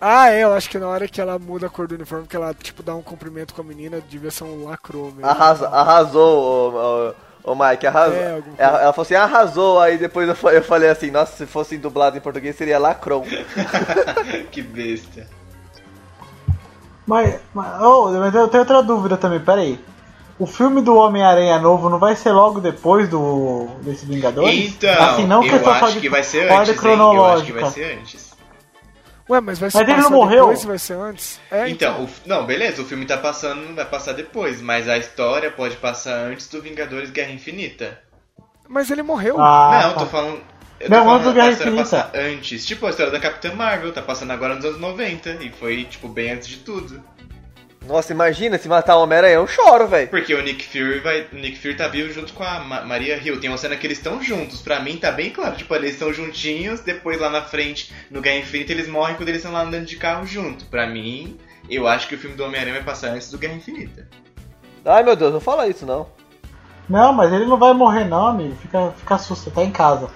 [0.01, 2.37] Ah, é, eu acho que na hora que ela muda a cor do uniforme, que
[2.37, 5.27] ela, tipo, dá um cumprimento com a menina, devia ser um lacrô mesmo.
[5.27, 8.17] Arrasa, arrasou, o, o, o Mike, arrasou.
[8.17, 11.77] É, ela, ela falou assim, arrasou, aí depois eu, eu falei assim, nossa, se fosse
[11.77, 13.25] dublado em português seria lacrou.
[14.53, 15.27] que besta.
[17.05, 19.81] Mas, mas, ô, mas eu tenho outra dúvida também, pera aí.
[20.39, 24.55] O filme do Homem-Aranha novo não vai ser logo depois do desse Vingadores?
[24.55, 26.51] Então, assim, não eu questão só acho de que vai ser antes?
[26.85, 28.29] Eu acho que vai ser antes.
[29.29, 30.47] Ué, mas vai ser Mas ele não morreu?
[30.47, 31.41] depois, vai ser antes?
[31.51, 35.51] É, Então, o, não, beleza, o filme tá passando, vai passar depois, mas a história
[35.51, 37.99] pode passar antes do Vingadores Guerra Infinita.
[38.67, 39.39] Mas ele morreu.
[39.41, 40.01] Ah, não, tá.
[40.01, 40.41] tô falando.
[40.81, 41.77] Eu Não, tô antes do Guerra Infinita.
[41.83, 42.65] passar antes.
[42.65, 46.09] Tipo a história da Capitã Marvel, tá passando agora nos anos 90 e foi, tipo,
[46.09, 47.03] bem antes de tudo.
[47.89, 50.09] Nossa, imagina se matar o Homem-Aranha, eu choro, velho.
[50.09, 51.27] Porque o Nick Fury vai.
[51.33, 53.41] O Nick Fury tá vivo junto com a Ma- Maria Hill.
[53.41, 54.61] Tem uma cena que eles estão juntos.
[54.61, 55.57] Pra mim tá bem claro.
[55.57, 59.41] Tipo, eles estão juntinhos, depois lá na frente, no Guerra Infinita, eles morrem quando eles
[59.41, 60.67] estão lá andando de carro junto.
[60.67, 61.39] Pra mim,
[61.71, 64.07] eu acho que o filme do Homem-Aranha vai passar antes do Guerra Infinita.
[64.85, 66.07] Ai meu Deus, não fala isso não.
[66.89, 68.55] Não, mas ele não vai morrer não, amigo.
[68.57, 70.09] Fica, fica susto, tá em casa.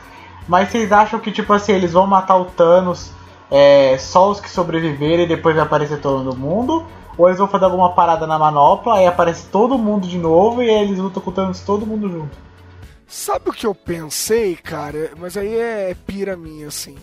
[0.47, 3.12] Mas vocês acham que, tipo assim, eles vão matar o Thanos
[3.51, 6.86] é, só os que sobreviverem e depois vai aparecer todo mundo?
[7.16, 10.68] Ou eles vão fazer alguma parada na manopla, aí aparece todo mundo de novo e
[10.68, 12.36] eles lutam com Thanos todo mundo junto?
[13.06, 15.12] Sabe o que eu pensei, cara?
[15.18, 16.97] Mas aí é pira minha, assim.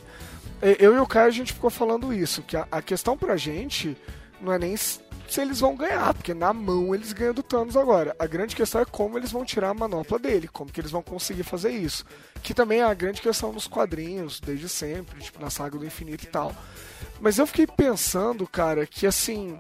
[0.62, 3.38] É, Eu e o Caio, a gente ficou falando isso, que a, a questão pra
[3.38, 3.96] gente
[4.42, 5.00] não é nem se
[5.40, 8.16] eles vão ganhar, porque na mão eles ganham do Thanos agora.
[8.18, 11.04] A grande questão é como eles vão tirar a manopla dele, como que eles vão
[11.04, 12.04] conseguir fazer isso.
[12.42, 16.24] Que também é a grande questão nos quadrinhos, desde sempre, tipo, na saga do infinito
[16.24, 16.52] e tal.
[17.22, 19.60] Mas eu fiquei pensando, cara, que assim,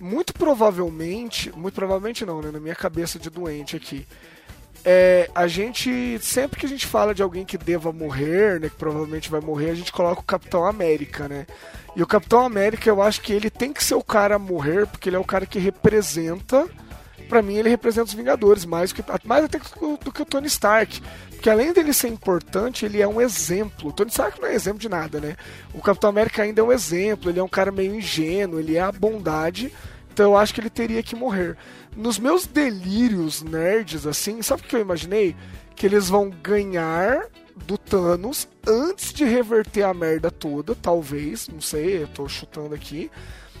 [0.00, 4.06] muito provavelmente, muito provavelmente não, né, na minha cabeça de doente aqui,
[4.84, 8.76] é, a gente, sempre que a gente fala de alguém que deva morrer, né, que
[8.76, 11.46] provavelmente vai morrer, a gente coloca o Capitão América, né?
[11.94, 14.86] E o Capitão América, eu acho que ele tem que ser o cara a morrer,
[14.86, 16.66] porque ele é o cara que representa,
[17.28, 21.02] pra mim ele representa os Vingadores, mais, que, mais até do que o Tony Stark.
[21.40, 23.90] Porque além dele ser importante, ele é um exemplo.
[23.94, 25.38] Tony Stark não é exemplo de nada, né?
[25.72, 28.80] O Capitão América ainda é um exemplo, ele é um cara meio ingênuo, ele é
[28.82, 29.72] a bondade,
[30.12, 31.56] então eu acho que ele teria que morrer.
[31.96, 35.34] Nos meus delírios nerds, assim, sabe o que eu imaginei?
[35.74, 37.24] Que eles vão ganhar
[37.56, 43.10] do Thanos antes de reverter a merda toda, talvez, não sei, eu tô chutando aqui.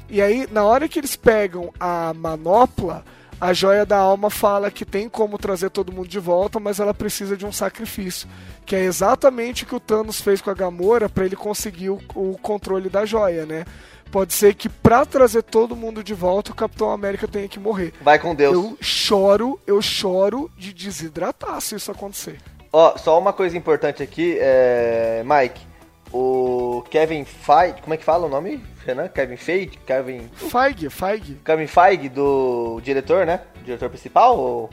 [0.06, 3.06] E aí, na hora que eles pegam a manopla,
[3.40, 6.92] a joia da alma fala que tem como trazer todo mundo de volta, mas ela
[6.92, 8.28] precisa de um sacrifício.
[8.66, 12.00] Que é exatamente o que o Thanos fez com a Gamora para ele conseguir o,
[12.14, 13.64] o controle da joia, né?
[14.10, 17.94] Pode ser que pra trazer todo mundo de volta, o Capitão América tenha que morrer.
[18.02, 18.52] Vai com Deus.
[18.52, 22.38] Eu choro, eu choro de desidratar se isso acontecer.
[22.72, 25.24] Ó, só uma coisa importante aqui, é...
[25.24, 25.60] Mike,
[26.12, 29.08] o Kevin Feige, como é que fala o nome, Renan?
[29.08, 29.78] Kevin Feige?
[29.86, 31.34] Kevin, Feige, Feige.
[31.44, 33.40] Kevin Feige, do diretor, né?
[33.64, 34.70] Diretor principal, ou...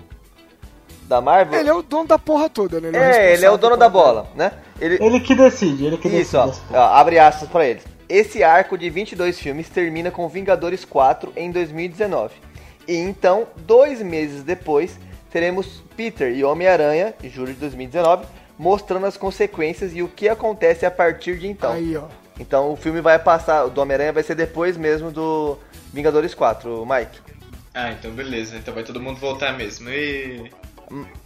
[1.03, 1.59] da Marvel?
[1.59, 2.89] Ele é o dono da porra toda, né?
[2.93, 4.51] É, ele é o dono da bola, né?
[4.79, 4.97] Ele...
[5.01, 6.65] Ele que decide, ele que Isso, decide.
[6.71, 7.81] ó, ó, abre aspas pra ele.
[8.09, 12.33] Esse arco de 22 filmes termina com Vingadores 4 em 2019.
[12.87, 14.97] E então, dois meses depois,
[15.29, 18.25] teremos Peter e Homem-Aranha, em julho de 2019,
[18.57, 21.73] mostrando as consequências e o que acontece a partir de então.
[21.73, 22.05] Aí, ó.
[22.39, 25.57] Então o filme vai passar, o do Homem-Aranha vai ser depois mesmo do
[25.93, 27.19] Vingadores 4, Mike.
[27.73, 28.57] Ah, então beleza.
[28.57, 29.89] Então vai todo mundo voltar mesmo.
[29.89, 30.51] E...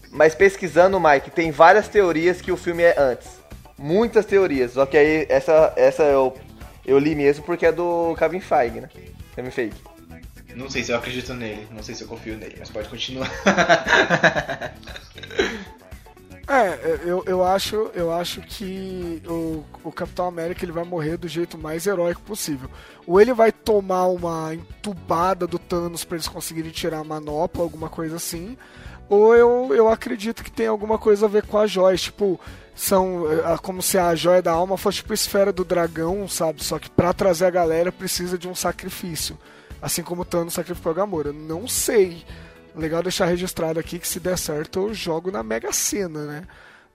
[0.10, 3.40] Mas pesquisando, Mike, tem várias teorias que o filme é antes.
[3.78, 6.38] Muitas teorias, só que aí essa, essa eu,
[6.86, 8.90] eu li mesmo porque é do Kevin Feige, né?
[9.34, 9.74] Kevin Feige.
[10.56, 13.32] Não sei se eu acredito nele, não sei se eu confio nele, mas pode continuar.
[16.54, 21.26] É, eu, eu acho, eu acho que o, o Capitão América ele vai morrer do
[21.26, 22.70] jeito mais heróico possível.
[23.08, 27.88] Ou ele vai tomar uma entubada do Thanos para eles conseguirem tirar a manopla, alguma
[27.88, 28.58] coisa assim.
[29.08, 32.38] Ou eu, eu acredito que tem alguma coisa a ver com a joia, tipo,
[32.76, 36.62] são é, como se a joia da alma fosse tipo a esfera do dragão, sabe?
[36.64, 39.38] Só que para trazer a galera precisa de um sacrifício.
[39.82, 41.32] Assim como o Thanos sacrificou a Gamora.
[41.32, 42.26] Não sei.
[42.76, 46.44] Legal deixar registrado aqui que se der certo eu jogo na Mega Sena, né?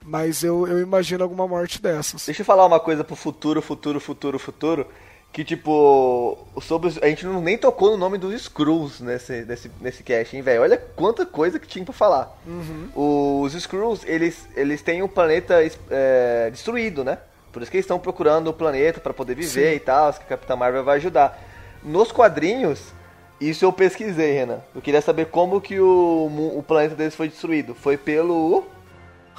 [0.03, 2.25] Mas eu, eu imagino alguma morte dessas.
[2.25, 4.87] Deixa eu falar uma coisa pro futuro, futuro, futuro, futuro.
[5.33, 10.03] Que tipo, sobre a gente não nem tocou no nome dos Skrulls nesse, nesse, nesse
[10.03, 10.61] cast, hein, velho?
[10.61, 12.41] Olha quanta coisa que tinha pra falar.
[12.95, 15.55] Os Skrulls, eles, eles têm um planeta
[15.91, 17.19] é, destruído, né?
[17.51, 19.75] Por isso que eles estão procurando o planeta pra poder viver Sim.
[19.75, 21.39] e tal, que a Capitã Marvel vai ajudar.
[21.83, 22.93] Nos quadrinhos,
[23.39, 24.59] isso eu pesquisei, Renan.
[24.73, 27.75] Eu queria saber como que o, o planeta deles foi destruído.
[27.75, 28.65] Foi pelo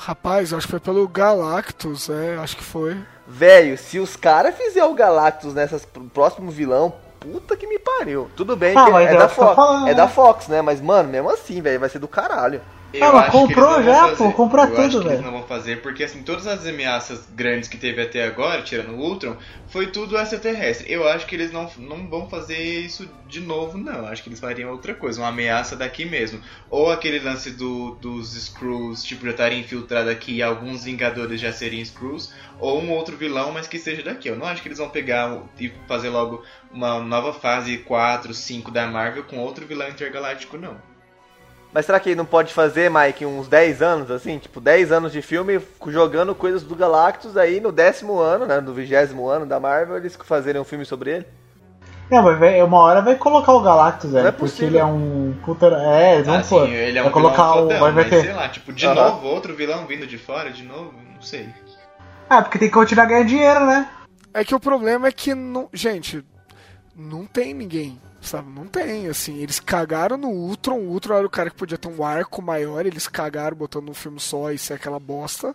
[0.00, 2.96] Rapaz, acho que foi pelo Galactus, é, acho que foi.
[3.26, 8.30] Velho, se os caras fizerem o Galactus nessas pro próximo vilão, puta que me pariu.
[8.36, 9.94] Tudo bem Ah, é, é da Fox, é né?
[9.94, 10.62] da Fox, né?
[10.62, 12.60] Mas, mano, mesmo assim, velho, vai ser do caralho.
[12.92, 14.16] Eu Ah, mas eles comprou já, fazer.
[14.16, 15.22] pô, comprou Eu tudo, acho que eles velho.
[15.22, 19.00] não vão fazer, porque assim, todas as ameaças grandes que teve até agora, tirando o
[19.00, 19.36] Ultron,
[19.68, 20.90] foi tudo extraterrestre.
[20.90, 23.92] Eu acho que eles não, não vão fazer isso de novo, não.
[23.98, 26.40] Eu Acho que eles fariam outra coisa, uma ameaça daqui mesmo.
[26.70, 31.52] Ou aquele lance do, dos Skrulls, tipo, já estarem infiltrados aqui e alguns Vingadores já
[31.52, 34.28] serem Skrulls, ou um outro vilão, mas que seja daqui.
[34.28, 36.42] Eu não acho que eles vão pegar e fazer logo
[36.72, 40.76] uma nova fase 4, 5 da Marvel com outro vilão intergaláctico, não.
[41.72, 44.38] Mas será que não pode fazer, Mike, uns 10 anos, assim?
[44.38, 48.60] Tipo, 10 anos de filme jogando coisas do Galactus, aí no décimo ano, né?
[48.60, 51.26] No vigésimo ano da Marvel, eles fazerem um filme sobre ele?
[52.10, 54.22] Não, mas vai- uma hora vai colocar o Galactus, velho.
[54.22, 54.68] Não é porque possível.
[54.68, 55.66] ele é um puta.
[55.66, 56.64] É, não Ah, pô.
[56.64, 57.62] sim, ele é um vai colocar vilão o.
[57.68, 58.22] fodão, Vai, vai ter.
[58.22, 61.50] sei lá, tipo, de novo, outro vilão vindo de fora, de novo, não sei.
[62.30, 63.86] Ah, porque tem que continuar ganhando dinheiro, né?
[64.32, 66.24] É que o problema é que, não, gente,
[66.96, 68.50] não tem ninguém, sabe?
[68.50, 69.38] Não tem, assim.
[69.38, 70.76] Eles cagaram no Ultron.
[70.78, 72.84] O Ultron era o cara que podia ter um arco maior.
[72.86, 75.54] Eles cagaram botando um filme só e ser aquela bosta.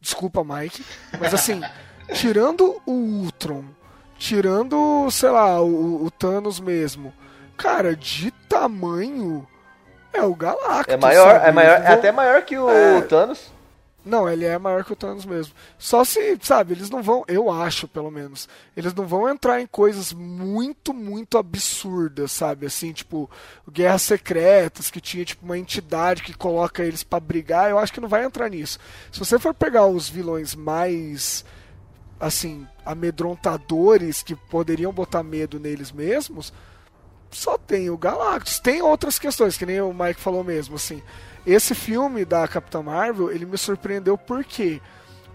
[0.00, 0.84] Desculpa, Mike.
[1.20, 1.60] Mas, assim,
[2.14, 3.64] tirando o Ultron,
[4.16, 7.12] tirando, sei lá, o, o Thanos mesmo,
[7.56, 9.46] cara, de tamanho.
[10.12, 10.92] É o Galactus.
[10.92, 11.48] É maior, sabe?
[11.48, 13.00] é maior, é até maior que o É.
[13.02, 13.50] Thanos.
[14.04, 15.54] Não, ele é maior que o Thanos mesmo.
[15.78, 19.66] Só se, sabe, eles não vão, eu acho pelo menos, eles não vão entrar em
[19.66, 22.66] coisas muito, muito absurdas, sabe?
[22.66, 23.30] Assim, tipo,
[23.70, 28.00] guerras secretas, que tinha tipo uma entidade que coloca eles pra brigar, eu acho que
[28.00, 28.78] não vai entrar nisso.
[29.12, 31.44] Se você for pegar os vilões mais
[32.18, 36.52] assim, amedrontadores que poderiam botar medo neles mesmos,
[37.32, 38.60] só tem o Galactus.
[38.60, 41.02] Tem outras questões, que nem o Mike falou mesmo, assim.
[41.46, 44.80] Esse filme da Capitã Marvel, ele me surpreendeu por quê?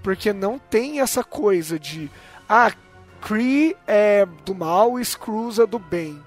[0.02, 2.10] Porque não tem essa coisa de
[2.48, 2.72] ah,
[3.22, 6.24] Kree é do mal e Skrulls é do bem.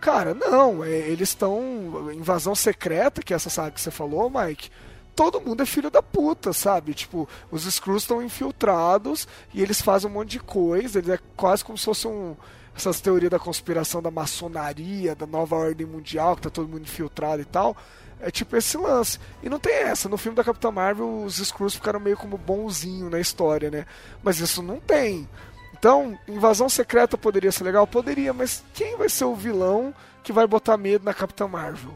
[0.00, 4.70] Cara, não, é, eles estão invasão secreta, que é essa saga que você falou, Mike.
[5.14, 6.94] Todo mundo é filho da puta, sabe?
[6.94, 11.00] Tipo, os Skrulls estão infiltrados e eles fazem um monte de coisa.
[11.00, 12.36] Eles é quase como se fosse um
[12.78, 17.42] essas teorias da conspiração da maçonaria, da nova ordem mundial, que tá todo mundo infiltrado
[17.42, 17.76] e tal.
[18.20, 19.18] É tipo esse lance.
[19.42, 20.08] E não tem essa.
[20.08, 23.84] No filme da Capitã Marvel, os Skrulls ficaram meio como bonzinho na história, né?
[24.22, 25.28] Mas isso não tem.
[25.76, 27.86] Então, invasão secreta poderia ser legal?
[27.86, 29.94] Poderia, mas quem vai ser o vilão
[30.24, 31.94] que vai botar medo na Capitã Marvel?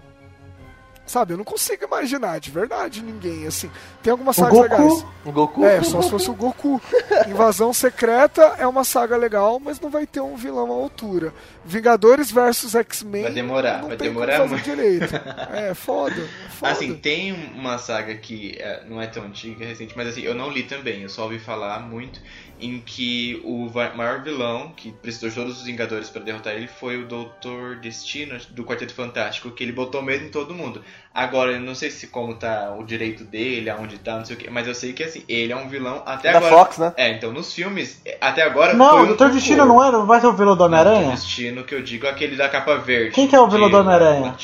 [1.04, 3.70] Sabe, eu não consigo imaginar, de verdade, ninguém, assim.
[4.02, 4.62] Tem algumas sagas Goku.
[4.62, 5.06] legais.
[5.24, 5.64] O Goku.
[5.64, 6.80] É, só se fosse o Goku.
[7.28, 11.34] Invasão Secreta é uma saga legal, mas não vai ter um vilão à altura.
[11.64, 13.22] Vingadores versus X-Men.
[13.22, 14.62] Vai demorar, vai demorar muito.
[14.62, 15.12] direito.
[15.52, 16.14] É, foda.
[16.14, 16.72] é foda.
[16.72, 20.50] Assim, tem uma saga que é, não é tão antiga, recente, mas assim, eu não
[20.50, 22.20] li também, eu só ouvi falar muito,
[22.60, 26.96] em que o maior vilão, que precisou de todos os Vingadores para derrotar ele, foi
[26.96, 30.82] o Doutor Destino, do Quarteto Fantástico, que ele botou medo em todo mundo.
[31.14, 34.38] Agora, eu não sei se como tá o direito dele, aonde tá, não sei o
[34.38, 36.54] que, mas eu sei que assim, ele é um vilão até Da agora.
[36.54, 36.92] Fox, né?
[36.96, 39.30] É, então nos filmes, até agora Não, foi o um Doutor.
[39.30, 39.90] Destino não é?
[39.92, 41.10] Não vai ser o vilão do Homem-Aranha?
[41.10, 43.10] Destino que eu digo é aquele da capa verde.
[43.10, 44.34] Quem que é o vilão do Homem-Aranha?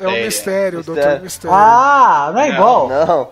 [0.00, 1.22] É o mistério, o Doutor Mistério.
[1.22, 1.56] Mistério.
[1.56, 2.54] Ah, não é Não.
[2.54, 2.88] igual.
[2.88, 3.06] Não.
[3.06, 3.28] Não,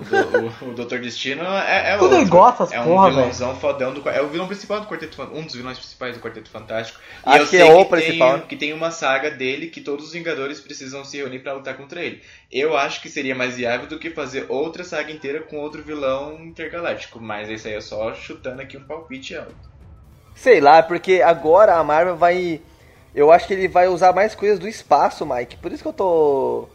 [0.00, 2.20] o, do- o, o Doutor Destino é, é outro.
[2.20, 5.40] igual essas É um porra, vilãozão fodão do É o vilão principal do Quarteto Fantástico.
[5.40, 7.00] Um dos vilões principais do Quarteto Fantástico.
[7.26, 8.38] E Acho eu que sei é o que principal.
[8.38, 11.76] Tem, que tem uma saga dele que todos os Vingadores precisam se reunir pra lutar
[11.76, 12.22] contra ele.
[12.52, 16.38] Eu acho que seria mais viável do que fazer outra saga inteira com outro vilão
[16.44, 17.18] intergaláctico.
[17.20, 19.54] Mas isso aí é só chutando aqui um palpite alto.
[20.34, 22.60] Sei lá, porque agora a Marvel vai.
[23.14, 25.56] Eu acho que ele vai usar mais coisas do espaço, Mike.
[25.56, 26.68] Por isso que eu tô.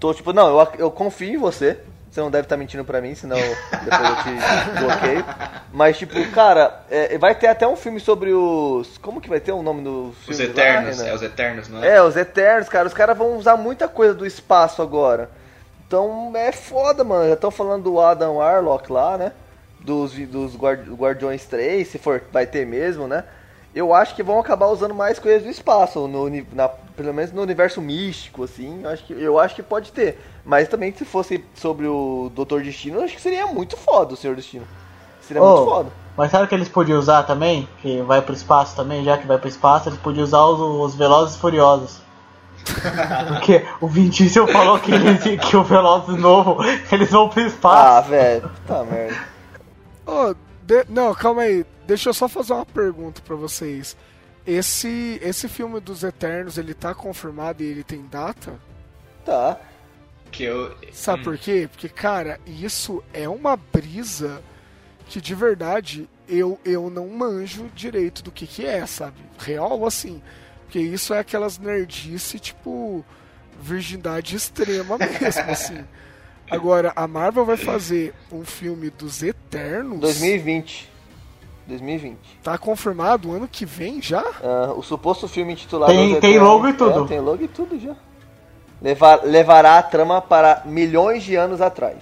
[0.00, 1.78] Tô tipo, não, eu, eu confio em você.
[2.10, 5.24] Você não deve estar mentindo pra mim, senão depois eu te bloqueio.
[5.72, 8.98] Mas, tipo, cara, é, vai ter até um filme sobre os.
[8.98, 10.32] Como que vai ter o nome do filme?
[10.32, 11.10] Os lá, Eternos, Renan?
[11.10, 11.88] é os Eternos, não é?
[11.96, 12.88] É, os Eternos, cara.
[12.88, 15.30] Os caras vão usar muita coisa do espaço agora.
[15.86, 17.28] Então é foda, mano.
[17.28, 19.32] Já estão falando do Adam Warlock lá, né?
[19.78, 23.22] Dos, dos Guard- Guardiões 3, se for, vai ter mesmo, né?
[23.74, 27.40] Eu acho que vão acabar usando mais coisas do espaço, no, na- pelo menos no
[27.42, 28.80] universo místico, assim.
[28.82, 30.18] Eu acho, que, eu acho que pode ter.
[30.44, 34.16] Mas também se fosse sobre o Doutor Destino, eu acho que seria muito foda o
[34.16, 34.66] Senhor Destino.
[35.22, 35.90] Seria Oh, muito foda.
[36.16, 37.68] Mas sabe o que eles podiam usar também?
[37.80, 40.94] Que vai pro espaço também, já que vai pro espaço, eles podiam usar os, os
[40.96, 42.00] Velozes e Furiosos.
[43.28, 46.58] Porque o Vin Diesel falou que, eles, que o Velozes novo,
[46.90, 48.08] eles vão pro Ah, espaço.
[48.10, 48.50] velho.
[48.66, 49.16] Tá merda.
[50.06, 50.34] Ô,
[50.70, 51.64] de- Não, calma aí.
[51.86, 53.96] Deixa eu só fazer uma pergunta pra vocês.
[54.46, 58.58] Esse, esse filme dos Eternos, ele tá confirmado e ele tem data?
[59.24, 59.58] Tá.
[60.30, 60.74] Que eu.
[60.92, 61.24] Sabe Hum.
[61.24, 61.68] por quê?
[61.70, 64.40] Porque, cara, isso é uma brisa
[65.08, 69.16] que de verdade eu, eu não manjo direito do que que é, sabe?
[69.38, 70.22] Real assim.
[70.62, 73.04] Porque isso é aquelas nerdice, tipo,
[73.60, 75.84] virgindade extrema mesmo, assim.
[76.50, 80.00] Agora, a Marvel vai fazer um filme dos Eternos.
[80.00, 80.90] 2020.
[81.66, 82.18] 2020.
[82.42, 84.24] Tá confirmado ano que vem já?
[84.42, 87.04] Ah, o suposto filme intitulado Tem- tem Eternos- logo e tudo.
[87.04, 87.94] É, tem logo e tudo já.
[88.82, 91.98] Levar, levará a trama para milhões de anos atrás.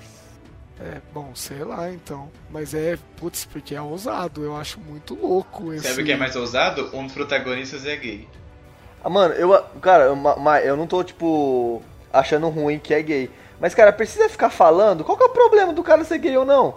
[0.81, 2.31] É, bom, sei lá então.
[2.51, 4.45] Mas é, putz, porque é ousado.
[4.45, 5.89] Eu acho muito louco esse.
[5.89, 6.89] Sabe o que é mais ousado?
[6.95, 8.29] Um dos protagonistas é gay.
[9.03, 9.61] Ah, mano, eu.
[9.83, 10.17] Cara, eu,
[10.65, 13.31] eu não tô, tipo, achando ruim que é gay.
[13.61, 15.05] Mas, cara, precisa ficar falando?
[15.05, 16.77] Qual que é o problema do cara ser gay ou não?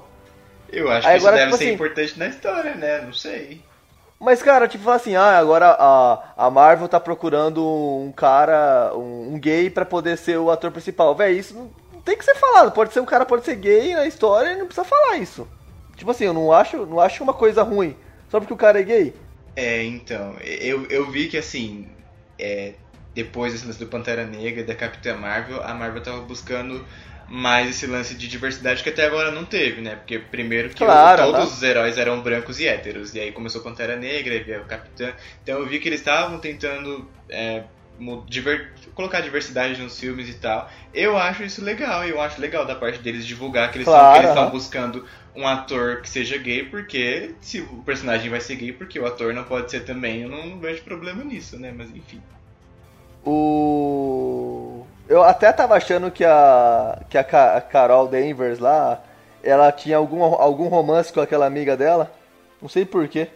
[0.71, 3.01] Eu acho Aí que isso agora, deve tipo ser assim- importante na história, né?
[3.01, 3.61] Não sei.
[4.19, 9.33] Mas, cara, tipo, fala assim, ah, agora a, a Marvel tá procurando um cara, um,
[9.33, 11.15] um gay pra poder ser o ator principal.
[11.15, 12.71] Véi, isso não, não tem que ser falado.
[12.71, 15.47] Pode ser um cara, pode ser gay na história e não precisa falar isso.
[15.97, 17.95] Tipo assim, eu não acho, não acho uma coisa ruim.
[18.29, 19.13] Só porque o cara é gay.
[19.55, 21.87] É, então, eu, eu vi que assim,
[22.39, 22.73] é,
[23.13, 26.85] depois desse lance do Pantera Negra e da Capitã Marvel, a Marvel tava buscando
[27.27, 29.95] mais esse lance de diversidade que até agora não teve, né?
[29.95, 31.53] Porque primeiro que Claro, todos né?
[31.53, 35.13] os heróis eram brancos e héteros, e aí começou Pantera Negra, e veio o Capitã.
[35.43, 37.63] Então eu vi que eles estavam tentando é,
[38.27, 40.69] diver- colocar diversidade nos filmes e tal.
[40.93, 44.49] Eu acho isso legal, eu acho legal da parte deles divulgar que eles Claro, estão
[44.49, 45.05] buscando
[45.35, 49.33] um ator que seja gay, porque se o personagem vai ser gay, porque o ator
[49.33, 51.71] não pode ser também, eu não vejo problema nisso, né?
[51.71, 52.23] Mas enfim.
[53.25, 54.85] O.
[55.07, 57.01] Eu até tava achando que a.
[57.09, 59.01] que a, Ca- a Carol Danvers lá.
[59.43, 62.11] Ela tinha algum, algum romance com aquela amiga dela.
[62.61, 63.27] Não sei porquê.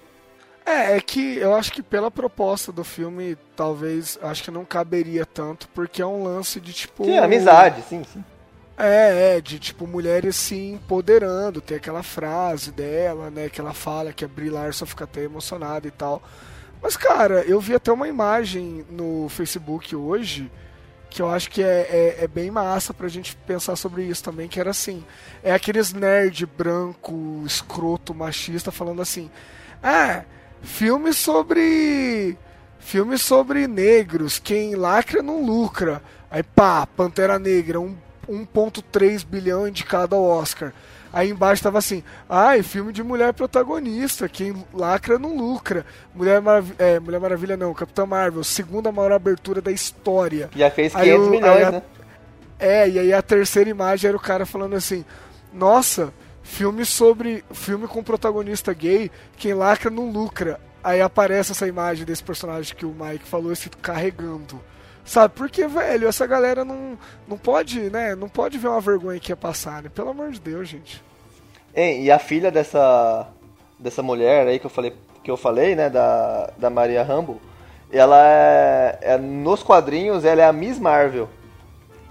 [0.64, 5.26] É, é que eu acho que pela proposta do filme, talvez, acho que não caberia
[5.26, 7.06] tanto, porque é um lance de tipo.
[7.06, 8.24] Sim, amizade, sim, sim.
[8.78, 14.12] É, é, de tipo mulheres se empoderando, tem aquela frase dela, né, que ela fala
[14.12, 16.22] que a Brie Larson fica até emocionada e tal.
[16.82, 20.52] Mas cara, eu vi até uma imagem no Facebook hoje
[21.10, 21.88] que eu acho que é,
[22.20, 25.02] é, é bem massa pra gente pensar sobre isso também, que era assim,
[25.42, 29.32] é aqueles nerd branco, escroto, machista falando assim,
[29.82, 30.24] ah,
[30.62, 32.38] filme sobre
[32.80, 36.04] filme sobre negros, quem lacra não lucra.
[36.30, 37.96] Aí pá, Pantera Negra, um
[38.30, 40.72] 1.3 bilhão indicado ao Oscar.
[41.14, 45.86] Aí embaixo tava assim, ai, filme de mulher protagonista, quem lacra não lucra.
[46.14, 50.50] Mulher, Marav é, mulher Maravilha não, Capitã Marvel, segunda maior abertura da história.
[50.54, 51.82] Já fez Aí 500 o- milhões, a- né?
[52.60, 55.06] É, e aí a terceira imagem era o cara falando assim:
[55.54, 57.44] Nossa, filme sobre.
[57.52, 60.60] filme com protagonista gay, quem lacra não lucra.
[60.84, 64.62] Aí aparece essa imagem desse personagem que o Mike falou, esse carregando.
[65.06, 68.16] Sabe, porque, velho, essa galera não, não pode, né?
[68.16, 69.90] Não pode ver uma vergonha que ia passar, né?
[69.94, 71.02] Pelo amor de Deus, gente.
[71.76, 73.28] Hein, e a filha dessa
[73.78, 77.42] dessa mulher aí que eu falei, que eu falei, né, da, da Maria Rambo,
[77.92, 81.30] ela é, é- nos quadrinhos ela é a Miss Marvel.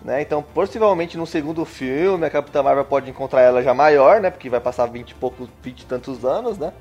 [0.02, 0.20] Né?
[0.20, 4.30] Então, possivelmente no segundo filme, a Capitã Marvel pode encontrar ela já maior, né?
[4.30, 6.74] Porque vai passar 20 e poucos, 20 e tantos anos, né?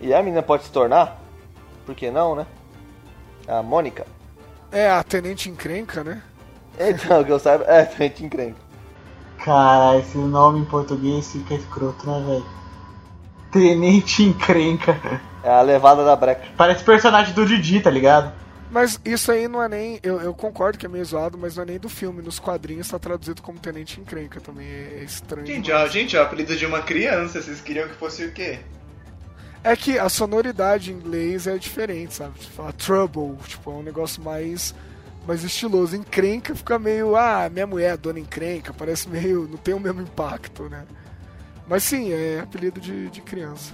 [0.00, 1.20] E a menina pode se tornar,
[1.84, 2.46] por que não, né?
[3.48, 4.06] A Mônica.
[4.72, 6.22] É, a Tenente Encrenca, né?
[6.80, 8.60] Então, que eu saiba, é, Tenente Encrenca.
[9.44, 12.46] Cara, esse nome em português fica escroto, né, velho?
[13.50, 14.98] Tenente Encrenca.
[15.44, 16.46] É a levada da breca.
[16.56, 18.32] Parece personagem do Didi, tá ligado?
[18.70, 20.00] Mas isso aí não é nem.
[20.02, 22.22] Eu, eu, concordo que é meio zoado, mas não é nem do filme.
[22.22, 24.66] Nos quadrinhos tá traduzido como Tenente Encrenca também.
[24.66, 25.46] É estranho.
[25.46, 27.42] Gente, ó, gente, ó, apelido de uma criança.
[27.42, 28.60] Vocês queriam que fosse o quê?
[29.64, 32.32] É que a sonoridade em inglês é diferente, sabe?
[32.38, 34.74] Você fala trouble, tipo, é um negócio mais,
[35.26, 35.94] mais estiloso.
[35.94, 39.46] Encrenca fica meio, ah, minha mulher é dona encrenca, parece meio.
[39.48, 40.84] não tem o mesmo impacto, né?
[41.68, 43.72] Mas sim, é apelido de, de criança.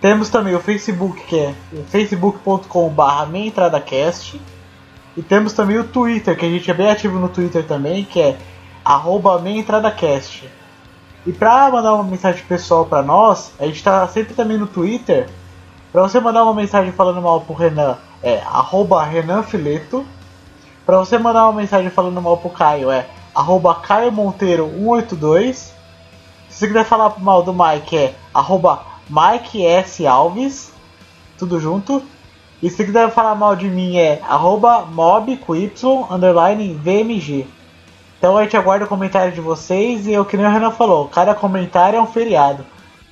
[0.00, 1.54] Temos também o Facebook, que é
[1.88, 4.40] facebook.com.br meentradacast.
[5.14, 8.20] E temos também o Twitter, que a gente é bem ativo no Twitter também, que
[8.20, 8.38] é
[8.82, 10.48] arroba meentradacast.
[11.26, 15.28] E pra mandar uma mensagem pessoal pra nós, a gente tá sempre também no Twitter.
[15.92, 20.06] Pra você mandar uma mensagem falando mal pro Renan, é arroba Renan Fileto.
[20.86, 25.74] Pra você mandar uma mensagem falando mal pro Caio, é arroba Caio Monteiro 182.
[26.48, 30.06] Se você quiser falar mal do Mike, é arroba Mike S.
[30.06, 30.72] Alves,
[31.36, 32.02] tudo junto.
[32.62, 37.46] E se quiser falar mal de mim é arroba mob com Y, underline VMG.
[38.18, 40.70] Então a gente aguarda o comentário de vocês e é o que nem o Renan
[40.70, 42.64] falou, cada comentário é um feriado.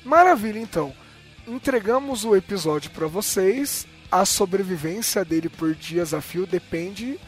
[0.05, 0.93] Maravilha, então.
[1.47, 3.87] Entregamos o episódio para vocês.
[4.11, 7.19] A sobrevivência dele por dias a fio depende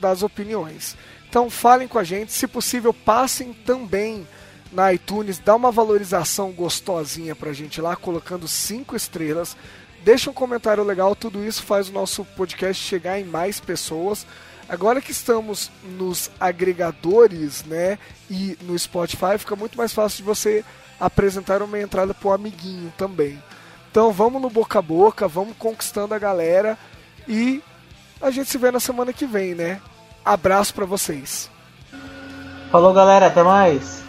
[0.00, 0.96] das opiniões.
[1.28, 4.26] Então falem com a gente, se possível, passem também
[4.74, 9.56] na iTunes, dá uma valorização gostosinha pra gente lá, colocando cinco estrelas.
[10.02, 14.26] Deixa um comentário legal, tudo isso faz o nosso podcast chegar em mais pessoas.
[14.68, 17.98] Agora que estamos nos agregadores, né,
[18.30, 20.64] e no Spotify, fica muito mais fácil de você
[20.98, 23.42] apresentar uma entrada pro amiguinho também.
[23.90, 26.76] Então vamos no boca a boca, vamos conquistando a galera
[27.28, 27.62] e
[28.20, 29.80] a gente se vê na semana que vem, né?
[30.24, 31.50] Abraço para vocês.
[32.70, 34.03] Falou, galera, até mais.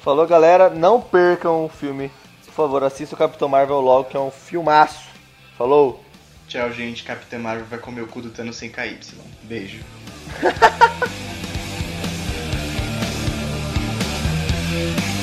[0.00, 0.70] Falou, galera.
[0.70, 2.10] Não percam o filme.
[2.46, 5.08] Por favor, assista o Capitão Marvel logo, que é um filmaço.
[5.56, 6.02] Falou.
[6.48, 7.04] Tchau, gente.
[7.04, 8.98] Capitão Marvel vai comer o cu do Thanos sem KY.
[9.42, 9.84] Beijo.